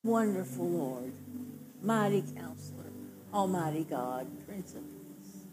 wonderful 0.04 0.68
Lord, 0.68 1.14
mighty 1.84 2.24
counselor, 2.36 2.92
almighty 3.32 3.84
God, 3.84 4.26
Prince 4.48 4.74
of 4.74 4.82
Peace. 4.82 5.44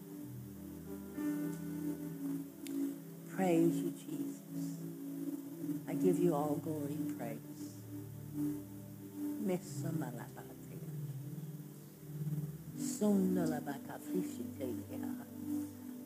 Praise 3.37 3.77
you, 3.77 3.91
Jesus. 3.91 4.79
I 5.87 5.93
give 5.93 6.19
you 6.19 6.35
all 6.35 6.59
glory 6.65 6.93
and 6.93 7.19
praise. 7.19 7.37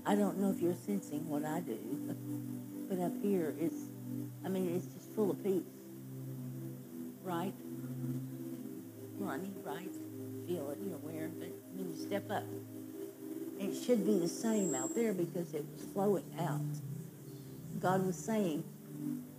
I 0.05 0.17
don't 0.17 0.39
know 0.39 0.51
if 0.51 0.61
you're 0.61 0.75
sensing 0.75 1.29
what 1.29 1.45
I 1.45 1.61
do, 1.61 1.79
but 2.89 2.99
up 2.99 3.13
here 3.23 3.55
it's, 3.61 3.85
I 4.45 4.49
mean, 4.49 4.75
it's 4.75 4.87
just 4.87 5.15
full 5.15 5.31
of 5.31 5.43
peace. 5.45 5.63
Right? 7.23 7.55
Ronnie, 9.27 9.53
right? 9.65 9.91
Feel 10.47 10.71
it, 10.71 10.79
you're 10.85 10.97
aware 10.97 11.27
of 11.27 11.43
it. 11.43 11.55
When 11.75 11.89
you 11.89 11.97
step 11.97 12.31
up, 12.31 12.45
it 13.59 13.75
should 13.75 14.05
be 14.05 14.19
the 14.19 14.29
same 14.29 14.75
out 14.75 14.95
there 14.95 15.13
because 15.13 15.55
it 15.55 15.65
was 15.73 15.87
flowing 15.93 16.25
out. 16.41 16.61
God 17.81 18.05
was 18.05 18.17
saying, 18.17 18.65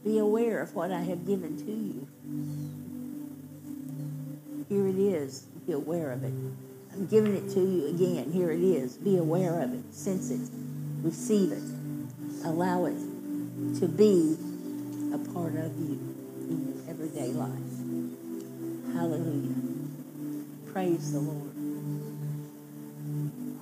be 0.04 0.18
aware 0.18 0.62
of 0.62 0.76
what 0.76 0.92
I 0.92 1.02
have 1.02 1.26
given 1.26 1.58
to 1.58 1.72
you. 1.72 2.08
Here 4.70 4.88
it 4.88 4.98
is. 4.98 5.42
Be 5.66 5.74
aware 5.74 6.12
of 6.12 6.24
it. 6.24 6.34
I'm 6.94 7.08
giving 7.08 7.36
it 7.36 7.50
to 7.54 7.60
you 7.60 7.88
again. 7.88 8.32
Here 8.32 8.52
it 8.52 8.62
is. 8.62 8.98
Be 8.98 9.18
aware 9.18 9.62
of 9.62 9.74
it. 9.74 9.94
Sense 9.94 10.30
it. 10.30 10.42
Receive 11.02 11.52
it. 11.52 11.64
Allow 12.46 12.86
it 12.86 12.98
to 13.80 13.88
be 13.88 14.38
a 15.14 15.18
part 15.34 15.56
of 15.56 15.78
you 15.80 16.00
in 16.50 16.74
your 16.74 16.90
everyday 16.90 17.32
life. 17.32 18.94
Hallelujah. 18.94 19.63
Praise 20.74 21.14
the 21.14 21.20
Lord. 21.20 21.54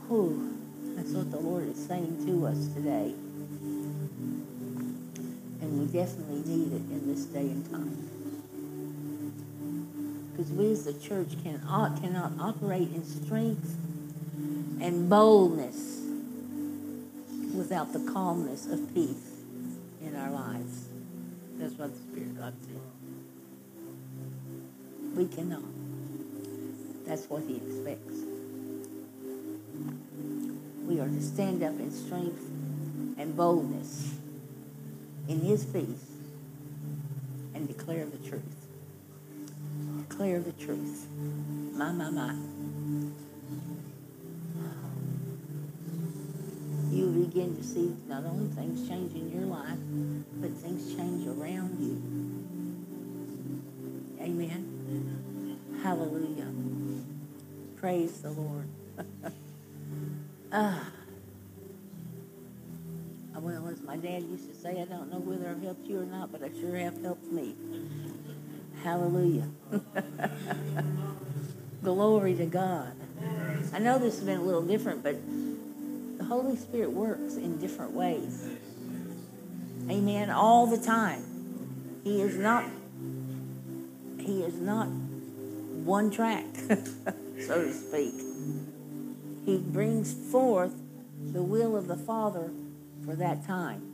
Whew. 0.07 0.57
That's 0.95 1.11
what 1.11 1.29
the 1.29 1.39
Lord 1.39 1.67
is 1.67 1.85
saying 1.85 2.25
to 2.25 2.47
us 2.47 2.69
today. 2.73 3.13
And 5.59 5.77
we 5.77 5.87
definitely 5.87 6.41
need 6.49 6.71
it 6.71 6.89
in 6.89 7.07
this 7.13 7.25
day 7.25 7.41
and 7.41 7.69
time. 7.69 8.07
Because 10.31 10.53
we 10.53 10.71
as 10.71 10.85
the 10.85 10.93
church 10.93 11.31
can, 11.43 11.61
uh, 11.67 11.93
cannot 11.99 12.31
operate 12.39 12.93
in 12.93 13.03
strength 13.03 13.75
and 14.79 15.09
boldness 15.09 15.99
without 17.53 17.91
the 17.91 18.09
calmness 18.09 18.67
of 18.67 18.93
peace 18.93 19.31
in 20.01 20.15
our 20.15 20.31
lives. 20.31 20.85
That's 21.57 21.73
what 21.73 21.93
the 21.93 21.99
Spirit 21.99 22.29
of 22.29 22.37
God 22.37 22.53
said. 22.61 22.79
We 25.17 25.27
cannot. 25.27 25.80
That's 27.11 27.29
what 27.29 27.43
He 27.45 27.57
expects. 27.57 28.19
We 30.87 31.01
are 31.01 31.09
to 31.09 31.21
stand 31.21 31.61
up 31.61 31.77
in 31.77 31.91
strength 31.91 32.41
and 33.17 33.35
boldness 33.35 34.13
in 35.27 35.41
His 35.41 35.65
peace 35.65 36.05
and 37.53 37.67
declare 37.67 38.05
the 38.05 38.29
truth. 38.29 38.65
Declare 40.07 40.39
the 40.39 40.53
truth. 40.53 41.05
My, 41.73 41.91
my, 41.91 42.11
my. 42.11 42.33
You 46.91 47.25
begin 47.25 47.57
to 47.57 47.63
see 47.65 47.93
not 48.07 48.23
only 48.23 48.47
things 48.55 48.87
change 48.87 49.13
in 49.15 49.37
your 49.37 49.47
life, 49.47 49.79
but 50.39 50.51
things 50.51 50.95
change 50.95 51.27
around 51.27 51.77
you. 51.77 52.10
Praise 57.81 58.21
the 58.21 58.29
Lord. 58.29 58.67
ah. 60.53 60.87
Well, 63.39 63.67
as 63.69 63.81
my 63.81 63.97
dad 63.97 64.21
used 64.21 64.47
to 64.47 64.55
say, 64.55 64.79
I 64.79 64.85
don't 64.85 65.11
know 65.11 65.17
whether 65.17 65.49
I've 65.49 65.63
helped 65.63 65.87
you 65.87 66.01
or 66.01 66.05
not, 66.05 66.31
but 66.31 66.43
I 66.43 66.51
sure 66.59 66.75
have 66.75 67.01
helped 67.01 67.25
me. 67.31 67.55
Hallelujah. 68.83 69.49
Glory 71.83 72.35
to 72.35 72.45
God. 72.45 72.93
I 73.73 73.79
know 73.79 73.97
this 73.97 74.17
has 74.17 74.25
been 74.25 74.37
a 74.37 74.43
little 74.43 74.61
different, 74.61 75.01
but 75.01 75.15
the 76.19 76.25
Holy 76.25 76.57
Spirit 76.57 76.91
works 76.91 77.35
in 77.35 77.57
different 77.57 77.93
ways. 77.93 78.47
Amen. 79.89 80.29
All 80.29 80.67
the 80.67 80.77
time. 80.77 81.23
He 82.03 82.21
is 82.21 82.35
not 82.35 82.65
he 84.19 84.43
is 84.43 84.59
not 84.59 84.87
one 85.85 86.11
track, 86.11 86.45
so 87.45 87.65
to 87.65 87.73
speak. 87.73 88.13
He 89.45 89.57
brings 89.57 90.13
forth 90.31 90.73
the 91.31 91.41
will 91.41 91.75
of 91.75 91.87
the 91.87 91.95
Father 91.97 92.51
for 93.05 93.15
that 93.15 93.45
time. 93.45 93.91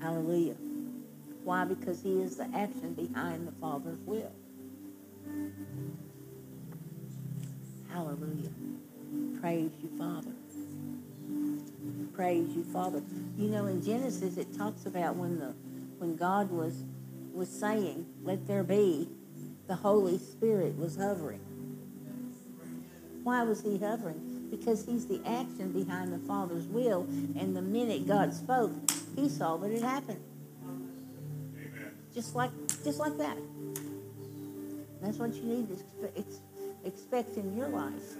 Hallelujah. 0.00 0.56
Why? 1.44 1.64
Because 1.64 2.02
he 2.02 2.20
is 2.20 2.36
the 2.36 2.48
action 2.54 2.94
behind 2.94 3.46
the 3.46 3.52
Father's 3.52 3.98
will. 4.04 4.32
Hallelujah. 7.88 8.50
Praise 9.40 9.70
you, 9.82 9.88
Father. 9.96 10.32
Praise 12.14 12.48
you, 12.56 12.64
Father. 12.64 13.02
You 13.38 13.48
know, 13.48 13.66
in 13.66 13.84
Genesis 13.84 14.36
it 14.36 14.56
talks 14.56 14.86
about 14.86 15.16
when 15.16 15.38
the 15.38 15.54
when 15.98 16.16
God 16.16 16.50
was 16.50 16.82
was 17.32 17.48
saying, 17.48 18.06
Let 18.24 18.46
there 18.46 18.64
be, 18.64 19.08
the 19.66 19.74
Holy 19.74 20.18
Spirit 20.18 20.78
was 20.78 20.96
hovering. 20.96 21.40
Why 23.24 23.42
was 23.42 23.62
he 23.62 23.78
hovering? 23.78 24.48
Because 24.50 24.86
he's 24.86 25.06
the 25.06 25.20
action 25.26 25.72
behind 25.72 26.12
the 26.12 26.18
Father's 26.26 26.66
will, 26.66 27.02
and 27.36 27.56
the 27.56 27.62
minute 27.62 28.06
God 28.06 28.32
spoke, 28.32 28.72
he 29.16 29.28
saw 29.28 29.56
that 29.56 29.70
it 29.70 29.82
happened. 29.82 30.22
Just 32.14 32.34
like 32.34 32.52
just 32.84 33.00
like 33.00 33.18
that. 33.18 33.36
That's 35.02 35.18
what 35.18 35.34
you 35.34 35.42
need 35.42 35.68
to 35.68 36.24
expect 36.84 37.36
in 37.36 37.56
your 37.56 37.68
life. 37.68 38.16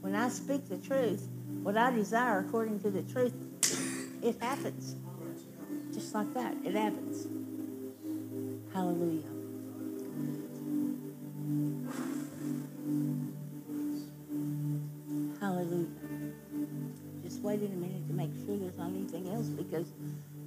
When 0.00 0.14
I 0.14 0.28
speak 0.28 0.68
the 0.68 0.78
truth, 0.78 1.28
what 1.62 1.76
I 1.76 1.90
desire 1.90 2.38
according 2.38 2.80
to 2.80 2.90
the 2.90 3.02
truth, 3.02 3.34
it 4.22 4.40
happens. 4.40 4.96
Just 5.92 6.14
like 6.14 6.32
that. 6.34 6.54
It 6.64 6.74
happens. 6.74 7.26
Hallelujah. 8.72 9.33
Waiting 17.44 17.72
a 17.72 17.76
minute 17.76 18.06
to 18.08 18.14
make 18.14 18.30
sure 18.44 18.56
there's 18.56 18.78
not 18.78 18.88
anything 18.88 19.28
else 19.28 19.46
because 19.46 19.86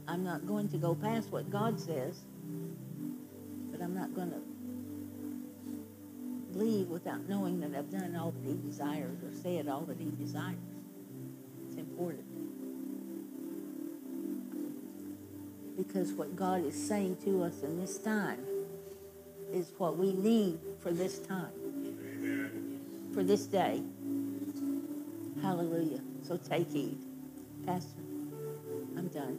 I'm 0.07 0.23
not 0.23 0.47
going 0.47 0.67
to 0.69 0.77
go 0.77 0.95
past 0.95 1.31
what 1.31 1.49
God 1.49 1.79
says 1.79 2.21
but 3.77 3.83
I'm 3.83 3.93
not 3.93 4.15
going 4.15 4.31
to 4.31 4.41
leave 6.57 6.87
without 6.87 7.27
knowing 7.29 7.59
that 7.59 7.77
I've 7.77 7.91
done 7.91 8.15
all 8.15 8.31
that 8.31 8.43
he 8.43 8.55
desires 8.67 9.17
or 9.23 9.31
said 9.41 9.67
all 9.67 9.81
that 9.81 9.97
he 9.99 10.11
desires. 10.19 10.55
It's 11.67 11.77
important. 11.77 12.25
Because 15.77 16.11
what 16.13 16.35
God 16.35 16.65
is 16.65 16.73
saying 16.75 17.17
to 17.25 17.43
us 17.43 17.61
in 17.61 17.79
this 17.79 17.99
time 17.99 18.39
is 19.53 19.71
what 19.77 19.95
we 19.95 20.13
need 20.13 20.57
for 20.81 20.91
this 20.91 21.19
time, 21.19 21.51
for 23.13 23.21
this 23.21 23.45
day. 23.45 23.83
Hallelujah. 25.43 26.01
So 26.27 26.35
take 26.35 26.69
heed. 26.71 26.97
Pastor, 27.65 28.01
I'm 28.97 29.07
done. 29.07 29.37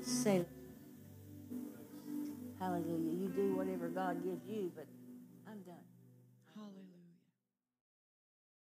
Say 0.00 0.46
Hallelujah. 2.58 3.12
You 3.12 3.28
do 3.28 3.56
whatever 3.56 3.88
God 3.88 4.24
gives 4.24 4.48
you, 4.48 4.72
but 4.74 4.86